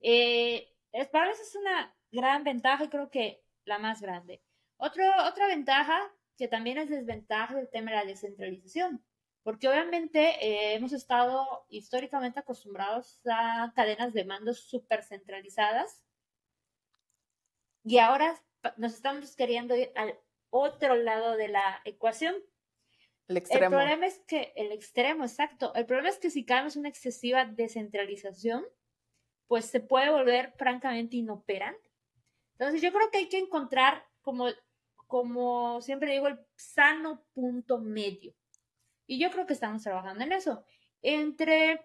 Eh, 0.00 0.72
es, 0.92 1.08
para 1.08 1.30
eso 1.30 1.42
es 1.42 1.54
una 1.56 1.94
gran 2.10 2.44
ventaja 2.44 2.84
y 2.84 2.88
creo 2.88 3.10
que 3.10 3.42
la 3.64 3.78
más 3.78 4.00
grande. 4.00 4.42
otra 4.78 5.46
ventaja 5.48 6.12
que 6.36 6.48
también 6.48 6.78
es 6.78 6.90
desventaja 6.90 7.54
del 7.54 7.68
tema 7.70 7.90
de 7.90 7.96
la 7.98 8.04
descentralización, 8.04 9.04
porque 9.42 9.68
obviamente 9.68 10.44
eh, 10.44 10.74
hemos 10.74 10.92
estado 10.92 11.64
históricamente 11.68 12.40
acostumbrados 12.40 13.20
a 13.26 13.72
cadenas 13.74 14.12
de 14.12 14.24
mando 14.24 14.52
súper 14.54 15.02
centralizadas 15.02 16.04
y 17.84 17.98
ahora 17.98 18.34
nos 18.76 18.94
estamos 18.94 19.36
queriendo 19.36 19.76
ir 19.76 19.92
al 19.94 20.18
otro 20.50 20.96
lado 20.96 21.36
de 21.36 21.48
la 21.48 21.80
ecuación, 21.84 22.34
el 23.28 23.36
extremo. 23.36 23.76
El 23.76 23.82
problema 23.82 24.06
es 24.06 24.18
que, 24.26 24.52
el 24.56 24.72
extremo, 24.72 25.24
exacto. 25.24 25.74
El 25.74 25.86
problema 25.86 26.08
es 26.08 26.18
que 26.18 26.30
si 26.30 26.44
caemos 26.44 26.76
una 26.76 26.88
excesiva 26.88 27.44
descentralización, 27.44 28.64
pues 29.46 29.66
se 29.66 29.80
puede 29.80 30.10
volver 30.10 30.52
francamente 30.56 31.16
inoperante. 31.16 31.90
Entonces 32.52 32.80
yo 32.80 32.92
creo 32.92 33.10
que 33.10 33.18
hay 33.18 33.28
que 33.28 33.38
encontrar, 33.38 34.06
como, 34.22 34.46
como 35.06 35.80
siempre 35.82 36.12
digo, 36.12 36.28
el 36.28 36.38
sano 36.56 37.24
punto 37.32 37.78
medio. 37.78 38.34
Y 39.06 39.18
yo 39.18 39.30
creo 39.30 39.46
que 39.46 39.52
estamos 39.52 39.82
trabajando 39.82 40.24
en 40.24 40.32
eso. 40.32 40.64
Entre 41.02 41.80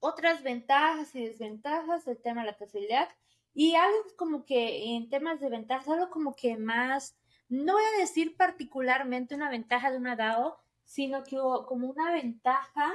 otras 0.00 0.42
ventajas 0.42 1.14
y 1.14 1.26
desventajas 1.26 2.04
del 2.04 2.20
tema 2.20 2.42
de 2.42 2.46
la 2.46 2.52
accesibilidad 2.52 3.08
y 3.52 3.74
algo 3.74 4.04
como 4.16 4.44
que 4.44 4.94
en 4.94 5.08
temas 5.08 5.40
de 5.40 5.48
ventajas, 5.48 5.88
algo 5.88 6.10
como 6.10 6.34
que 6.34 6.56
más, 6.56 7.18
no 7.48 7.74
voy 7.74 7.82
a 7.82 8.00
decir 8.00 8.36
particularmente 8.36 9.34
una 9.34 9.50
ventaja 9.50 9.90
de 9.90 9.96
una 9.96 10.16
DAO, 10.16 10.58
sino 10.84 11.24
que 11.24 11.36
como 11.66 11.88
una 11.88 12.12
ventaja 12.12 12.92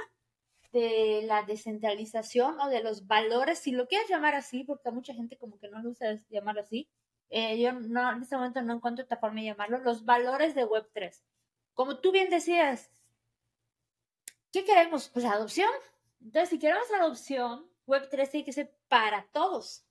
de 0.72 1.22
la 1.24 1.44
descentralización 1.44 2.58
o 2.60 2.68
de 2.68 2.82
los 2.82 3.06
valores, 3.06 3.60
si 3.60 3.70
lo 3.70 3.86
quieres 3.86 4.08
llamar 4.08 4.34
así, 4.34 4.64
porque 4.64 4.88
a 4.88 4.92
mucha 4.92 5.14
gente 5.14 5.38
como 5.38 5.58
que 5.58 5.68
no 5.68 5.80
lo 5.80 5.90
usa 5.90 6.20
llamar 6.28 6.58
así, 6.58 6.88
eh, 7.30 7.60
yo 7.60 7.72
no, 7.72 8.12
en 8.12 8.22
este 8.22 8.36
momento 8.36 8.62
no 8.62 8.74
encuentro 8.74 9.04
otra 9.04 9.16
forma 9.16 9.40
de 9.40 9.46
llamarlo, 9.46 9.78
los 9.78 10.04
valores 10.04 10.54
de 10.54 10.66
Web3. 10.66 11.20
Como 11.74 11.98
tú 11.98 12.12
bien 12.12 12.30
decías, 12.30 12.90
¿qué 14.52 14.64
queremos? 14.64 15.08
Pues 15.08 15.24
adopción. 15.24 15.70
Entonces, 16.20 16.50
si 16.50 16.58
queremos 16.58 16.90
adopción, 16.92 17.66
Web3 17.86 18.30
tiene 18.30 18.44
que 18.44 18.52
ser 18.52 18.74
para 18.88 19.26
todos. 19.32 19.84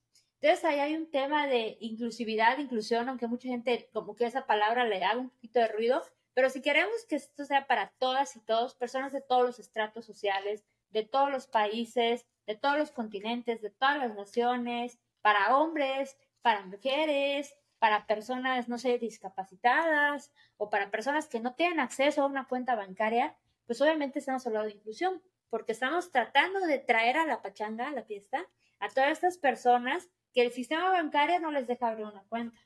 Entonces, 0.43 0.65
ahí 0.65 0.79
hay 0.81 0.93
un 0.95 1.09
tema 1.09 1.47
de 1.47 1.77
inclusividad, 1.79 2.57
inclusión, 2.57 3.07
aunque 3.07 3.27
mucha 3.27 3.47
gente 3.47 3.87
como 3.93 4.13
que 4.13 4.25
esa 4.25 4.45
palabra 4.45 4.83
le 4.83 5.01
haga 5.01 5.17
un 5.17 5.29
poquito 5.29 5.59
de 5.59 5.69
ruido, 5.69 6.03
pero 6.33 6.49
si 6.49 6.61
queremos 6.61 7.05
que 7.07 7.15
esto 7.15 7.45
sea 7.45 7.65
para 7.65 7.93
todas 7.97 8.35
y 8.35 8.41
todos, 8.41 8.75
personas 8.75 9.13
de 9.13 9.21
todos 9.21 9.43
los 9.43 9.59
estratos 9.59 10.05
sociales, 10.05 10.65
de 10.89 11.03
todos 11.05 11.31
los 11.31 11.47
países, 11.47 12.25
de 12.45 12.55
todos 12.55 12.77
los 12.77 12.91
continentes, 12.91 13.61
de 13.61 13.69
todas 13.69 13.97
las 13.97 14.15
naciones, 14.15 14.99
para 15.21 15.55
hombres, 15.55 16.17
para 16.41 16.65
mujeres, 16.65 17.55
para 17.79 18.05
personas, 18.05 18.67
no 18.67 18.77
sé, 18.77 18.97
discapacitadas 18.97 20.33
o 20.57 20.69
para 20.69 20.91
personas 20.91 21.29
que 21.29 21.39
no 21.39 21.53
tienen 21.53 21.79
acceso 21.79 22.21
a 22.21 22.25
una 22.25 22.49
cuenta 22.49 22.75
bancaria, 22.75 23.37
pues 23.65 23.79
obviamente 23.79 24.19
estamos 24.19 24.45
hablando 24.45 24.67
de 24.67 24.75
inclusión, 24.75 25.23
porque 25.49 25.71
estamos 25.71 26.11
tratando 26.11 26.59
de 26.59 26.79
traer 26.79 27.15
a 27.15 27.25
la 27.25 27.41
pachanga, 27.41 27.87
a 27.87 27.93
la 27.93 28.03
fiesta, 28.03 28.45
a 28.81 28.89
todas 28.89 29.11
estas 29.13 29.37
personas 29.37 30.09
que 30.33 30.41
el 30.41 30.51
sistema 30.51 30.91
bancario 30.91 31.39
no 31.39 31.51
les 31.51 31.67
deja 31.67 31.87
abrir 31.87 32.05
una 32.05 32.23
cuenta. 32.29 32.59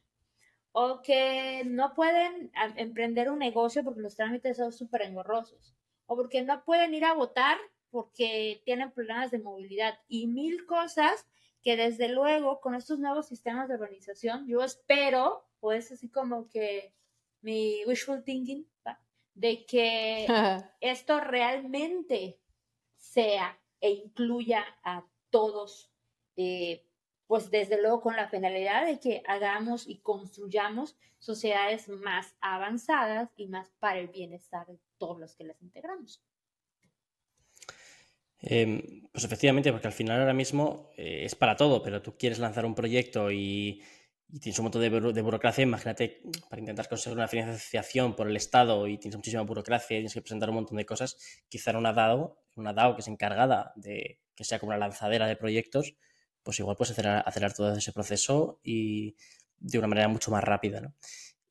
O 0.72 1.02
que 1.02 1.64
no 1.66 1.94
pueden 1.94 2.52
emprender 2.76 3.32
un 3.32 3.40
negocio 3.40 3.84
porque 3.84 4.02
los 4.02 4.16
trámites 4.16 4.58
son 4.58 4.72
súper 4.72 5.04
engorrosos. 5.04 5.76
O 6.06 6.16
porque 6.16 6.44
no 6.44 6.64
pueden 6.64 6.94
ir 6.94 7.06
a 7.06 7.14
votar 7.14 7.58
porque 7.90 8.62
tienen 8.66 8.92
problemas 8.92 9.32
de 9.32 9.40
movilidad. 9.40 10.00
Y 10.08 10.28
mil 10.28 10.66
cosas 10.66 11.28
que 11.62 11.76
desde 11.76 12.10
luego 12.10 12.62
con 12.62 12.76
estos 12.76 13.00
nuevos 13.00 13.28
sistemas 13.28 13.68
de 13.68 13.76
organización 13.76 14.48
yo 14.48 14.62
espero, 14.64 15.46
pues 15.60 15.92
así 15.92 16.10
como 16.10 16.48
que 16.50 16.94
mi 17.42 17.84
wishful 17.86 18.24
thinking, 18.24 18.68
de 19.34 19.66
que 19.66 20.26
esto 20.82 21.20
realmente 21.20 22.40
sea 22.96 23.60
e 23.80 23.92
incluya 23.92 24.66
a 24.84 25.06
todos, 25.30 25.92
eh, 26.36 26.87
pues 27.28 27.52
desde 27.52 27.82
luego 27.82 28.02
con 28.02 28.16
la 28.16 28.30
finalidad 28.30 28.86
de 28.86 29.00
que 29.00 29.22
hagamos 29.28 29.88
y 29.88 30.00
construyamos 30.00 30.98
sociedades 31.20 31.90
más 31.90 32.36
avanzadas 32.40 33.30
y 33.36 33.48
más 33.48 33.70
para 33.80 34.00
el 34.00 34.08
bienestar 34.08 34.66
de 34.68 34.80
todos 34.98 35.20
los 35.20 35.36
que 35.36 35.44
las 35.44 35.62
integramos. 35.62 36.24
Em, 38.40 38.82
pues 39.12 39.24
efectivamente, 39.24 39.72
porque 39.72 39.88
al 39.88 39.94
final 39.94 40.20
ahora 40.20 40.34
mismo 40.34 40.92
eh, 40.96 41.26
es 41.26 41.36
para 41.36 41.56
todo, 41.56 41.82
pero 41.82 42.02
tú 42.02 42.18
quieres 42.18 42.40
lanzar 42.40 42.66
un 42.66 42.76
proyecto 42.76 43.32
y, 43.32 43.82
tienes 44.42 44.60
un 44.60 44.64
montón 44.64 44.82
de, 44.82 45.22
burocracia, 45.22 45.64
imagínate, 45.64 46.22
para 46.50 46.60
intentar 46.60 46.90
conseguir 46.90 47.18
una 47.18 47.28
financiación 47.28 48.16
por 48.16 48.28
el 48.30 48.36
Estado 48.36 48.86
y 48.88 48.98
tienes 48.98 49.16
muchísima 49.16 49.42
burocracia 49.44 49.98
y 49.98 50.00
tienes 50.02 50.14
que 50.14 50.22
presentar 50.22 50.50
un 50.50 50.56
montón 50.56 50.78
de 50.78 50.86
cosas, 50.86 51.18
quizá 51.48 51.78
una 51.78 51.94
DAO, 51.94 52.38
una 52.56 52.74
DAO 52.74 52.96
que 52.96 53.02
es 53.02 53.08
encargada 53.08 53.72
de 53.76 54.20
que 54.36 54.44
sea 54.44 54.60
como 54.60 54.72
una 54.72 54.78
lanzadera 54.78 55.28
de 55.28 55.38
proyectos, 55.38 55.96
pues 56.48 56.62
igual 56.62 56.78
puedes 56.78 56.92
acelerar, 56.98 57.54
todo 57.54 57.74
ese 57.74 57.92
proceso 57.92 58.62
y 58.64 59.18
de 59.58 59.80
una 59.80 59.90
manera 59.90 60.08
mucho 60.08 60.32
más 60.32 60.42
rápida. 60.42 60.96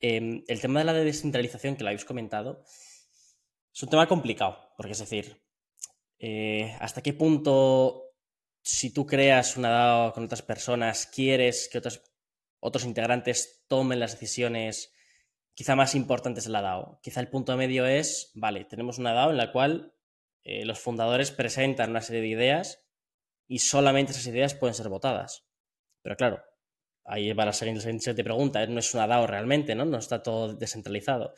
Em, 0.01 0.43
el 0.49 0.59
tema 0.59 0.79
de 0.79 0.87
la 0.87 0.95
descentralización 0.95 1.77
que 1.77 1.85
lo 1.85 1.91
habéis 1.91 2.07
comentado 2.07 2.65
es 3.75 3.83
un 3.83 3.91
tema 3.91 4.09
complicado, 4.09 4.73
porque 4.79 4.93
es 4.93 5.01
decir, 5.01 5.43
eh, 6.19 6.75
¿Hasta 6.81 7.03
qué 7.03 7.13
punto, 7.13 8.15
si 8.63 8.91
tú 8.91 9.05
creas 9.05 9.59
una 9.59 9.69
DAO 9.69 10.15
con 10.15 10.25
otras 10.25 10.41
personas, 10.41 11.07
quieres 11.07 11.69
que 11.71 11.77
otros, 11.77 12.01
otros 12.59 12.87
integrantes 12.87 13.67
tomen 13.69 14.01
las 14.01 14.13
decisiones 14.13 14.95
quizá 15.53 15.77
más 15.77 15.95
importantes 15.95 16.45
de 16.45 16.53
la 16.53 16.63
DAO? 16.63 17.01
Quizá 17.03 17.21
el 17.21 17.29
punto 17.29 17.55
medio 17.59 17.85
es, 17.85 18.31
vale, 18.35 18.65
tenemos 18.65 18.97
una 18.97 19.13
DAO 19.13 19.31
en 19.31 19.37
la 19.37 19.53
cual 19.53 19.93
eh, 20.43 20.65
los 20.65 20.81
fundadores 20.81 21.33
presentan 21.33 21.91
una 21.91 22.01
serie 22.01 22.23
de 22.23 22.29
ideas 22.29 22.86
y 23.49 23.59
solamente 23.59 24.13
esas 24.13 24.27
ideas 24.27 24.55
pueden 24.55 24.75
ser 24.75 24.89
votadas. 24.89 25.45
Pero 26.03 26.17
claro, 26.17 26.43
ahí 27.05 27.33
va 27.33 27.47
la 27.47 27.53
siguiente 27.53 28.25
pregunta, 28.25 28.67
no 28.67 28.79
es 28.79 28.95
una 28.95 29.07
DAO 29.07 29.27
realmente, 29.27 29.75
¿no? 29.75 29.85
No 29.85 29.99
está 29.99 30.23
todo 30.23 30.55
descentralizado. 30.55 31.35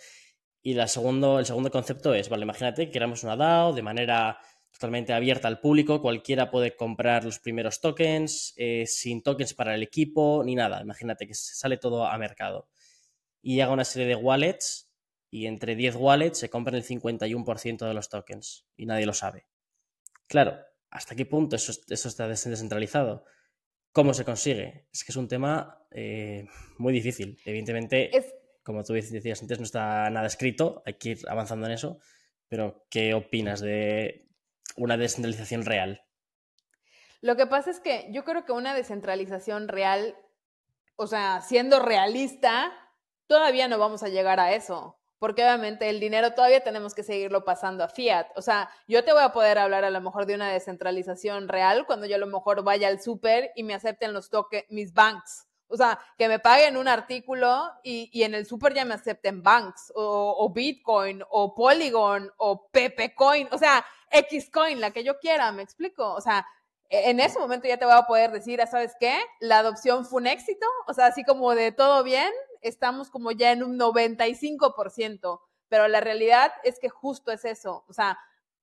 Y 0.63 0.75
la 0.75 0.89
segundo, 0.89 1.39
el 1.39 1.47
segundo 1.47 1.71
concepto 1.71 2.15
es, 2.15 2.29
vale, 2.29 2.43
imagínate 2.45 2.87
que 2.87 2.93
queramos 2.93 3.23
una 3.25 3.37
DAO 3.37 3.73
de 3.73 3.83
manera 3.83 4.39
totalmente 4.71 5.13
abierta 5.13 5.49
al 5.49 5.61
público, 5.61 6.01
cualquiera 6.01 6.51
puede 6.51 6.77
comprar 6.77 7.25
los 7.25 7.39
primeros 7.39 7.81
tokens, 7.81 8.55
eh, 8.57 8.85
sin 8.87 9.23
tokens 9.23 9.55
para 9.55 9.75
el 9.75 9.83
equipo, 9.83 10.43
ni 10.45 10.55
nada. 10.55 10.81
Imagínate 10.83 11.27
que 11.27 11.35
sale 11.35 11.79
todo 11.79 12.07
a 12.07 12.17
mercado. 12.19 12.69
Y 13.43 13.61
haga 13.61 13.73
una 13.73 13.85
serie 13.85 14.09
de 14.09 14.17
wallets 14.17 14.91
y 15.31 15.47
entre 15.47 15.75
10 15.75 15.97
wallets 15.97 16.39
se 16.39 16.51
compran 16.51 16.77
el 16.77 16.85
51% 16.85 17.87
de 17.87 17.95
los 17.95 18.09
tokens 18.09 18.67
y 18.77 18.87
nadie 18.87 19.07
lo 19.07 19.15
sabe. 19.15 19.47
Claro, 20.27 20.59
¿hasta 20.91 21.15
qué 21.15 21.27
punto 21.27 21.57
eso, 21.57 21.73
está 21.89 22.29
descentralizado? 22.29 23.25
¿Cómo 23.93 24.15
se 24.15 24.25
consigue? 24.25 24.89
Es 24.93 25.05
que 25.05 25.13
es 25.13 25.17
un 25.17 25.29
tema 25.29 25.87
eh, 25.91 26.47
muy 26.79 26.93
difícil. 26.93 27.39
Evidentemente, 27.45 28.11
como 28.63 28.85
tú 28.85 28.93
decías 28.93 29.41
antes, 29.41 29.59
no 29.59 29.65
está 29.65 30.11
nada 30.11 30.27
escrito, 30.27 30.83
hay 30.85 30.95
que 30.95 31.11
ir 31.11 31.19
avanzando 31.29 31.67
en 31.67 31.73
eso. 31.73 31.99
Pero, 32.49 32.87
¿qué 32.91 33.15
opinas 33.15 33.61
de, 33.61 34.29
una 34.79 34.97
descentralización 34.97 35.65
real? 35.65 36.03
Lo 37.21 37.37
que 37.37 37.47
pasa 37.47 37.71
es 37.71 37.81
que 37.81 38.09
yo 38.11 38.25
creo 38.25 38.45
que 38.45 38.53
una 38.53 38.75
descentralización 38.75 39.69
real, 39.69 40.17
o 40.97 41.07
sea, 41.07 41.41
siendo 41.43 41.81
realista, 41.81 42.73
todavía 43.27 43.69
no 43.69 43.79
vamos 43.79 44.03
a 44.03 44.09
llegar 44.09 44.41
a 44.41 44.55
eso, 44.55 45.01
porque 45.19 45.43
obviamente 45.43 45.89
el 45.89 46.01
dinero 46.01 46.33
todavía 46.33 46.63
tenemos 46.63 46.95
que 46.95 47.03
seguirlo 47.03 47.45
pasando 47.45 47.85
a 47.85 47.89
fiat. 47.89 48.27
O 48.37 48.43
sea, 48.43 48.71
yo 48.87 49.05
te 49.05 49.13
voy 49.13 49.23
a 49.23 49.33
poder 49.33 49.59
hablar 49.59 49.85
a 49.85 49.91
lo 49.91 50.01
mejor 50.01 50.27
de 50.27 50.35
una 50.35 50.51
descentralización 50.51 51.49
real 51.49 51.87
cuando 51.87 52.07
yo 52.07 52.17
a 52.17 52.19
lo 52.19 52.27
mejor 52.27 52.63
vaya 52.63 52.89
al 52.89 53.01
súper 53.01 53.51
y 53.55 53.63
me 53.63 53.75
acepten 53.75 54.13
los 54.13 54.31
toques, 54.31 54.65
mis 54.69 54.93
banks. 54.93 55.47
O 55.69 55.77
sea, 55.77 55.99
que 56.17 56.29
me 56.29 56.39
paguen 56.39 56.77
un 56.77 56.89
artículo 56.89 57.71
y, 57.83 58.23
en 58.23 58.35
el 58.35 58.47
súper 58.47 58.73
ya 58.73 58.87
me 58.87 58.95
acepten 58.95 59.43
banks 59.43 59.93
o, 59.95 60.35
o, 60.39 60.51
Bitcoin 60.51 61.23
o 61.29 61.55
Polygon 61.55 62.33
o 62.39 62.69
Pepecoin. 62.71 63.49
O 63.53 63.59
sea, 63.59 63.85
Xcoin, 64.11 64.81
la 64.81 64.93
que 64.93 65.05
yo 65.05 65.19
quiera, 65.19 65.53
me 65.53 65.63
explico. 65.63 66.15
O 66.15 66.21
sea, 66.23 66.47
e, 66.89 67.11
en 67.11 67.21
ese 67.21 67.39
momento 67.39 67.69
ya 67.69 67.77
te 67.77 67.85
voy 67.85 67.95
a 67.95 68.07
poder 68.07 68.31
decir, 68.31 68.61
¿sabes 68.71 68.95
qué? 68.99 69.19
La 69.41 69.59
adopción 69.59 70.07
fue 70.07 70.21
un 70.23 70.27
éxito, 70.27 70.67
o 70.87 70.95
sea, 70.95 71.07
así 71.07 71.25
como 71.25 71.55
de 71.55 71.73
todo 71.73 72.03
bien, 72.03 72.33
estamos 72.63 73.11
como 73.11 73.31
ya 73.33 73.53
en 73.53 73.63
un 73.63 73.79
95%, 73.79 75.41
pero 75.69 75.89
la 75.89 76.01
realidad 76.01 76.53
es 76.65 76.79
que 76.79 76.89
justo 76.89 77.33
es 77.33 77.45
eso, 77.45 77.85
o 77.89 77.93
sea, 77.93 78.19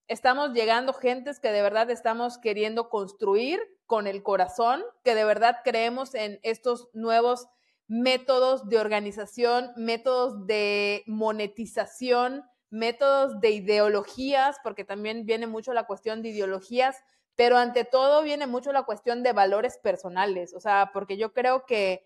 estamos 0.07 0.53
llegando 0.53 0.93
gentes 0.93 1.39
que 1.39 1.51
de 1.51 1.61
verdad 1.61 1.89
estamos 1.89 2.37
queriendo 2.37 2.89
construir 2.89 3.59
con 3.85 4.07
el 4.07 4.23
corazón, 4.23 4.83
que 5.03 5.15
de 5.15 5.25
verdad 5.25 5.57
creemos 5.63 6.15
en 6.15 6.39
estos 6.43 6.89
nuevos 6.93 7.47
métodos 7.87 8.67
de 8.67 8.79
organización, 8.79 9.71
métodos 9.75 10.47
de 10.47 11.03
monetización, 11.05 12.43
métodos 12.69 13.39
de 13.39 13.51
ideologías, 13.51 14.57
porque 14.63 14.83
también 14.83 15.25
viene 15.25 15.47
mucho 15.47 15.73
la 15.73 15.85
cuestión 15.85 16.21
de 16.21 16.29
ideologías, 16.29 16.97
pero 17.35 17.57
ante 17.57 17.83
todo 17.83 18.23
viene 18.23 18.47
mucho 18.47 18.71
la 18.71 18.83
cuestión 18.83 19.21
de 19.21 19.33
valores 19.33 19.77
personales, 19.77 20.53
o 20.53 20.59
sea, 20.59 20.91
porque 20.93 21.17
yo 21.17 21.33
creo 21.33 21.65
que 21.65 22.05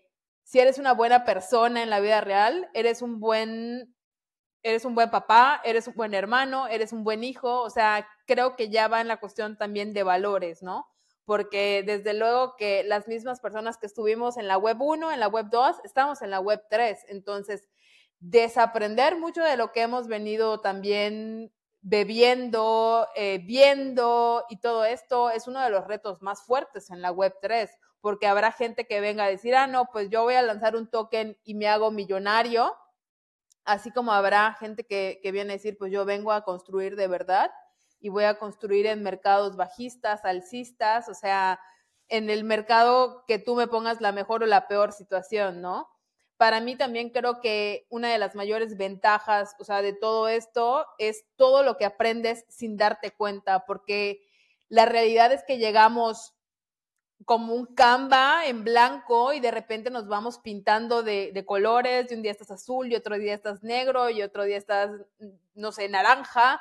si 0.50 0.58
eres 0.58 0.78
una 0.78 0.94
buena 0.94 1.24
persona 1.24 1.80
en 1.80 1.90
la 1.90 2.00
vida 2.00 2.20
real, 2.20 2.68
eres 2.74 3.02
un 3.02 3.20
buen 3.20 3.94
eres 4.64 4.84
un 4.84 4.96
buen 4.96 5.08
papá, 5.08 5.60
eres 5.64 5.86
un 5.86 5.94
buen 5.94 6.12
hermano, 6.12 6.66
eres 6.66 6.92
un 6.92 7.04
buen 7.04 7.22
hijo, 7.22 7.62
o 7.62 7.70
sea, 7.70 8.08
creo 8.26 8.56
que 8.56 8.68
ya 8.68 8.88
va 8.88 9.00
en 9.00 9.06
la 9.06 9.20
cuestión 9.20 9.56
también 9.56 9.92
de 9.94 10.02
valores, 10.02 10.60
¿no? 10.60 10.88
Porque 11.24 11.84
desde 11.86 12.14
luego 12.14 12.56
que 12.56 12.82
las 12.82 13.06
mismas 13.06 13.38
personas 13.38 13.78
que 13.78 13.86
estuvimos 13.86 14.38
en 14.38 14.48
la 14.48 14.58
web 14.58 14.82
1, 14.82 15.12
en 15.12 15.20
la 15.20 15.28
web 15.28 15.46
2, 15.52 15.76
estamos 15.84 16.20
en 16.20 16.30
la 16.30 16.40
web 16.40 16.60
3, 16.68 16.98
entonces 17.10 17.62
desaprender 18.18 19.16
mucho 19.16 19.44
de 19.44 19.56
lo 19.56 19.70
que 19.70 19.82
hemos 19.82 20.08
venido 20.08 20.60
también 20.60 21.52
bebiendo, 21.80 23.06
eh, 23.14 23.40
viendo 23.46 24.46
y 24.48 24.58
todo 24.58 24.84
esto 24.84 25.30
es 25.30 25.46
uno 25.46 25.62
de 25.62 25.70
los 25.70 25.86
retos 25.86 26.22
más 26.22 26.42
fuertes 26.42 26.90
en 26.90 27.02
la 27.02 27.12
web 27.12 27.36
3, 27.40 27.70
porque 28.00 28.26
habrá 28.26 28.52
gente 28.52 28.86
que 28.86 29.00
venga 29.00 29.24
a 29.24 29.28
decir, 29.28 29.54
ah, 29.54 29.66
no, 29.66 29.86
pues 29.92 30.08
yo 30.10 30.22
voy 30.22 30.34
a 30.34 30.42
lanzar 30.42 30.76
un 30.76 30.88
token 30.88 31.38
y 31.44 31.54
me 31.54 31.68
hago 31.68 31.90
millonario, 31.90 32.74
así 33.64 33.90
como 33.90 34.12
habrá 34.12 34.54
gente 34.54 34.84
que, 34.84 35.20
que 35.22 35.32
viene 35.32 35.52
a 35.52 35.56
decir, 35.56 35.76
pues 35.78 35.92
yo 35.92 36.04
vengo 36.04 36.32
a 36.32 36.44
construir 36.44 36.96
de 36.96 37.08
verdad. 37.08 37.50
y 38.00 38.08
voy 38.08 38.24
a 38.24 38.38
construir 38.38 38.86
en 38.86 39.02
mercados 39.02 39.56
bajistas, 39.56 40.24
alcistas, 40.24 41.08
o 41.08 41.14
sea, 41.14 41.60
en 42.08 42.30
el 42.30 42.44
mercado 42.44 43.24
que 43.26 43.38
tú 43.38 43.54
me 43.54 43.68
pongas 43.68 44.00
la 44.00 44.12
mejor 44.12 44.42
o 44.42 44.46
la 44.46 44.66
peor 44.66 44.92
situación, 44.92 45.60
¿no? 45.60 45.88
Para 46.36 46.60
mí 46.60 46.76
también 46.76 47.10
creo 47.10 47.40
que 47.40 47.86
una 47.90 48.10
de 48.10 48.18
las 48.18 48.34
mayores 48.34 48.76
ventajas, 48.78 49.54
o 49.58 49.64
sea, 49.64 49.82
de 49.82 49.92
todo 49.92 50.26
esto 50.28 50.86
es 50.98 51.24
todo 51.36 51.62
lo 51.62 51.76
que 51.76 51.84
aprendes 51.84 52.46
sin 52.48 52.76
darte 52.78 53.10
cuenta, 53.12 53.66
porque 53.66 54.26
la 54.68 54.86
realidad 54.86 55.32
es 55.32 55.44
que 55.44 55.58
llegamos 55.58 56.34
como 57.24 57.54
un 57.54 57.66
Canva 57.66 58.46
en 58.46 58.64
blanco 58.64 59.32
y 59.32 59.40
de 59.40 59.50
repente 59.50 59.90
nos 59.90 60.08
vamos 60.08 60.38
pintando 60.38 61.02
de, 61.02 61.30
de, 61.32 61.44
colores, 61.44 62.10
y 62.10 62.14
un 62.14 62.22
día 62.22 62.32
estás 62.32 62.50
azul 62.50 62.90
y 62.90 62.96
otro 62.96 63.18
día 63.18 63.34
estás 63.34 63.62
negro 63.62 64.10
y 64.10 64.22
otro 64.22 64.44
día 64.44 64.56
estás, 64.56 64.90
no 65.54 65.72
sé, 65.72 65.88
naranja, 65.88 66.60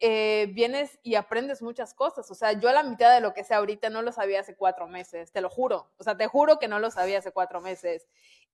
eh, 0.00 0.50
vienes 0.52 0.98
y 1.02 1.14
aprendes 1.14 1.62
muchas 1.62 1.94
cosas. 1.94 2.30
O 2.30 2.34
sea, 2.34 2.52
yo 2.52 2.68
a 2.68 2.72
la 2.72 2.82
mitad 2.82 3.14
de 3.14 3.20
lo 3.20 3.32
que 3.32 3.44
sé 3.44 3.54
ahorita 3.54 3.88
no 3.90 4.02
lo 4.02 4.12
sabía 4.12 4.40
hace 4.40 4.54
cuatro 4.54 4.86
meses, 4.88 5.32
te 5.32 5.40
lo 5.40 5.48
juro. 5.48 5.90
O 5.98 6.04
sea, 6.04 6.16
te 6.16 6.26
juro 6.26 6.58
que 6.58 6.68
no 6.68 6.78
lo 6.78 6.90
sabía 6.90 7.18
hace 7.18 7.32
cuatro 7.32 7.60
meses. 7.60 8.06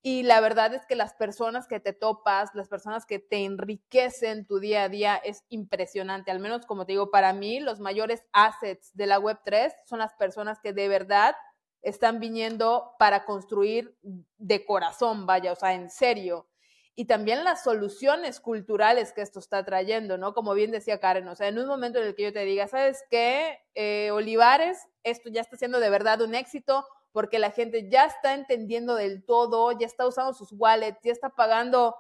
Y 0.03 0.25
la 0.25 0.41
verdad 0.41 0.75
es 0.75 0.85
que 0.87 0.97
las 0.97 1.15
personas 1.15 1.69
que 1.69 1.81
te 1.81 1.93
topas, 1.93 2.55
las 2.55 2.69
personas 2.69 3.07
que 3.07 3.19
te 3.19 3.45
enriquecen 3.45 4.47
tu 4.47 4.59
día 4.59 4.85
a 4.85 4.89
día 4.89 5.17
es 5.17 5.45
impresionante. 5.49 6.31
Al 6.31 6.41
menos, 6.41 6.67
como 6.67 6.87
te 6.87 6.93
digo, 6.93 7.11
para 7.11 7.33
mí 7.33 7.61
los 7.61 7.81
mayores 7.81 8.25
assets 8.33 8.91
de 8.95 9.07
la 9.07 9.21
Web3 9.21 9.73
son 9.85 10.01
las 10.01 10.15
personas 10.15 10.59
que 10.61 10.73
de 10.73 10.89
verdad 10.89 11.37
están 11.83 12.21
viniendo 12.21 12.95
para 12.99 13.25
construir 13.25 13.97
de 14.39 14.65
corazón, 14.65 15.27
vaya, 15.27 15.53
o 15.53 15.57
sea, 15.57 15.75
en 15.75 15.91
serio 15.91 16.47
y 16.95 17.07
también 17.07 17.43
las 17.45 17.63
soluciones 17.65 18.39
culturales 18.41 19.13
que 19.13 19.23
esto 19.23 19.39
está 19.39 19.65
trayendo, 19.65 20.19
¿no? 20.19 20.35
Como 20.35 20.53
bien 20.53 20.71
decía 20.71 21.01
Karen, 21.01 21.27
o 21.29 21.35
sea, 21.35 21.49
en 21.49 21.59
un 21.59 21.67
momento 21.67 21.99
en 21.99 22.07
el 22.07 22.15
que 22.15 22.25
yo 22.25 22.33
te 22.33 22.45
diga, 22.45 22.69
¿sabes 22.69 23.03
qué? 23.11 23.61
Eh, 23.75 24.11
Olivares, 24.11 24.89
esto 25.03 25.31
ya 25.31 25.41
está 25.41 25.57
siendo 25.57 25.81
de 25.81 25.89
verdad 25.89 26.21
un 26.21 26.35
éxito 26.35 26.87
porque 27.13 27.39
la 27.39 27.51
gente 27.51 27.89
ya 27.89 28.05
está 28.05 28.35
entendiendo 28.35 28.95
del 28.95 29.25
todo, 29.25 29.73
ya 29.73 29.87
está 29.87 30.07
usando 30.07 30.35
sus 30.35 30.53
wallets, 30.53 30.99
ya 31.03 31.13
está 31.13 31.31
pagando 31.31 31.97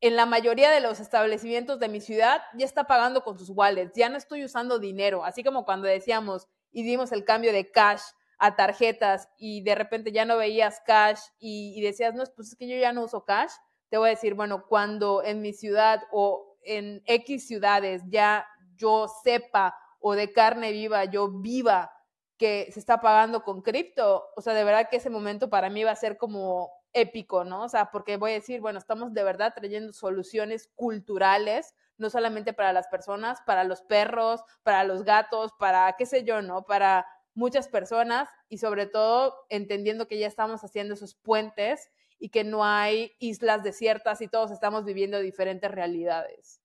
en 0.00 0.16
la 0.16 0.26
mayoría 0.26 0.70
de 0.70 0.80
los 0.80 1.00
establecimientos 1.00 1.78
de 1.78 1.88
mi 1.88 2.00
ciudad, 2.00 2.42
ya 2.54 2.66
está 2.66 2.84
pagando 2.84 3.22
con 3.22 3.38
sus 3.38 3.48
wallets, 3.50 3.94
ya 3.94 4.10
no 4.10 4.18
estoy 4.18 4.44
usando 4.44 4.78
dinero, 4.78 5.24
así 5.24 5.42
como 5.42 5.64
cuando 5.64 5.86
decíamos 5.86 6.48
y 6.70 6.82
dimos 6.82 7.12
el 7.12 7.24
cambio 7.24 7.52
de 7.52 7.70
cash 7.70 8.02
a 8.38 8.56
tarjetas 8.56 9.28
y 9.38 9.62
de 9.62 9.74
repente 9.74 10.12
ya 10.12 10.26
no 10.26 10.36
veías 10.36 10.82
cash 10.84 11.20
y, 11.38 11.72
y 11.76 11.82
decías, 11.82 12.14
no, 12.14 12.24
pues 12.36 12.48
es 12.48 12.56
que 12.56 12.68
yo 12.68 12.76
ya 12.76 12.92
no 12.92 13.04
uso 13.04 13.24
cash 13.24 13.52
te 13.94 13.98
voy 13.98 14.08
a 14.08 14.10
decir, 14.10 14.34
bueno, 14.34 14.66
cuando 14.66 15.22
en 15.22 15.40
mi 15.40 15.52
ciudad 15.52 16.02
o 16.10 16.58
en 16.64 17.00
X 17.06 17.46
ciudades 17.46 18.02
ya 18.08 18.44
yo 18.74 19.06
sepa 19.22 19.78
o 20.00 20.16
de 20.16 20.32
carne 20.32 20.72
viva, 20.72 21.04
yo 21.04 21.28
viva 21.28 21.92
que 22.36 22.68
se 22.72 22.80
está 22.80 23.00
pagando 23.00 23.44
con 23.44 23.62
cripto, 23.62 24.24
o 24.34 24.40
sea, 24.40 24.52
de 24.52 24.64
verdad 24.64 24.88
que 24.90 24.96
ese 24.96 25.10
momento 25.10 25.48
para 25.48 25.70
mí 25.70 25.84
va 25.84 25.92
a 25.92 25.94
ser 25.94 26.16
como 26.16 26.72
épico, 26.92 27.44
¿no? 27.44 27.62
O 27.62 27.68
sea, 27.68 27.92
porque 27.92 28.16
voy 28.16 28.32
a 28.32 28.34
decir, 28.34 28.60
bueno, 28.60 28.80
estamos 28.80 29.14
de 29.14 29.22
verdad 29.22 29.54
trayendo 29.54 29.92
soluciones 29.92 30.68
culturales, 30.74 31.72
no 31.96 32.10
solamente 32.10 32.52
para 32.52 32.72
las 32.72 32.88
personas, 32.88 33.42
para 33.46 33.62
los 33.62 33.82
perros, 33.82 34.42
para 34.64 34.82
los 34.82 35.04
gatos, 35.04 35.52
para 35.56 35.94
qué 35.96 36.04
sé 36.04 36.24
yo, 36.24 36.42
¿no? 36.42 36.64
Para 36.64 37.06
muchas 37.32 37.68
personas 37.68 38.28
y 38.48 38.58
sobre 38.58 38.86
todo 38.86 39.36
entendiendo 39.50 40.08
que 40.08 40.18
ya 40.18 40.26
estamos 40.26 40.64
haciendo 40.64 40.94
esos 40.94 41.14
puentes 41.14 41.92
y 42.18 42.30
que 42.30 42.44
no 42.44 42.64
hay 42.64 43.12
islas 43.18 43.62
desiertas 43.62 44.20
y 44.20 44.28
todos 44.28 44.50
estamos 44.50 44.84
viviendo 44.84 45.20
diferentes 45.20 45.70
realidades. 45.70 46.60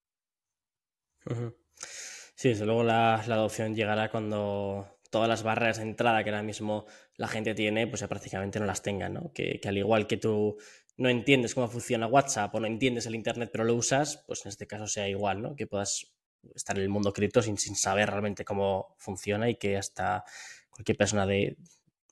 Sí, 2.35 2.49
desde 2.49 2.65
luego 2.65 2.83
la, 2.83 3.15
adopción 3.15 3.75
llegará 3.75 4.09
cuando 4.09 4.97
todas 5.11 5.27
las 5.27 5.43
barreras 5.43 5.77
de 5.77 5.83
entrada 5.83 6.23
que 6.23 6.29
ahora 6.29 6.43
mismo 6.43 6.85
la 7.15 7.27
gente 7.27 7.53
tiene, 7.53 7.87
pues 7.87 8.01
ya 8.01 8.07
prácticamente 8.07 8.59
no 8.59 8.65
las 8.65 8.81
tengan, 8.81 9.13
¿no? 9.13 9.33
Que, 9.33 9.59
al 9.65 9.77
igual 9.77 10.07
que 10.07 10.17
tú 10.17 10.57
no 10.97 11.09
entiendes 11.09 11.55
cómo 11.55 11.67
funciona 11.67 12.07
WhatsApp 12.07 12.53
o 12.55 12.59
no 12.59 12.67
entiendes 12.67 13.05
el 13.05 13.15
Internet 13.15 13.49
pero 13.51 13.63
lo 13.63 13.75
usas, 13.75 14.23
pues 14.25 14.45
en 14.45 14.49
este 14.49 14.67
caso 14.67 14.87
sea 14.87 15.07
igual, 15.09 15.41
¿no? 15.41 15.55
Que 15.55 15.67
puedas 15.67 16.13
estar 16.55 16.77
en 16.77 16.83
el 16.83 16.89
mundo 16.89 17.11
cripto 17.11 17.41
sin, 17.41 17.57
sin 17.57 17.75
saber 17.75 18.09
realmente 18.09 18.45
cómo 18.45 18.95
funciona 18.97 19.49
y 19.49 19.55
que 19.55 19.77
hasta 19.77 20.23
cualquier 20.69 20.97
persona 20.97 21.25
de 21.25 21.57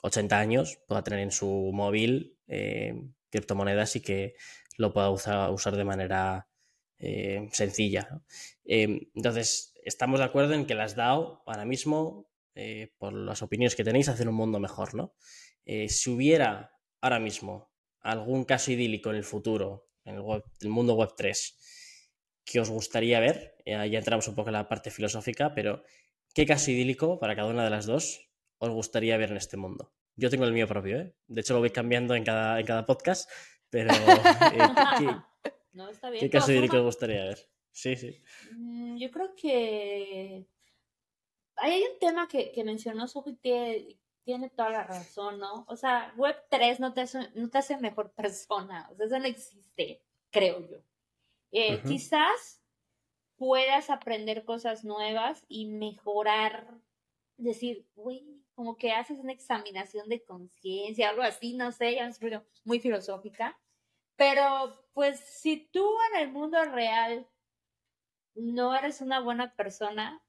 80 0.03 0.37
años 0.37 0.79
pueda 0.87 1.03
tener 1.03 1.19
en 1.19 1.31
su 1.31 1.71
móvil 1.73 2.37
eh, 2.47 2.93
criptomonedas 3.29 3.95
y 3.95 4.01
que 4.01 4.35
lo 4.77 4.93
pueda 4.93 5.09
usar, 5.09 5.75
de 5.75 5.83
manera 5.83 6.47
eh, 6.99 7.47
sencilla. 7.51 8.21
Em, 8.65 9.01
entonces, 9.15 9.73
estamos 9.83 10.19
de 10.19 10.25
acuerdo 10.25 10.53
en 10.53 10.65
que 10.65 10.75
las 10.75 10.95
DAO 10.95 11.43
ahora 11.45 11.65
mismo, 11.65 12.29
eh, 12.55 12.93
por 12.97 13.13
las 13.13 13.41
opiniones 13.41 13.75
que 13.75 13.83
tenéis, 13.83 14.09
hacen 14.09 14.27
un 14.27 14.35
mundo 14.35 14.59
mejor, 14.59 14.93
¿no? 14.93 15.15
Eh, 15.65 15.89
si 15.89 16.09
hubiera 16.09 16.71
ahora 17.01 17.19
mismo 17.19 17.71
algún 18.01 18.45
caso 18.45 18.71
idílico 18.71 19.09
en 19.09 19.17
el 19.17 19.23
futuro, 19.23 19.89
en 20.05 20.15
el, 20.15 20.69
mundo 20.69 20.93
web 20.95 21.13
3, 21.17 21.57
que 22.45 22.59
os 22.61 22.69
gustaría 22.69 23.19
ver, 23.19 23.55
ya 23.65 23.83
entramos 23.83 24.27
un 24.29 24.35
poco 24.35 24.49
en 24.49 24.53
la 24.53 24.69
parte 24.69 24.89
filosófica, 24.91 25.53
pero 25.53 25.83
¿qué 26.33 26.45
caso 26.45 26.71
idílico 26.71 27.19
para 27.19 27.35
cada 27.35 27.49
una 27.49 27.65
de 27.65 27.69
las 27.69 27.85
dos 27.85 28.29
os 28.59 28.69
gustaría 28.69 29.17
ver 29.17 29.31
en 29.31 29.37
este 29.37 29.57
mundo? 29.57 29.96
Yo 30.17 30.29
tengo 30.29 30.45
el 30.45 30.51
mío 30.51 30.67
propio, 30.67 30.99
¿eh? 30.99 31.15
De 31.27 31.41
hecho, 31.41 31.53
lo 31.53 31.59
voy 31.59 31.69
cambiando 31.69 32.15
en 32.15 32.23
cada, 32.23 32.59
en 32.59 32.65
cada 32.65 32.85
podcast, 32.85 33.29
pero 33.69 33.91
eh, 34.53 36.19
¿qué, 36.19 36.29
caso 36.29 36.51
de 36.51 36.67
os 36.67 36.83
gustaría 36.83 37.23
ver? 37.23 37.37
Sí, 37.71 37.95
sí. 37.95 38.19
Mm, 38.51 38.97
yo 38.97 39.11
creo 39.11 39.35
que 39.35 40.47
hay 41.55 41.83
un 41.83 41.99
tema 41.99 42.27
que, 42.27 42.51
que 42.51 42.63
mencionó 42.63 43.07
Sophie 43.07 43.37
que 43.41 43.99
tiene 44.23 44.49
toda 44.49 44.71
la 44.71 44.83
razón, 44.83 45.39
¿no? 45.39 45.65
O 45.69 45.77
sea, 45.77 46.13
Web 46.17 46.35
3 46.49 46.79
no 46.79 46.93
te 46.93 47.01
hace, 47.01 47.29
no 47.35 47.49
te 47.49 47.59
hace 47.59 47.77
mejor 47.77 48.11
persona, 48.11 48.89
o 48.91 48.95
sea, 48.95 49.05
eso 49.05 49.19
no 49.19 49.25
existe, 49.25 50.03
creo 50.31 50.67
yo. 50.67 50.77
Eh, 51.51 51.81
quizás 51.87 52.61
puedas 53.37 53.89
aprender 53.89 54.43
cosas 54.43 54.83
nuevas 54.83 55.45
y 55.47 55.67
mejorar, 55.67 56.81
decir, 57.37 57.87
uy, 57.95 58.43
como 58.57 58.75
que 58.75 58.91
haces 58.91 59.19
una 59.19 59.33
examinación 59.33 60.09
de 60.09 60.23
conciencia, 60.23 61.09
algo 61.09 61.21
así, 61.21 61.53
no 61.53 61.71
sé, 61.71 61.93
ya 61.93 62.07
es 62.07 62.19
muy 62.63 62.79
filosófica. 62.79 63.55
Pero 64.15 64.73
pues 64.93 65.19
si 65.19 65.69
tú 65.71 65.87
en 66.11 66.21
el 66.23 66.31
mundo 66.31 66.65
real 66.65 67.29
no 68.33 68.75
eres 68.75 69.01
una 69.01 69.19
buena 69.19 69.53
persona, 69.55 70.23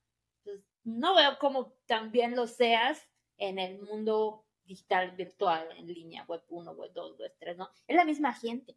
pues 0.45 0.61
no 0.85 1.15
veo 1.15 1.39
cómo 1.39 1.73
también 1.87 2.37
lo 2.37 2.47
seas 2.47 3.09
en 3.39 3.59
el 3.59 3.81
mundo 3.81 4.45
digital, 4.67 5.13
virtual, 5.13 5.67
en 5.79 5.87
línea, 5.87 6.27
web 6.29 6.43
1, 6.49 6.73
web 6.73 6.93
2, 6.93 7.19
web 7.19 7.35
3, 7.39 7.57
¿no? 7.57 7.71
Es 7.87 7.97
la 7.97 8.05
misma 8.05 8.35
gente. 8.35 8.77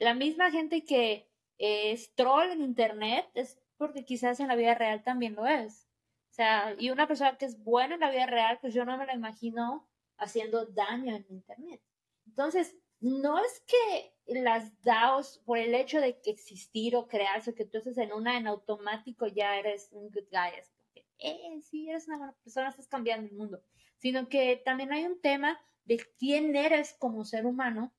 La 0.00 0.12
misma 0.12 0.50
gente 0.50 0.84
que 0.84 1.30
es 1.56 2.12
troll 2.16 2.50
en 2.50 2.62
internet 2.62 3.30
es 3.34 3.60
porque 3.76 4.04
quizás 4.04 4.40
en 4.40 4.48
la 4.48 4.56
vida 4.56 4.74
real 4.74 5.04
también 5.04 5.36
lo 5.36 5.46
es. 5.46 5.88
O 6.32 6.34
sea, 6.34 6.74
y 6.78 6.88
una 6.88 7.06
persona 7.06 7.36
que 7.36 7.44
es 7.44 7.62
buena 7.62 7.96
en 7.96 8.00
la 8.00 8.10
vida 8.10 8.24
real, 8.24 8.58
pues 8.62 8.72
yo 8.72 8.86
no 8.86 8.96
me 8.96 9.04
la 9.04 9.12
imagino 9.12 9.86
haciendo 10.16 10.64
daño 10.64 11.14
en 11.14 11.26
Internet. 11.28 11.82
Entonces, 12.26 12.74
no 13.00 13.38
es 13.38 13.60
que 13.66 14.14
las 14.26 14.80
DAOs, 14.80 15.42
por 15.44 15.58
el 15.58 15.74
hecho 15.74 16.00
de 16.00 16.22
que 16.22 16.30
existir 16.30 16.96
o 16.96 17.06
crearse, 17.06 17.54
que 17.54 17.66
tú 17.66 17.76
estés 17.76 17.98
en 17.98 18.14
una 18.14 18.38
en 18.38 18.46
automático 18.46 19.26
ya 19.26 19.58
eres 19.58 19.90
un 19.92 20.10
good 20.10 20.24
guy, 20.30 20.58
es 20.58 20.72
que, 20.94 21.06
eh, 21.18 21.60
sí, 21.60 21.90
eres 21.90 22.08
una 22.08 22.16
buena 22.16 22.32
persona, 22.42 22.70
estás 22.70 22.88
cambiando 22.88 23.28
el 23.28 23.36
mundo, 23.36 23.62
sino 23.98 24.30
que 24.30 24.56
también 24.64 24.90
hay 24.94 25.04
un 25.04 25.20
tema 25.20 25.60
de 25.84 25.98
quién 26.18 26.56
eres 26.56 26.94
como 26.94 27.26
ser 27.26 27.44
humano 27.44 27.92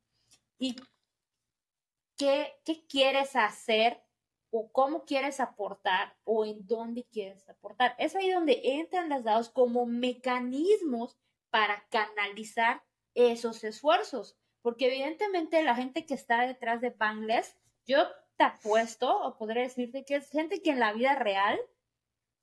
y 0.58 0.76
qué, 2.18 2.52
qué 2.66 2.84
quieres 2.88 3.36
hacer 3.36 4.03
o 4.56 4.72
cómo 4.72 5.04
quieres 5.04 5.39
aportar 5.39 6.16
o 6.26 6.45
en 6.45 6.68
dónde 6.68 7.06
quieres 7.06 7.49
aportar. 7.49 7.95
Es 7.97 8.16
ahí 8.16 8.30
donde 8.30 8.62
entran 8.64 9.10
las 9.10 9.24
DAOs 9.24 9.49
como 9.49 9.88
mecanismos 9.88 11.18
para 11.49 11.84
canalizar 11.89 12.84
esos 13.16 13.64
esfuerzos. 13.64 14.38
Porque 14.62 14.88
evidentemente 14.88 15.64
la 15.64 15.74
gente 15.74 16.06
que 16.06 16.14
está 16.14 16.45
detrás 16.45 16.82
de 16.82 16.91
Bangless, 16.91 17.58
yo 17.88 18.06
te 18.38 18.43
apuesto 18.43 19.24
o 19.24 19.36
podré 19.39 19.62
decirte 19.62 20.06
que 20.06 20.18
es 20.18 20.30
gente 20.30 20.62
que 20.62 20.70
en 20.70 20.80
la 20.80 20.93
vida 20.93 21.16
real, 21.16 21.60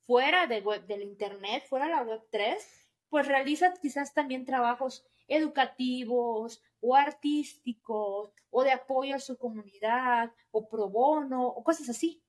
fuera 0.04 0.48
de 0.48 0.62
web, 0.62 0.84
del 0.88 1.02
Internet, 1.02 1.64
fuera 1.68 1.84
de 1.84 1.92
la 1.92 2.02
Web 2.02 2.24
3, 2.32 2.90
pues 3.08 3.28
realiza 3.28 3.72
quizás 3.80 4.14
también 4.14 4.44
trabajos 4.44 5.06
educativos 5.30 6.62
o 6.80 6.94
artísticos 6.94 8.32
o 8.50 8.64
de 8.64 8.72
apoyo 8.72 9.14
a 9.14 9.20
su 9.20 9.38
comunidad 9.38 10.30
o 10.50 10.68
pro 10.68 10.88
bono 10.88 11.46
o 11.46 11.62
cosas 11.64 11.88
así. 11.88 12.22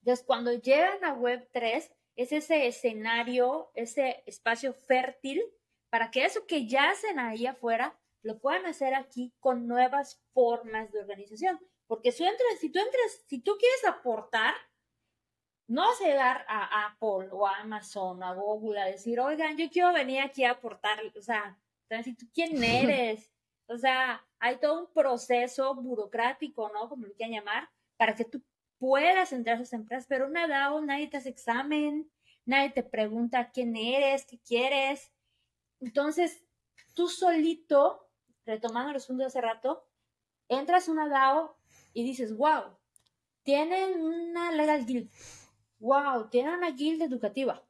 Entonces, 0.00 0.24
cuando 0.26 0.52
llegan 0.52 1.04
a 1.04 1.16
Web3, 1.16 1.90
es 2.16 2.32
ese 2.32 2.66
escenario, 2.66 3.70
ese 3.74 4.22
espacio 4.26 4.72
fértil 4.72 5.42
para 5.90 6.10
que 6.10 6.24
eso 6.24 6.46
que 6.46 6.66
ya 6.66 6.90
hacen 6.90 7.18
ahí 7.18 7.46
afuera 7.46 7.98
lo 8.22 8.38
puedan 8.38 8.66
hacer 8.66 8.94
aquí 8.94 9.32
con 9.38 9.68
nuevas 9.68 10.20
formas 10.32 10.90
de 10.92 11.00
organización. 11.00 11.60
Porque 11.86 12.10
si, 12.10 12.24
entras, 12.24 12.58
si 12.58 12.70
tú 12.70 12.80
entras, 12.80 13.24
si 13.28 13.40
tú 13.40 13.56
quieres 13.58 13.84
aportar, 13.84 14.54
no 15.68 15.82
vas 15.82 16.00
a 16.00 16.04
llegar 16.04 16.44
a 16.48 16.86
Apple 16.86 17.28
o 17.30 17.46
a 17.46 17.58
Amazon 17.58 18.22
o 18.22 18.26
a 18.26 18.34
Google 18.34 18.80
a 18.80 18.86
decir, 18.86 19.20
oigan, 19.20 19.56
yo 19.56 19.68
quiero 19.70 19.92
venir 19.92 20.20
aquí 20.20 20.44
a 20.44 20.52
aportar, 20.52 21.00
o 21.16 21.22
sea, 21.22 21.58
decir, 21.88 22.16
¿tú 22.16 22.26
quién 22.34 22.62
eres? 22.62 23.30
O 23.68 23.78
sea, 23.78 24.24
hay 24.38 24.58
todo 24.58 24.80
un 24.80 24.92
proceso 24.92 25.74
burocrático, 25.74 26.70
¿no? 26.72 26.88
Como 26.88 27.06
lo 27.06 27.14
quieran 27.14 27.34
llamar, 27.34 27.68
para 27.96 28.14
que 28.14 28.24
tú 28.24 28.42
puedas 28.78 29.32
entrar 29.32 29.56
a 29.56 29.60
esas 29.60 29.72
empresas, 29.72 30.06
pero 30.08 30.26
una 30.26 30.46
DAO 30.46 30.80
nadie 30.82 31.08
te 31.08 31.16
hace 31.16 31.30
examen, 31.30 32.10
nadie 32.44 32.70
te 32.70 32.82
pregunta 32.82 33.50
quién 33.50 33.76
eres, 33.76 34.26
qué 34.26 34.38
quieres. 34.38 35.12
Entonces, 35.80 36.44
tú 36.94 37.08
solito, 37.08 38.08
retomando 38.44 38.90
el 38.90 38.96
asunto 38.96 39.22
de 39.22 39.28
hace 39.28 39.40
rato, 39.40 39.86
entras 40.48 40.88
a 40.88 40.92
una 40.92 41.08
DAO 41.08 41.56
y 41.92 42.04
dices, 42.04 42.36
wow, 42.36 42.76
tienen 43.42 44.00
una 44.00 44.52
legal 44.52 44.84
guild, 44.86 45.10
wow, 45.78 46.28
tienen 46.28 46.54
una 46.54 46.70
guild 46.70 47.02
educativa, 47.02 47.64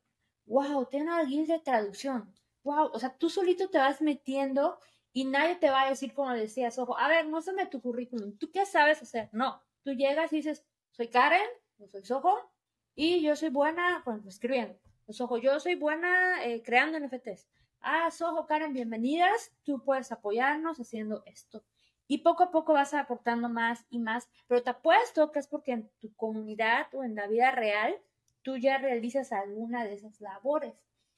wow, 0.47 0.87
tienen 0.87 1.09
una 1.09 1.25
guild 1.25 1.49
de 1.49 1.59
traducción, 1.61 2.35
wow, 2.67 2.91
o 2.93 2.99
sea, 2.99 3.17
tú 3.17 3.31
solito 3.31 3.71
te 3.71 3.79
vas 3.79 4.03
metiendo 4.03 4.81
y 5.13 5.25
nadie 5.25 5.55
te 5.55 5.71
va 5.71 5.83
a 5.83 5.89
decir 5.89 6.13
como 6.13 6.33
decías, 6.33 6.79
ojo, 6.79 6.99
a 6.99 7.07
ver, 7.09 7.27
muéstrame 7.27 7.67
tu 7.67 7.81
currículum, 7.81 8.37
¿tú 8.37 8.51
qué 8.51 8.67
sabes 8.67 9.01
hacer? 9.01 9.31
No, 9.33 9.63
tú 9.85 9.93
llegas 9.93 10.33
y 10.33 10.37
dices, 10.37 10.65
soy 10.91 11.09
Karen, 11.09 11.49
yo 11.79 11.87
soy 11.87 12.05
Soho, 12.05 12.53
y 12.97 13.23
yo 13.23 13.37
soy 13.37 13.51
buena, 13.51 14.03
bueno, 14.05 14.23
pues, 14.23 14.35
escribiendo, 14.35 14.77
Soho, 15.09 15.39
yo 15.39 15.61
soy 15.61 15.77
buena 15.77 16.45
eh, 16.45 16.63
creando 16.63 16.99
NFTs. 16.99 17.47
Ah, 17.81 18.11
Soho, 18.11 18.47
Karen, 18.47 18.73
bienvenidas, 18.73 19.53
tú 19.63 19.85
puedes 19.85 20.11
apoyarnos 20.11 20.81
haciendo 20.81 21.23
esto. 21.25 21.65
Y 22.09 22.19
poco 22.19 22.43
a 22.43 22.51
poco 22.51 22.73
vas 22.73 22.95
aportando 22.95 23.49
más 23.49 23.85
y 23.91 24.01
más, 24.01 24.29
pero 24.49 24.65
te 24.65 24.71
apuesto 24.71 25.31
que 25.31 25.39
es 25.39 25.47
porque 25.47 25.73
en 25.73 25.91
tu 26.01 26.13
comunidad 26.17 26.93
o 26.95 27.05
en 27.05 27.15
la 27.15 27.29
vida 27.29 27.53
real 27.53 27.97
tú 28.43 28.57
ya 28.57 28.79
realizas 28.79 29.33
alguna 29.33 29.85
de 29.85 29.95
esas 29.95 30.21
labores. 30.21 30.75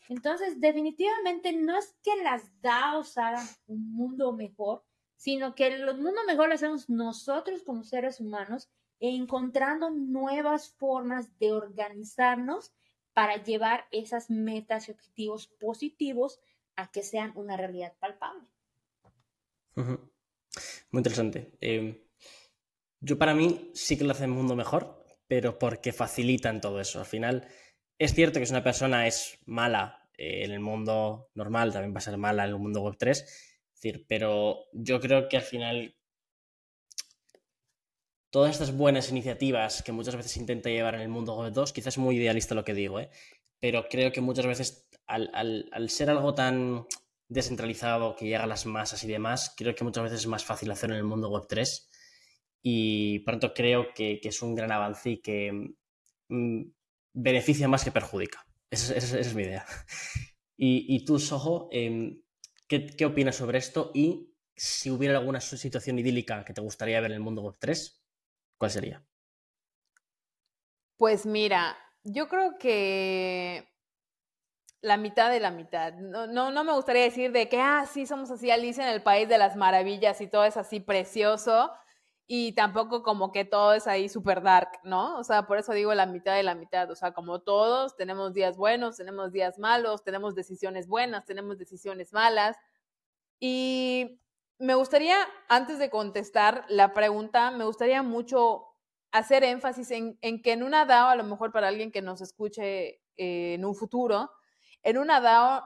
Entonces, 0.08 0.60
definitivamente 0.60 1.52
no 1.52 1.78
es 1.78 1.94
que 2.02 2.16
las 2.22 2.60
DAOs 2.62 3.18
hagan 3.18 3.46
un 3.66 3.92
mundo 3.92 4.32
mejor, 4.32 4.84
sino 5.16 5.54
que 5.54 5.66
el 5.66 5.84
mundo 5.96 6.20
mejor 6.26 6.48
lo 6.48 6.54
hacemos 6.54 6.88
nosotros 6.88 7.62
como 7.62 7.84
seres 7.84 8.20
humanos 8.20 8.68
encontrando 9.00 9.90
nuevas 9.90 10.70
formas 10.70 11.38
de 11.38 11.52
organizarnos 11.52 12.72
para 13.12 13.42
llevar 13.42 13.86
esas 13.90 14.30
metas 14.30 14.88
y 14.88 14.92
objetivos 14.92 15.46
positivos 15.46 16.40
a 16.76 16.90
que 16.90 17.02
sean 17.02 17.32
una 17.34 17.56
realidad 17.56 17.94
palpable. 17.98 18.48
Muy 19.74 21.00
interesante. 21.00 21.52
Em, 21.60 21.98
yo 23.00 23.18
para 23.18 23.34
mí 23.34 23.70
sí 23.74 23.98
que 23.98 24.04
lo 24.04 24.12
hace 24.12 24.24
el 24.24 24.30
mundo 24.30 24.56
mejor, 24.56 25.04
pero 25.26 25.58
porque 25.58 25.92
facilitan 25.92 26.60
todo 26.60 26.80
eso. 26.80 27.00
Al 27.00 27.06
final, 27.06 27.46
es 27.98 28.14
cierto 28.14 28.38
que 28.38 28.46
si 28.46 28.52
una 28.52 28.62
persona 28.62 29.06
es 29.06 29.38
mala 29.46 30.08
eh, 30.16 30.44
en 30.44 30.52
el 30.52 30.60
mundo 30.60 31.30
normal, 31.34 31.72
también 31.72 31.94
va 31.94 31.98
a 31.98 32.02
ser 32.02 32.16
mala 32.16 32.44
en 32.44 32.50
el 32.50 32.58
mundo 32.58 32.82
web 32.82 32.96
3. 32.98 33.18
Es 33.18 33.82
decir, 33.82 34.06
pero 34.08 34.66
yo 34.72 35.00
creo 35.00 35.28
que 35.28 35.36
al 35.36 35.42
final 35.42 35.94
todas 38.30 38.52
estas 38.52 38.76
buenas 38.76 39.10
iniciativas 39.10 39.82
que 39.82 39.92
muchas 39.92 40.16
veces 40.16 40.36
intenta 40.36 40.68
llevar 40.68 40.94
en 40.94 41.02
el 41.02 41.08
mundo 41.08 41.36
web 41.36 41.52
2, 41.52 41.72
quizás 41.72 41.94
es 41.94 41.98
muy 41.98 42.16
idealista 42.16 42.54
lo 42.54 42.64
que 42.64 42.74
digo, 42.74 43.00
¿eh? 43.00 43.10
pero 43.60 43.86
creo 43.88 44.12
que 44.12 44.20
muchas 44.20 44.46
veces 44.46 44.88
al, 45.06 45.88
ser 45.88 46.10
algo 46.10 46.34
tan 46.34 46.86
descentralizado 47.28 48.14
que 48.16 48.26
llega 48.26 48.44
a 48.44 48.46
las 48.46 48.66
masas 48.66 49.02
y 49.04 49.08
demás, 49.08 49.54
creo 49.56 49.74
que 49.74 49.84
muchas 49.84 50.04
veces 50.04 50.20
es 50.20 50.26
más 50.26 50.44
fácil 50.44 50.70
hacerlo 50.70 50.94
en 50.94 51.00
el 51.00 51.06
mundo 51.06 51.30
web 51.30 51.46
3 51.48 51.88
y 52.62 53.20
pronto 53.20 53.54
creo 53.54 53.92
que, 53.94 54.20
es 54.22 54.42
un 54.42 54.54
gran 54.54 54.72
avance 54.72 55.10
y 55.10 55.20
que 55.20 55.74
mm, 56.28 56.62
beneficia 57.18 57.68
más 57.68 57.84
que 57.84 57.90
perjudica. 57.90 58.46
Esa, 58.70 58.94
es 58.96 59.34
mi 59.34 59.42
idea. 59.42 59.64
Y, 60.60 61.04
tú, 61.04 61.20
Soho, 61.20 61.68
em, 61.70 62.20
¿qué, 62.66 63.04
opinas 63.06 63.36
sobre 63.36 63.58
esto? 63.58 63.92
Y 63.94 64.34
si 64.56 64.90
hubiera 64.90 65.16
alguna 65.16 65.40
situación 65.40 66.00
idílica 66.00 66.44
que 66.44 66.52
te 66.52 66.60
gustaría 66.60 67.00
ver 67.00 67.12
en 67.12 67.18
el 67.18 67.22
mundo 67.22 67.42
web 67.42 67.54
3, 67.60 68.02
¿cuál 68.58 68.72
sería? 68.72 69.06
Pues 70.96 71.26
mira, 71.26 71.78
yo 72.02 72.26
creo 72.26 72.58
que 72.58 73.68
la 74.80 74.96
mitad 74.96 75.30
de 75.30 75.38
la 75.38 75.52
mitad. 75.52 75.92
No, 75.92 76.26
no, 76.26 76.50
no 76.50 76.64
me 76.64 76.72
gustaría 76.72 77.02
decir 77.02 77.30
de 77.30 77.48
que, 77.48 77.60
ah, 77.60 77.86
sí, 77.86 78.04
somos 78.04 78.28
así, 78.32 78.50
Alicia 78.50 78.82
en 78.82 78.92
el 78.92 79.02
País 79.04 79.28
de 79.28 79.38
las 79.38 79.54
Maravillas 79.54 80.20
y 80.20 80.26
todo 80.26 80.44
es 80.44 80.56
así 80.56 80.80
precioso. 80.80 81.70
Y 82.30 82.52
tampoco 82.52 83.02
como 83.02 83.32
que 83.32 83.46
todo 83.46 83.72
es 83.72 83.86
ahí 83.86 84.10
super 84.10 84.42
dark, 84.42 84.80
¿no? 84.84 85.18
O 85.18 85.24
sea, 85.24 85.46
por 85.46 85.56
eso 85.56 85.72
digo 85.72 85.94
la 85.94 86.04
mitad 86.04 86.36
de 86.36 86.42
la 86.42 86.54
mitad. 86.54 86.90
O 86.90 86.94
sea, 86.94 87.12
como 87.12 87.40
todos, 87.40 87.96
tenemos 87.96 88.34
días 88.34 88.58
buenos, 88.58 88.98
tenemos 88.98 89.32
días 89.32 89.58
malos, 89.58 90.04
tenemos 90.04 90.34
decisiones 90.34 90.86
buenas, 90.86 91.24
tenemos 91.24 91.56
decisiones 91.56 92.12
malas. 92.12 92.58
Y 93.40 94.20
me 94.58 94.74
gustaría, 94.74 95.16
antes 95.48 95.78
de 95.78 95.88
contestar 95.88 96.66
la 96.68 96.92
pregunta, 96.92 97.50
me 97.50 97.64
gustaría 97.64 98.02
mucho 98.02 98.66
hacer 99.10 99.42
énfasis 99.42 99.90
en, 99.90 100.18
en 100.20 100.42
que 100.42 100.52
en 100.52 100.62
una 100.62 100.84
DAO, 100.84 101.08
a 101.08 101.16
lo 101.16 101.24
mejor 101.24 101.50
para 101.50 101.68
alguien 101.68 101.90
que 101.90 102.02
nos 102.02 102.20
escuche 102.20 103.00
eh, 103.16 103.54
en 103.54 103.64
un 103.64 103.74
futuro, 103.74 104.30
en 104.82 104.98
una 104.98 105.20
DAO 105.20 105.64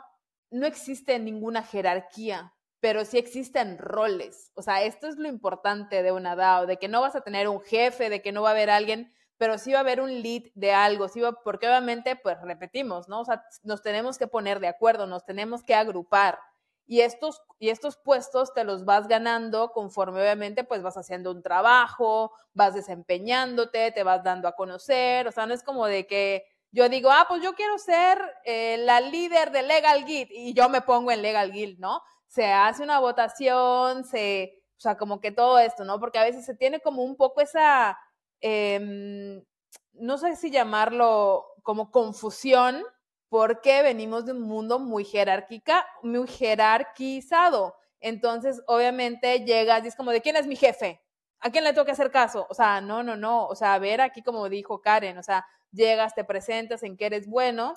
no 0.50 0.66
existe 0.66 1.18
ninguna 1.18 1.62
jerarquía, 1.62 2.54
pero 2.82 3.04
sí 3.04 3.16
existen 3.16 3.78
roles. 3.78 4.50
O 4.56 4.62
sea, 4.62 4.82
esto 4.82 5.06
es 5.06 5.16
lo 5.16 5.28
importante 5.28 6.02
de 6.02 6.10
una 6.10 6.34
DAO, 6.34 6.66
de 6.66 6.78
que 6.78 6.88
no 6.88 7.00
vas 7.00 7.14
a 7.14 7.20
tener 7.20 7.46
un 7.46 7.60
jefe, 7.60 8.10
de 8.10 8.20
que 8.22 8.32
no 8.32 8.42
va 8.42 8.48
a 8.48 8.52
haber 8.52 8.70
alguien, 8.70 9.14
pero 9.38 9.56
sí 9.56 9.70
va 9.70 9.78
a 9.78 9.82
haber 9.82 10.00
un 10.00 10.20
lead 10.20 10.50
de 10.56 10.72
algo, 10.72 11.06
sí 11.06 11.20
va, 11.20 11.30
porque 11.30 11.68
obviamente, 11.68 12.16
pues 12.16 12.40
repetimos, 12.42 13.08
¿no? 13.08 13.20
O 13.20 13.24
sea, 13.24 13.44
nos 13.62 13.82
tenemos 13.82 14.18
que 14.18 14.26
poner 14.26 14.58
de 14.58 14.66
acuerdo, 14.66 15.06
nos 15.06 15.24
tenemos 15.24 15.62
que 15.62 15.76
agrupar. 15.76 16.40
Y 16.84 17.02
estos, 17.02 17.40
y 17.60 17.68
estos 17.68 17.98
puestos 17.98 18.52
te 18.52 18.64
los 18.64 18.84
vas 18.84 19.06
ganando 19.06 19.70
conforme 19.70 20.20
obviamente 20.20 20.64
pues 20.64 20.82
vas 20.82 20.96
haciendo 20.96 21.30
un 21.30 21.40
trabajo, 21.40 22.32
vas 22.52 22.74
desempeñándote, 22.74 23.92
te 23.92 24.02
vas 24.02 24.24
dando 24.24 24.48
a 24.48 24.56
conocer, 24.56 25.28
o 25.28 25.30
sea, 25.30 25.46
no 25.46 25.54
es 25.54 25.62
como 25.62 25.86
de 25.86 26.08
que 26.08 26.46
yo 26.72 26.88
digo, 26.88 27.10
ah, 27.12 27.26
pues 27.28 27.42
yo 27.42 27.54
quiero 27.54 27.78
ser 27.78 28.18
eh, 28.44 28.76
la 28.78 29.00
líder 29.00 29.52
de 29.52 29.62
Legal 29.62 30.04
Guild 30.04 30.30
y 30.32 30.52
yo 30.52 30.68
me 30.68 30.80
pongo 30.80 31.12
en 31.12 31.22
Legal 31.22 31.52
Guild, 31.52 31.78
¿no? 31.78 32.02
Se 32.32 32.46
hace 32.50 32.82
una 32.82 32.98
votación, 32.98 34.04
se, 34.04 34.62
o 34.78 34.80
sea, 34.80 34.96
como 34.96 35.20
que 35.20 35.32
todo 35.32 35.58
esto, 35.58 35.84
¿no? 35.84 36.00
Porque 36.00 36.18
a 36.18 36.24
veces 36.24 36.46
se 36.46 36.54
tiene 36.54 36.80
como 36.80 37.02
un 37.02 37.14
poco 37.14 37.42
esa, 37.42 37.98
em, 38.40 39.44
no 39.92 40.16
sé 40.16 40.36
si 40.36 40.50
llamarlo 40.50 41.44
como 41.62 41.90
confusión, 41.90 42.82
porque 43.28 43.82
venimos 43.82 44.24
de 44.24 44.32
un 44.32 44.40
mundo 44.40 44.78
muy 44.78 45.04
jerárquica, 45.04 45.86
muy 46.02 46.26
jerarquizado. 46.26 47.76
Entonces, 48.00 48.62
obviamente 48.66 49.40
llegas 49.44 49.84
y 49.84 49.88
es 49.88 49.96
como, 49.96 50.10
¿de 50.10 50.22
quién 50.22 50.36
es 50.36 50.46
mi 50.46 50.56
jefe? 50.56 51.02
¿A 51.40 51.50
quién 51.50 51.64
le 51.64 51.74
tengo 51.74 51.84
que 51.84 51.92
hacer 51.92 52.10
caso? 52.10 52.46
O 52.48 52.54
sea, 52.54 52.80
no, 52.80 53.02
no, 53.02 53.14
no. 53.14 53.46
O 53.46 53.54
sea, 53.54 53.74
a 53.74 53.78
ver, 53.78 54.00
aquí 54.00 54.22
como 54.22 54.48
dijo 54.48 54.80
Karen, 54.80 55.18
o 55.18 55.22
sea, 55.22 55.46
llegas, 55.70 56.14
te 56.14 56.24
presentas 56.24 56.82
en 56.82 56.96
que 56.96 57.06
eres 57.06 57.26
bueno 57.28 57.74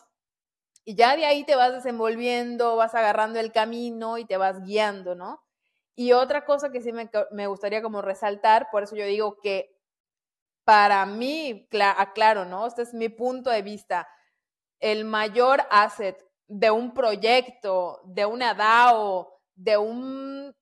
y 0.86 0.96
ya 0.96 1.18
de 1.18 1.26
ahí 1.26 1.44
te 1.44 1.56
vas 1.56 1.74
desenvolviendo, 1.74 2.76
vas 2.76 2.94
agarrando 2.94 3.40
el 3.40 3.52
camino 3.52 4.20
y 4.20 4.26
te 4.26 4.38
vas 4.38 4.62
guiando, 4.62 5.16
¿no? 5.16 5.44
Y 5.96 6.12
otra 6.12 6.46
cosa 6.46 6.72
que 6.72 6.82
sí 6.82 6.92
me, 6.94 7.48
gustaría 7.48 7.82
como 7.82 8.04
resaltar, 8.04 8.70
por 8.72 8.84
eso 8.84 8.96
yo 8.96 9.06
digo 9.06 9.40
que 9.42 9.76
para 10.64 11.06
mí, 11.06 11.68
aclaro, 11.98 12.46
¿no? 12.46 12.68
Este 12.68 12.84
es 12.84 12.94
mi 12.94 13.10
punto 13.10 13.50
de 13.50 13.64
vista. 13.64 14.08
El 14.80 15.06
mayor 15.06 15.64
asset 15.72 16.24
de 16.48 16.70
un 16.70 16.94
proyecto, 16.94 18.02
de 18.06 18.26
una 18.26 18.54
DAO, 18.54 19.40
de 19.56 19.78
un, 19.78 20.56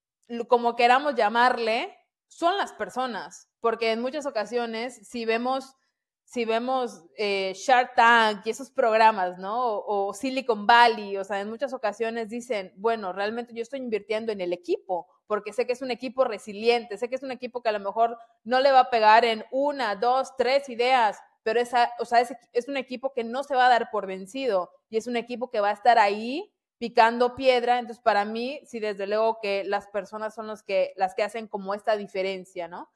como 0.47 0.75
queramos 0.75 1.15
llamarle, 1.15 1.97
son 2.27 2.57
las 2.57 2.71
personas. 2.73 3.49
Porque 3.59 3.91
en 3.91 4.01
muchas 4.01 4.25
ocasiones, 4.25 5.07
si 5.07 5.25
vemos 5.25 5.75
si 6.23 6.45
vemos 6.45 7.05
eh, 7.17 7.53
Shark 7.55 7.95
Tank 7.95 8.45
y 8.45 8.49
esos 8.49 8.71
programas, 8.71 9.37
¿no? 9.37 9.77
O, 9.77 10.13
Silicon 10.13 10.65
Valley, 10.65 11.17
o 11.17 11.23
sea, 11.23 11.41
en 11.41 11.49
muchas 11.49 11.73
ocasiones 11.73 12.29
dicen, 12.29 12.73
bueno, 12.75 13.13
realmente 13.13 13.53
yo 13.53 13.61
estoy 13.61 13.79
invirtiendo 13.79 14.31
en 14.31 14.41
el 14.41 14.53
equipo, 14.53 15.07
porque 15.27 15.53
sé 15.53 15.67
que 15.67 15.73
es 15.73 15.81
un 15.81 15.91
equipo 15.91 16.23
resiliente, 16.23 16.97
sé 16.97 17.09
que 17.09 17.15
es 17.15 17.23
un 17.23 17.31
equipo 17.31 17.61
que 17.61 17.69
a 17.69 17.73
lo 17.73 17.79
mejor 17.79 18.17
no 18.43 18.59
le 18.59 18.71
va 18.71 18.81
a 18.81 18.89
pegar 18.89 19.25
en 19.25 19.45
una, 19.51 19.95
dos, 19.95 20.35
tres 20.37 20.69
ideas, 20.69 21.19
pero 21.43 21.59
esa, 21.59 21.91
o 21.99 22.05
sea, 22.05 22.21
es, 22.21 22.33
es 22.53 22.67
un 22.67 22.77
equipo 22.77 23.13
que 23.13 23.23
no 23.23 23.43
se 23.43 23.55
va 23.55 23.67
a 23.67 23.69
dar 23.69 23.89
por 23.91 24.07
vencido 24.07 24.71
y 24.89 24.97
es 24.97 25.07
un 25.07 25.17
equipo 25.17 25.51
que 25.51 25.59
va 25.59 25.69
a 25.69 25.73
estar 25.73 25.99
ahí 25.99 26.53
picando 26.77 27.35
piedra. 27.35 27.79
Entonces, 27.79 28.03
para 28.03 28.25
mí, 28.25 28.59
sí, 28.65 28.79
desde 28.79 29.07
luego 29.07 29.39
que 29.41 29.63
las 29.63 29.87
personas 29.87 30.35
son 30.35 30.47
los 30.47 30.63
que, 30.63 30.93
las 30.97 31.15
que 31.15 31.23
hacen 31.23 31.47
como 31.47 31.73
esta 31.73 31.95
diferencia, 31.95 32.67
¿no? 32.67 32.89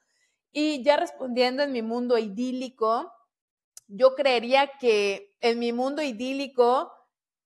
Y 0.52 0.84
ya 0.84 0.98
respondiendo 0.98 1.64
en 1.64 1.72
mi 1.72 1.82
mundo 1.82 2.18
idílico, 2.18 3.14
yo 3.88 4.16
creería 4.16 4.78
que 4.80 5.36
en 5.42 5.60
mi 5.60 5.72
mundo 5.74 6.02
idílico 6.02 6.92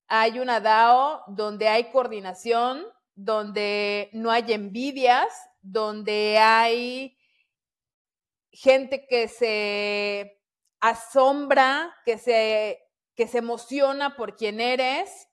hay 0.08 0.40
una 0.40 0.60
DAO 0.60 1.24
donde 1.28 1.68
hay 1.68 1.92
coordinación, 1.92 2.86
donde 3.16 4.10
no 4.14 4.32
hay 4.32 4.52
envidias, 4.52 5.28
donde 5.62 6.38
hay 6.40 7.18
gente 8.52 9.08
que 9.08 9.28
se 9.28 10.42
asombra, 10.80 11.96
que 12.06 12.18
se, 12.18 12.80
que 13.16 13.28
se 13.28 13.38
emociona 13.38 14.16
por 14.16 14.36
quien 14.36 14.60
eres, 14.60 15.30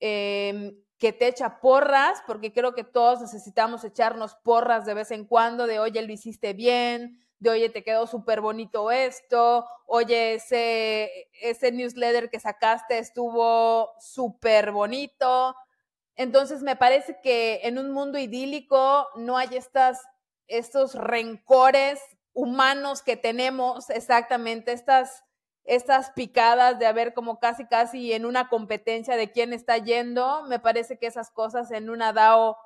em, 0.00 0.76
que 0.98 1.12
te 1.12 1.28
echa 1.28 1.60
porras, 1.60 2.22
porque 2.26 2.52
creo 2.52 2.74
que 2.74 2.84
todos 2.84 3.22
necesitamos 3.22 3.84
echarnos 3.84 4.34
porras 4.34 4.84
de 4.84 4.94
vez 4.94 5.10
en 5.12 5.24
cuando, 5.24 5.66
de 5.66 5.80
oye, 5.80 6.02
lo 6.02 6.12
hiciste 6.12 6.52
bien, 6.52 7.24
de 7.40 7.50
oye, 7.50 7.70
te 7.70 7.82
quedó 7.82 8.06
súper 8.06 8.42
bonito 8.42 8.90
esto, 8.90 9.66
oye, 9.86 10.34
ese, 10.34 11.28
ese 11.40 11.72
newsletter 11.72 12.30
que 12.30 12.38
sacaste 12.38 12.98
estuvo 12.98 13.90
súper 13.98 14.72
bonito. 14.72 15.56
Entonces 16.16 16.62
me 16.62 16.76
parece 16.76 17.18
que 17.22 17.60
en 17.64 17.78
un 17.78 17.90
mundo 17.92 18.18
idílico 18.18 19.08
no 19.16 19.38
hay 19.38 19.48
estas, 19.56 20.06
estos 20.48 20.94
rencores 20.94 21.98
humanos 22.34 23.02
que 23.02 23.16
tenemos, 23.16 23.88
exactamente, 23.88 24.72
estas, 24.72 25.24
estas 25.64 26.10
picadas 26.10 26.78
de 26.78 26.86
haber 26.86 27.14
como 27.14 27.40
casi, 27.40 27.66
casi 27.66 28.12
en 28.12 28.26
una 28.26 28.50
competencia 28.50 29.16
de 29.16 29.32
quién 29.32 29.54
está 29.54 29.78
yendo. 29.78 30.42
Me 30.42 30.58
parece 30.58 30.98
que 30.98 31.06
esas 31.06 31.30
cosas 31.30 31.70
en 31.70 31.88
una 31.88 32.12
DAO 32.12 32.58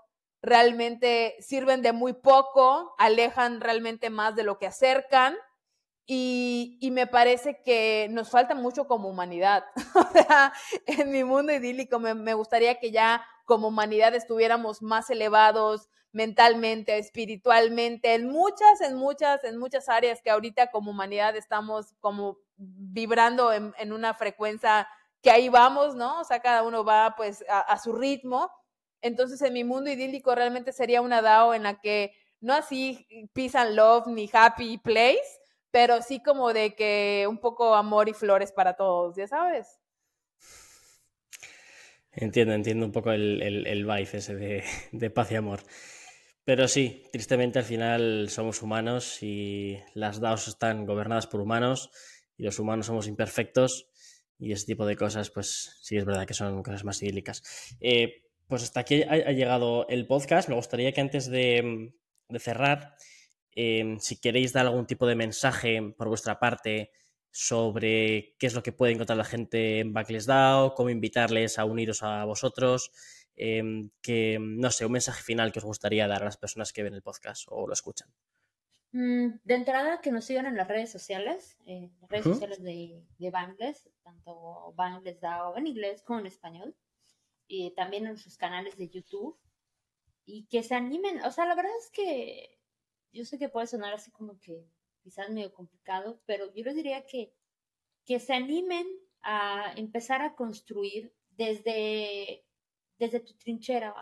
realmente 0.45 1.36
sirven 1.40 1.80
de 1.80 1.92
muy 1.92 2.12
poco, 2.12 2.95
alejan 2.99 3.62
realmente 3.62 4.11
más 4.11 4.36
de 4.36 4.45
lo 4.45 4.59
que 4.59 4.66
acercan. 4.66 5.36
Y, 6.07 6.78
me 6.92 7.07
parece 7.07 7.62
que 7.64 8.09
nos 8.11 8.28
falta 8.28 8.55
mucho 8.55 8.86
como 8.86 9.09
humanidad. 9.09 9.64
en 10.86 11.11
mi 11.11 11.24
mundo 11.24 11.51
idílico 11.51 11.99
me, 11.99 12.34
gustaría 12.34 12.78
que 12.78 12.90
ya 12.90 13.26
como 13.47 13.68
humanidad 13.68 14.14
estuviéramos 14.14 14.82
más 14.82 15.09
elevados 15.09 15.88
mentalmente, 16.12 16.99
espiritualmente, 16.99 18.12
en 18.14 18.28
muchas, 18.28 18.82
en 18.82 18.97
muchas, 18.97 19.42
en 19.45 19.57
muchas 19.57 19.88
áreas 19.88 20.20
que 20.22 20.30
ahorita 20.30 20.70
como 20.70 20.90
humanidad 20.90 21.36
estamos 21.36 21.95
como 22.01 22.36
vibrando 22.57 23.51
en, 23.53 23.92
una 23.92 24.12
frecuencia 24.12 24.86
que 25.22 25.30
ahí 25.30 25.49
vamos, 25.49 25.95
¿no? 25.95 26.20
O 26.20 26.24
sea, 26.24 26.40
cada 26.40 26.62
uno 26.64 26.84
va 26.84 27.14
pues 27.16 27.42
a 27.49 27.78
su 27.78 27.95
ritmo 27.95 28.51
entonces, 29.05 29.42
en 29.42 29.52
mi 29.52 29.64
mundo 29.64 29.90
idílico 29.90 30.34
realmente 30.34 30.72
sería 30.72 31.02
una 31.02 31.20
DAO 31.20 31.52
en 31.52 31.64
la 31.64 31.78
que 31.78 32.12
no 32.40 32.55
así 32.55 33.07
peace 33.34 33.59
and 33.59 33.76
love 33.76 34.07
ni 34.07 34.30
happy 34.32 34.78
place, 34.78 35.20
pero 35.70 36.00
sí 36.00 36.22
como 36.22 36.55
de 36.55 36.74
que 36.74 37.26
un 37.28 37.36
poco 37.36 37.74
amor 37.74 38.09
y 38.09 38.14
flores 38.14 38.50
para 38.50 38.76
todos, 38.76 39.14
ya 39.14 39.28
sabes. 39.28 39.78
Entiendo, 42.12 42.55
entiendo 42.55 42.86
un 42.86 42.92
poco 42.92 43.12
el, 43.12 43.42
el, 43.42 43.84
vibe 43.84 44.09
ese 44.16 44.34
de, 44.36 44.64
de, 44.92 45.11
paz 45.11 45.30
y 45.32 45.34
amor. 45.34 45.61
Pero 46.46 46.66
sí, 46.66 47.02
tristemente 47.12 47.59
al 47.59 47.66
final 47.66 48.30
somos 48.30 48.62
humanos 48.62 49.22
y 49.22 49.78
las 49.92 50.18
DAOs 50.18 50.48
están 50.48 50.86
gobernadas 50.86 51.26
por 51.26 51.42
humanos 51.42 51.90
y 52.38 52.44
los 52.44 52.59
humanos 52.59 52.86
somos 52.86 53.07
imperfectos 53.07 53.90
y 54.38 54.52
ese 54.52 54.64
tipo 54.64 54.86
de 54.86 54.96
cosas, 54.96 55.30
pues 55.30 55.76
sí 55.82 55.98
es 55.98 56.07
verdad 56.07 56.26
que 56.26 56.34
son 56.34 56.62
cosas 56.62 56.84
más 56.84 57.02
idílicas. 57.02 57.42
Eh, 57.80 58.23
pues 58.49 58.62
hasta 58.62 58.80
aquí 58.80 59.03
ha, 59.03 59.32
llegado 59.32 59.86
el 59.88 60.07
podcast. 60.07 60.49
Me 60.49 60.55
gustaría 60.55 60.92
que 60.92 61.01
antes 61.01 61.30
de, 61.30 61.92
cerrar, 62.38 62.95
em, 63.53 63.99
si 63.99 64.20
queréis 64.20 64.53
dar 64.53 64.66
algún 64.66 64.86
tipo 64.86 65.07
de 65.07 65.16
mensaje 65.16 65.80
por 65.97 66.09
vuestra 66.09 66.38
parte 66.38 66.90
sobre 67.30 68.36
qué 68.38 68.47
es 68.47 68.55
lo 68.55 68.62
que 68.62 68.72
puede 68.72 68.92
encontrar 68.92 69.18
la 69.18 69.24
gente 69.24 69.80
en 69.80 69.92
Backless 69.92 70.26
DAO, 70.26 70.74
cómo 70.74 70.90
invitarles 70.90 71.59
a 71.59 71.64
uniros 71.64 72.03
a 72.03 72.24
vosotros, 72.24 72.92
em, 73.34 73.90
que, 74.01 74.38
no 74.40 74.70
sé, 74.70 74.86
un 74.86 74.92
mensaje 74.92 75.22
final 75.22 75.51
que 75.51 75.59
os 75.59 75.64
gustaría 75.64 76.07
dar 76.07 76.22
a 76.22 76.26
las 76.26 76.36
personas 76.36 76.72
que 76.72 76.82
ven 76.82 76.95
el 76.95 77.03
podcast 77.03 77.47
o 77.49 77.66
lo 77.66 77.72
escuchan. 77.72 78.09
Mm, 78.92 79.40
de 79.42 79.55
entrada, 79.55 80.01
que 80.01 80.12
nos 80.12 80.24
sigan 80.24 80.47
en 80.47 80.57
las 80.57 80.68
redes 80.68 80.92
sociales, 80.92 81.57
en 81.66 81.92
las 82.01 82.11
redes 82.11 82.24
sociales 82.26 82.62
de, 82.62 83.03
de 83.18 83.30
Bangles, 83.30 83.90
tanto 84.05 84.72
Bangles 84.76 85.20
DAO 85.20 85.57
en 85.57 85.66
inglés 85.66 86.03
como 86.03 86.20
en 86.20 86.26
español 86.26 86.76
y 87.47 87.70
también 87.72 88.07
en 88.07 88.16
sus 88.16 88.36
canales 88.36 88.76
de 88.76 88.88
YouTube 88.88 89.38
y 90.24 90.47
que 90.47 90.62
se 90.62 90.74
animen. 90.74 91.22
O 91.22 91.30
sea, 91.30 91.47
la 91.47 91.55
verdad 91.55 91.72
es 91.78 91.90
que 91.90 92.59
yo 93.12 93.24
sé 93.24 93.38
que 93.38 93.49
puede 93.49 93.66
sonar 93.66 93.95
así 93.95 94.11
como 94.11 94.38
que 94.40 94.66
quizás 95.03 95.30
medio 95.30 95.53
complicado, 95.53 96.18
pero 96.26 96.53
yo 96.55 96.64
les 96.64 96.74
diría 96.74 97.05
que, 97.05 97.34
que 98.05 98.18
se 98.18 98.32
animen 98.32 98.86
a 99.22 99.72
empezar 99.76 100.22
a 100.22 100.34
construir 100.34 101.14
desde, 101.30 102.47
desde 102.99 103.20
tu 103.20 103.34
trinchera, 103.34 103.95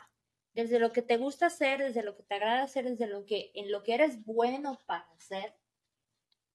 desde 0.55 0.79
lo 0.79 0.93
que 0.93 1.03
te 1.03 1.17
gusta 1.17 1.47
hacer, 1.47 1.81
desde 1.81 2.03
lo 2.03 2.17
que 2.17 2.23
te 2.23 2.35
agrada 2.35 2.63
hacer, 2.63 2.89
desde 2.89 3.07
lo 3.07 3.25
que, 3.25 3.51
en 3.55 3.71
lo 3.71 3.83
que 3.83 3.95
eres 3.95 4.25
bueno 4.25 4.79
para 4.87 5.09
hacer. 5.13 5.55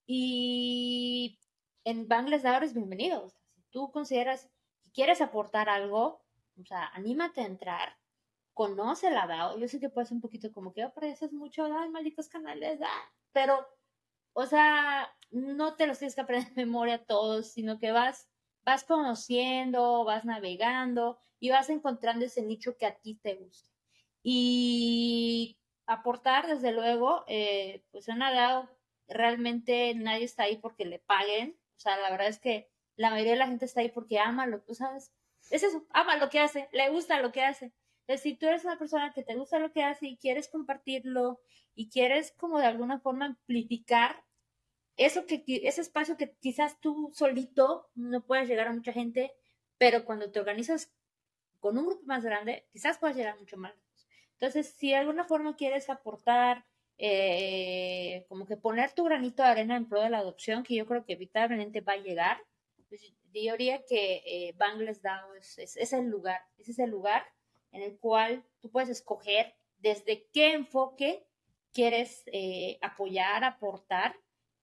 Y 0.06 1.40
en 1.84 2.08
Bangles 2.08 2.44
es 2.46 2.74
bienvenido. 2.74 3.30
si 3.30 3.62
tú 3.70 3.92
consideras 3.92 4.50
que 4.84 4.92
quieres 4.92 5.22
aportar 5.22 5.70
algo, 5.70 6.27
o 6.62 6.66
sea, 6.66 6.88
anímate 6.94 7.42
a 7.42 7.46
entrar, 7.46 7.98
conoce 8.54 9.12
la 9.12 9.28
DAO. 9.28 9.58
Yo 9.60 9.68
sé 9.68 9.80
que 9.80 9.90
puede 9.90 10.08
ser 10.08 10.16
un 10.16 10.22
poquito 10.22 10.52
como 10.52 10.74
que 10.74 10.84
apareces 10.84 11.34
mucho, 11.34 11.66
ay, 11.66 11.90
malditos 11.90 12.30
canales, 12.30 12.80
ah", 12.84 13.12
pero, 13.34 13.68
o 14.34 14.46
sea, 14.46 15.16
no 15.32 15.76
te 15.76 15.88
los 15.88 16.00
tienes 16.00 16.16
que 16.16 16.22
aprender 16.22 16.54
de 16.54 16.66
memoria 16.66 17.06
todos, 17.06 17.48
sino 17.52 17.80
que 17.80 17.92
vas, 17.92 18.30
vas 18.66 18.84
conociendo, 18.84 20.04
vas 20.06 20.26
navegando 20.26 21.20
y 21.40 21.50
vas 21.50 21.70
encontrando 21.70 22.26
ese 22.26 22.44
nicho 22.44 22.78
que 22.78 22.86
a 22.86 23.00
ti 23.00 23.16
te 23.16 23.36
gusta. 23.36 23.72
Y 24.24 25.60
aportar, 25.86 26.48
desde 26.48 26.72
luego, 26.74 27.24
eh, 27.28 27.86
pues 27.92 28.08
en 28.10 28.20
DAO 28.20 28.70
realmente 29.08 29.94
nadie 29.96 30.26
está 30.26 30.44
ahí 30.44 30.58
porque 30.58 30.86
le 30.86 31.00
paguen. 31.00 31.60
O 31.78 31.80
sea, 31.80 31.98
la 31.98 32.10
verdad 32.12 32.28
es 32.28 32.40
que 32.40 32.70
la 32.96 33.10
mayoría 33.12 33.34
de 33.34 33.40
la 33.40 33.48
gente 33.48 33.66
está 33.66 33.82
ahí 33.82 33.90
porque 33.90 34.20
ama 34.20 34.48
lo, 34.48 34.62
tú 34.64 34.76
sabes, 34.76 35.14
es 35.52 35.64
eso, 35.64 35.86
ama 35.92 36.18
lo 36.18 36.30
que 36.30 36.40
hace, 36.40 36.70
le 36.72 36.90
gusta 36.90 37.22
lo 37.22 37.32
que 37.32 37.44
hace. 37.44 37.74
Entonces, 38.02 38.24
si 38.24 38.36
tú 38.36 38.48
eres 38.48 38.64
una 38.64 38.78
persona 38.78 39.12
que 39.14 39.24
te 39.24 39.36
gusta 39.36 39.60
lo 39.60 39.72
que 39.72 39.84
hace 39.84 40.08
y 40.08 40.18
quieres 40.18 40.48
compartirlo 40.48 41.42
y 41.76 41.90
quieres 41.90 42.32
como 42.38 42.60
de 42.60 42.66
alguna 42.66 43.00
forma 43.00 43.26
amplificar 43.26 44.24
eso 44.98 45.26
que 45.28 45.44
ese 45.64 45.82
espacio 45.82 46.18
que 46.18 46.34
quizás 46.40 46.80
tú 46.80 47.12
solito 47.14 47.90
no 47.96 48.26
puedes 48.26 48.48
llegar 48.50 48.68
a 48.68 48.74
mucha 48.74 48.92
gente, 48.92 49.32
pero 49.78 50.06
cuando 50.06 50.32
te 50.32 50.40
organizas 50.40 50.92
con 51.60 51.78
un 51.78 51.86
grupo 51.86 52.04
más 52.06 52.24
grande, 52.24 52.66
quizás 52.72 52.98
puedas 52.98 53.16
llegar 53.16 53.38
mucho 53.40 53.58
más. 53.58 53.74
Entonces, 54.34 54.68
si 54.78 54.90
de 54.90 54.96
alguna 54.96 55.24
forma 55.26 55.56
quieres 55.56 55.90
aportar, 55.90 56.66
eh, 56.98 58.26
como 58.28 58.46
que 58.48 58.58
poner 58.58 58.92
tu 58.94 59.04
granito 59.04 59.44
de 59.44 59.50
arena 59.50 59.76
en 59.76 59.88
pro 59.88 60.02
de 60.02 60.10
la 60.10 60.20
adopción, 60.20 60.64
que 60.64 60.76
yo 60.76 60.86
creo 60.88 61.06
que 61.06 61.14
evitablemente 61.14 61.82
va 61.82 61.94
a 61.94 61.98
llegar, 61.98 62.42
pues 62.90 63.14
diría 63.40 63.84
que 63.86 64.24
eh, 64.26 64.54
Bangles 64.58 65.02
DAO 65.02 65.34
es, 65.36 65.94
el 65.94 66.06
lugar, 66.08 66.42
ese 66.58 66.72
es 66.72 66.80
el 66.80 66.90
lugar 66.90 67.26
en 67.72 67.82
el 67.82 67.98
cual 68.00 68.46
tú 68.60 68.72
puedes 68.72 68.90
escoger 68.90 69.56
desde 69.78 70.28
qué 70.34 70.54
enfoque 70.54 71.28
quieres 71.74 72.24
eh, 72.28 72.80
apoyar, 72.82 73.44
aportar, 73.44 74.16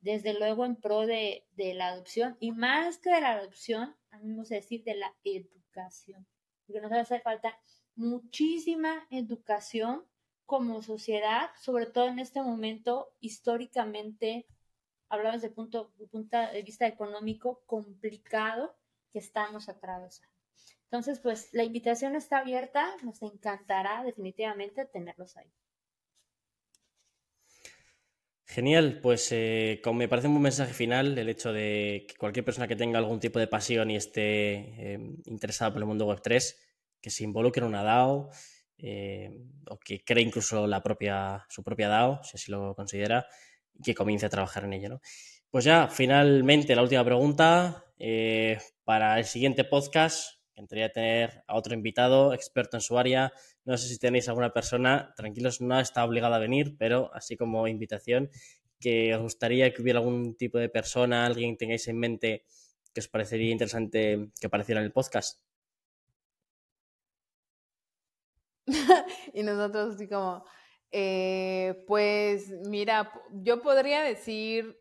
desde 0.05 0.39
luego 0.39 0.66
en 0.66 0.77
pro 0.77 1.07
de, 1.07 1.47
la 1.57 1.89
adopción 1.89 2.37
y 2.39 2.53
más 2.53 2.99
que 2.99 3.11
de 3.11 3.22
la 3.22 3.33
adopción, 3.33 3.97
a 4.11 4.18
me 4.18 4.35
gusta 4.35 4.57
decir 4.57 4.85
de 4.85 4.97
la 4.97 5.14
educación, 5.25 6.27
porque 6.66 6.83
nos 6.83 6.93
hace 6.93 7.20
falta 7.20 7.59
muchísima 7.97 9.07
educación 9.11 10.05
como 10.45 10.83
sociedad, 10.83 11.51
sobre 11.59 11.87
todo 11.87 12.09
en 12.09 12.18
este 12.18 12.43
momento 12.43 13.14
históricamente 13.20 14.47
hablaba 15.15 15.35
desde 15.35 15.49
el 15.49 15.55
punto, 15.55 15.93
de 15.99 16.62
vista 16.62 16.87
económico 16.87 17.62
complicado 17.67 18.77
que 19.11 19.19
estamos 19.19 19.69
atravesando. 19.69 20.33
Entonces, 20.85 21.19
pues 21.19 21.49
la 21.53 21.65
invitación 21.65 22.15
está 22.15 22.39
abierta, 22.39 22.95
nos 23.03 23.21
encantará 23.23 24.05
definitivamente 24.05 24.85
tenerlos 24.85 25.37
ahí. 25.37 25.53
Genial, 28.47 29.01
pues 29.01 29.33
eh, 29.33 29.81
como 29.83 29.99
me 29.99 30.09
parece 30.09 30.29
un 30.29 30.35
buen 30.35 30.45
mensaje 30.45 30.73
final 30.73 31.19
el 31.19 31.29
hecho 31.29 31.53
de 31.53 32.07
que 32.09 32.15
cualquier 32.15 32.45
persona 32.45 32.69
que 32.69 32.77
tenga 32.77 32.99
algún 32.99 33.19
tipo 33.19 33.41
de 33.41 33.49
pasión 33.49 33.91
y 33.91 33.97
esté 33.97 34.23
eh, 34.95 34.99
interesada 35.25 35.73
por 35.73 35.83
el 35.83 35.87
mundo 35.87 36.07
web 36.07 36.21
3, 36.23 36.57
que 37.01 37.11
se 37.11 37.25
involucre 37.25 37.62
en 37.62 37.69
una 37.69 37.83
DAO 37.83 38.31
eh, 38.79 39.31
o 39.69 39.79
que 39.79 40.05
cree 40.05 40.23
incluso 40.23 40.67
la 40.67 40.83
propia, 40.83 41.45
su 41.49 41.65
propia 41.65 41.89
DAO, 41.89 42.23
si 42.23 42.37
así 42.37 42.53
lo 42.53 42.77
considera, 42.77 43.27
que 43.83 43.95
comience 43.95 44.27
a 44.27 44.31
trabajar 44.31 44.64
en 44.64 44.75
ello. 44.75 44.89
¿no? 44.89 45.01
Pues 45.51 45.64
ya, 45.64 45.89
finalmente, 45.89 46.75
la 46.75 46.83
última 46.83 47.05
pregunta. 47.05 47.85
Eh, 47.99 48.59
para 48.85 49.18
el 49.18 49.25
siguiente 49.25 49.64
podcast, 49.64 50.41
entraría 50.55 50.87
a 50.87 50.89
tener 50.91 51.45
a 51.47 51.57
otro 51.57 51.75
invitado, 51.75 52.35
experto 52.35 52.77
en 52.77 52.81
su 52.81 52.99
área. 52.99 53.33
No 53.64 53.77
sé 53.77 53.89
si 53.89 53.99
tenéis 53.99 54.29
alguna 54.29 54.53
persona, 54.53 55.14
tranquilos, 55.16 55.61
no 55.61 55.79
está 55.81 56.05
obligada 56.05 56.37
a 56.37 56.41
venir, 56.41 56.77
pero 56.79 57.11
así 57.14 57.37
como 57.37 57.66
invitación, 57.68 58.31
que 58.81 59.14
os 59.14 59.22
gustaría 59.22 59.72
que 59.72 59.83
hubiera 59.83 60.01
algún 60.01 60.37
tipo 60.37 60.59
de 60.59 60.68
persona, 60.68 61.25
alguien 61.27 61.57
tengáis 61.57 61.89
en 61.89 61.99
mente 61.99 62.45
que 62.93 63.01
os 63.01 63.09
parecería 63.09 63.51
interesante 63.51 64.31
que 64.41 64.47
apareciera 64.47 64.81
en 64.81 64.87
el 64.87 64.93
podcast. 64.93 65.41
y 69.35 69.43
nosotros 69.43 69.95
así 69.95 70.09
como, 70.09 70.45
eh, 70.97 71.84
pues 71.88 72.53
mira, 72.68 73.11
yo 73.32 73.61
podría 73.62 74.03
decir 74.03 74.80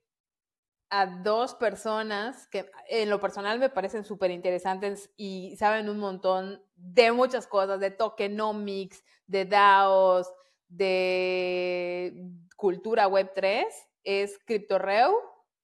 a 0.92 1.08
dos 1.08 1.56
personas 1.56 2.48
que 2.50 2.70
en 2.88 3.10
lo 3.10 3.20
personal 3.20 3.58
me 3.58 3.72
parecen 3.72 4.06
súper 4.06 4.30
interesantes 4.30 5.10
y 5.18 5.56
saben 5.58 5.90
un 5.90 5.98
montón 5.98 6.64
de 6.76 7.12
muchas 7.12 7.48
cosas, 7.48 7.80
de 7.80 7.90
tokenomics, 7.90 9.04
de 9.26 9.46
DAOs, 9.46 10.32
de 10.68 12.14
cultura 12.58 13.08
web 13.08 13.32
3, 13.34 13.66
es 14.04 14.38
CryptoReu, 14.46 15.16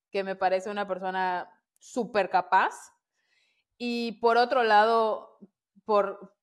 que 0.09 0.23
me 0.23 0.35
parece 0.35 0.71
una 0.71 0.87
persona 0.87 1.47
súper 1.77 2.31
capaz. 2.31 2.73
Y 3.77 4.13
por 4.13 4.37
otro 4.37 4.63
lado, 4.63 5.37
por, 5.85 6.38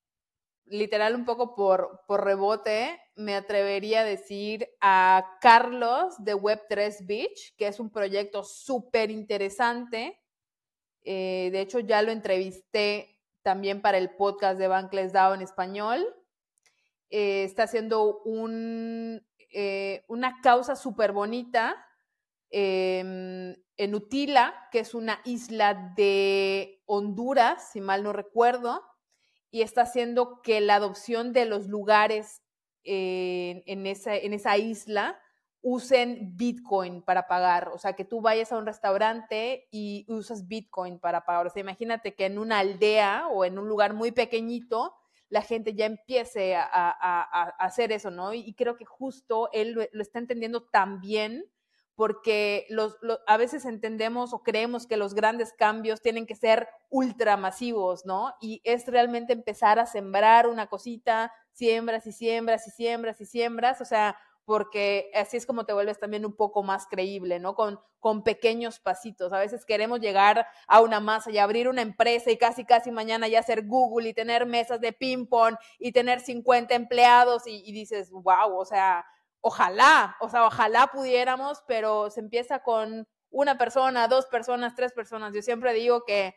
literal 0.67 1.15
un 1.15 1.25
poco 1.25 1.55
por, 1.55 2.03
por 2.07 2.25
rebote, 2.25 3.01
me 3.15 3.35
atrevería 3.35 4.01
a 4.01 4.05
decir 4.05 4.69
a 4.81 5.39
Carlos 5.41 6.15
de 6.19 6.35
Web3 6.35 7.07
Beach, 7.07 7.55
que 7.57 7.69
es 7.69 7.81
un 7.81 7.91
proyecto 7.91 8.43
súper 8.43 9.11
interesante. 9.11 10.21
Eh, 11.03 11.51
de 11.53 11.61
hecho, 11.61 11.81
ya 11.81 12.03
lo 12.03 12.11
entrevisté 12.11 13.21
también 13.43 13.81
para 13.81 13.99
el 13.99 14.17
podcast 14.17 14.59
de 14.59 14.69
Bankless 14.69 15.13
DAO 15.13 15.35
en 15.35 15.43
español. 15.43 16.05
Eh, 17.11 17.45
está 17.45 17.63
haciendo 17.65 18.23
un, 18.25 19.25
eh, 19.53 20.05
una 20.09 20.41
causa 20.43 20.75
súper 20.75 21.13
bonita 21.13 21.77
em, 22.51 23.55
en 23.77 23.95
Utila, 23.95 24.69
que 24.73 24.81
es 24.81 24.95
una 24.95 25.21
isla 25.25 25.93
de 25.97 26.83
Honduras, 26.87 27.71
si 27.73 27.81
mal 27.81 28.03
no 28.03 28.13
recuerdo 28.13 28.83
y 29.57 29.63
está 29.63 29.83
haciendo 29.83 30.43
que 30.43 30.61
la 30.61 30.75
adopción 30.75 31.33
de 31.33 31.47
los 31.47 31.67
lugares 31.67 32.43
en, 32.85 33.87
esa, 33.87 34.15
en 34.15 34.35
esa 34.35 34.59
isla 34.59 35.19
usen 35.63 36.37
Bitcoin 36.37 37.01
para 37.01 37.27
pagar. 37.27 37.71
O 37.73 37.79
sea, 37.79 37.95
que 37.95 38.05
tú 38.05 38.21
vayas 38.21 38.53
a 38.53 38.59
un 38.59 38.67
restaurante 38.67 39.67
y 39.71 40.05
usas 40.09 40.47
Bitcoin 40.47 40.99
para 40.99 41.25
pagar. 41.25 41.47
O 41.47 41.51
sea, 41.51 41.63
imagínate 41.63 42.15
que 42.15 42.27
en 42.27 42.39
una 42.39 42.59
aldea 42.59 43.29
o 43.29 43.47
en 43.47 43.59
un 43.59 43.67
lugar 43.67 43.95
muy 43.95 44.13
pequeñito, 44.13 44.95
la 45.31 45.41
gente 45.41 45.73
ya 45.73 45.87
empiece 45.87 46.55
a, 46.55 47.49
hacer 47.59 47.93
eso, 47.93 48.11
¿no? 48.11 48.35
Y, 48.35 48.53
creo 48.53 48.77
que 48.77 48.85
justo 48.85 49.49
él 49.55 49.73
lo, 49.73 50.03
está 50.03 50.19
entendiendo 50.19 50.65
tan 50.65 51.01
bien 51.01 51.47
porque 51.97 52.67
los, 52.69 52.99
a 53.27 53.37
veces 53.39 53.65
entendemos 53.65 54.35
o 54.35 54.43
creemos 54.43 54.87
que 54.87 54.99
los 54.99 55.15
grandes 55.15 55.55
cambios 55.55 56.03
tienen 56.03 56.27
que 56.27 56.37
ser 56.37 56.69
ultramasivos, 56.91 58.05
¿no? 58.05 58.35
Y 58.41 58.61
es 58.65 58.87
realmente 58.87 59.33
empezar 59.33 59.79
a 59.79 59.87
sembrar 59.87 60.47
una 60.47 60.67
cosita, 60.67 61.33
siembras 61.53 62.07
y 62.07 62.13
siembras 62.13 62.67
y 62.69 62.71
siembras 62.71 63.21
y 63.23 63.25
siembras, 63.25 63.81
o 63.81 63.87
sea, 63.87 64.19
porque 64.45 65.11
así 65.15 65.39
es 65.39 65.47
como 65.47 65.65
te 65.65 65.73
vuelves 65.73 65.99
también 65.99 66.27
un 66.27 66.37
poco 66.37 66.63
más 66.63 66.87
creíble, 66.87 67.41
¿no? 67.41 67.55
Con, 67.55 67.81
con 67.99 68.23
pequeños 68.23 68.79
pasitos. 68.79 69.33
A 69.33 69.41
veces 69.41 69.65
queremos 69.65 69.99
llegar 69.99 70.47
a 70.69 70.81
una 70.83 71.01
masa 71.01 71.31
y 71.31 71.39
abrir 71.39 71.67
una 71.67 71.83
empresa 71.83 72.31
y 72.31 72.37
casi, 72.37 72.67
casi 72.67 72.91
mañana 72.91 73.27
ya 73.27 73.41
hacer 73.41 73.67
Google 73.67 74.11
y 74.11 74.15
tener 74.15 74.45
mesas 74.45 74.83
de 74.83 74.93
ping-pong 74.93 75.57
y 75.79 75.93
tener 75.93 76.21
50 76.21 76.75
empleados 76.75 77.45
y 77.47 77.73
dices, 77.73 78.11
wow, 78.11 78.55
o 78.57 78.65
sea, 78.67 79.05
ojalá, 79.41 80.17
o 80.21 80.29
sea, 80.29 80.47
ojalá 80.47 80.89
pudiéramos, 80.89 81.63
pero 81.67 82.11
se 82.11 82.21
empieza 82.21 82.63
con 82.63 83.07
una 83.31 83.59
persona, 83.59 84.09
dos 84.09 84.27
personas, 84.27 84.75
tres 84.75 84.93
personas. 84.93 85.35
Yo 85.35 85.43
siempre 85.43 85.73
digo 85.73 86.05
que, 86.05 86.35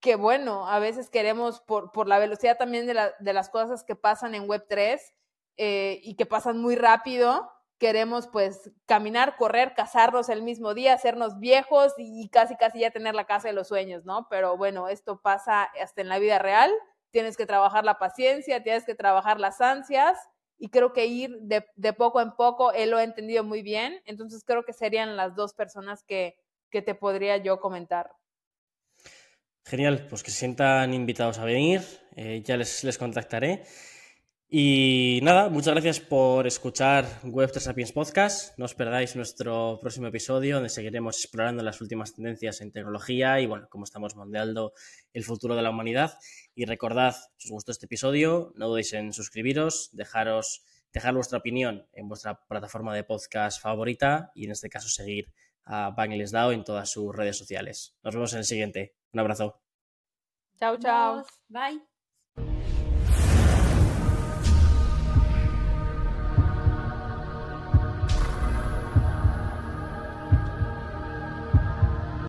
que 0.00 0.16
bueno, 0.16 0.68
a 0.68 0.78
veces 0.78 1.10
queremos, 1.10 1.60
por, 1.60 1.92
por 1.92 2.08
la 2.08 2.18
velocidad 2.18 2.56
también 2.56 2.86
de, 2.86 2.94
la, 2.94 3.12
de, 3.18 3.32
las 3.32 3.50
cosas 3.50 3.84
que 3.84 3.96
pasan 3.96 4.34
en 4.34 4.46
Web3 4.46 5.00
eh, 5.56 6.00
y 6.02 6.16
que 6.16 6.26
pasan 6.26 6.58
muy 6.60 6.76
rápido, 6.76 7.50
queremos 7.78 8.26
pues 8.26 8.70
caminar, 8.86 9.36
correr, 9.36 9.74
casarnos 9.74 10.28
el 10.28 10.42
mismo 10.42 10.74
día, 10.74 10.94
hacernos 10.94 11.38
viejos 11.38 11.94
y 11.96 12.28
casi, 12.30 12.56
casi 12.56 12.80
ya 12.80 12.90
tener 12.90 13.14
la 13.14 13.26
casa 13.26 13.48
de 13.48 13.54
los 13.54 13.68
sueños, 13.68 14.04
¿no? 14.04 14.28
Pero 14.28 14.56
bueno, 14.56 14.88
esto 14.88 15.20
pasa 15.20 15.70
hasta 15.80 16.00
en 16.00 16.08
la 16.08 16.18
vida 16.18 16.38
real. 16.38 16.72
Tienes 17.10 17.36
que 17.36 17.46
trabajar 17.46 17.84
la 17.84 17.98
paciencia, 17.98 18.62
tienes 18.62 18.84
que 18.84 18.94
trabajar 18.94 19.40
las 19.40 19.60
ansias 19.60 20.18
y 20.58 20.68
creo 20.70 20.92
que 20.92 21.06
ir 21.06 21.38
de, 21.40 21.64
de, 21.76 21.92
poco 21.92 22.20
en 22.20 22.32
poco, 22.32 22.72
él 22.72 22.90
lo 22.90 22.98
ha 22.98 23.04
entendido 23.04 23.44
muy 23.44 23.62
bien, 23.62 24.00
entonces 24.04 24.42
creo 24.44 24.64
que 24.64 24.72
serían 24.72 25.16
las 25.16 25.34
dos 25.36 25.54
personas 25.54 26.02
que, 26.04 26.36
que 26.70 26.82
te 26.82 26.94
podría 26.94 27.36
yo 27.36 27.60
comentar. 27.60 28.10
Genial, 29.64 30.06
pues 30.08 30.22
que 30.22 30.30
se 30.30 30.38
sientan 30.38 30.94
invitados 30.94 31.38
a 31.38 31.44
venir, 31.44 31.82
eh, 32.16 32.42
ya 32.44 32.56
les, 32.56 32.84
les 32.84 32.98
contactaré. 32.98 33.64
Y 34.50 35.20
nada, 35.22 35.50
muchas 35.50 35.74
gracias 35.74 36.00
por 36.00 36.46
escuchar 36.46 37.04
Web3 37.22 37.58
Sapiens 37.60 37.92
Podcast. 37.92 38.58
No 38.58 38.64
os 38.64 38.74
perdáis 38.74 39.14
nuestro 39.14 39.78
próximo 39.78 40.06
episodio 40.06 40.54
donde 40.54 40.70
seguiremos 40.70 41.18
explorando 41.18 41.62
las 41.62 41.82
últimas 41.82 42.14
tendencias 42.14 42.62
en 42.62 42.72
tecnología 42.72 43.40
y, 43.40 43.46
bueno, 43.46 43.66
cómo 43.68 43.84
estamos 43.84 44.16
moldeando 44.16 44.72
el 45.12 45.22
futuro 45.22 45.54
de 45.54 45.60
la 45.60 45.68
humanidad. 45.68 46.14
Y 46.58 46.64
recordad, 46.64 47.14
si 47.36 47.46
os 47.46 47.52
gustó 47.52 47.70
este 47.70 47.86
episodio, 47.86 48.52
no 48.56 48.66
dudéis 48.66 48.92
en 48.92 49.12
suscribiros, 49.12 49.90
dejaros, 49.92 50.64
dejar 50.92 51.14
vuestra 51.14 51.38
opinión 51.38 51.86
en 51.92 52.08
vuestra 52.08 52.40
plataforma 52.48 52.92
de 52.96 53.04
podcast 53.04 53.62
favorita 53.62 54.32
y, 54.34 54.46
en 54.46 54.50
este 54.50 54.68
caso, 54.68 54.88
seguir 54.88 55.32
a 55.64 55.90
Bangles 55.90 56.32
DAO 56.32 56.50
en 56.50 56.64
todas 56.64 56.90
sus 56.90 57.14
redes 57.14 57.38
sociales. 57.38 57.96
Nos 58.02 58.12
vemos 58.12 58.32
en 58.32 58.40
el 58.40 58.44
siguiente. 58.44 58.96
Un 59.12 59.20
abrazo. 59.20 59.62
Chao, 60.58 60.76
chao. 60.78 61.24
Bye. 61.46 61.97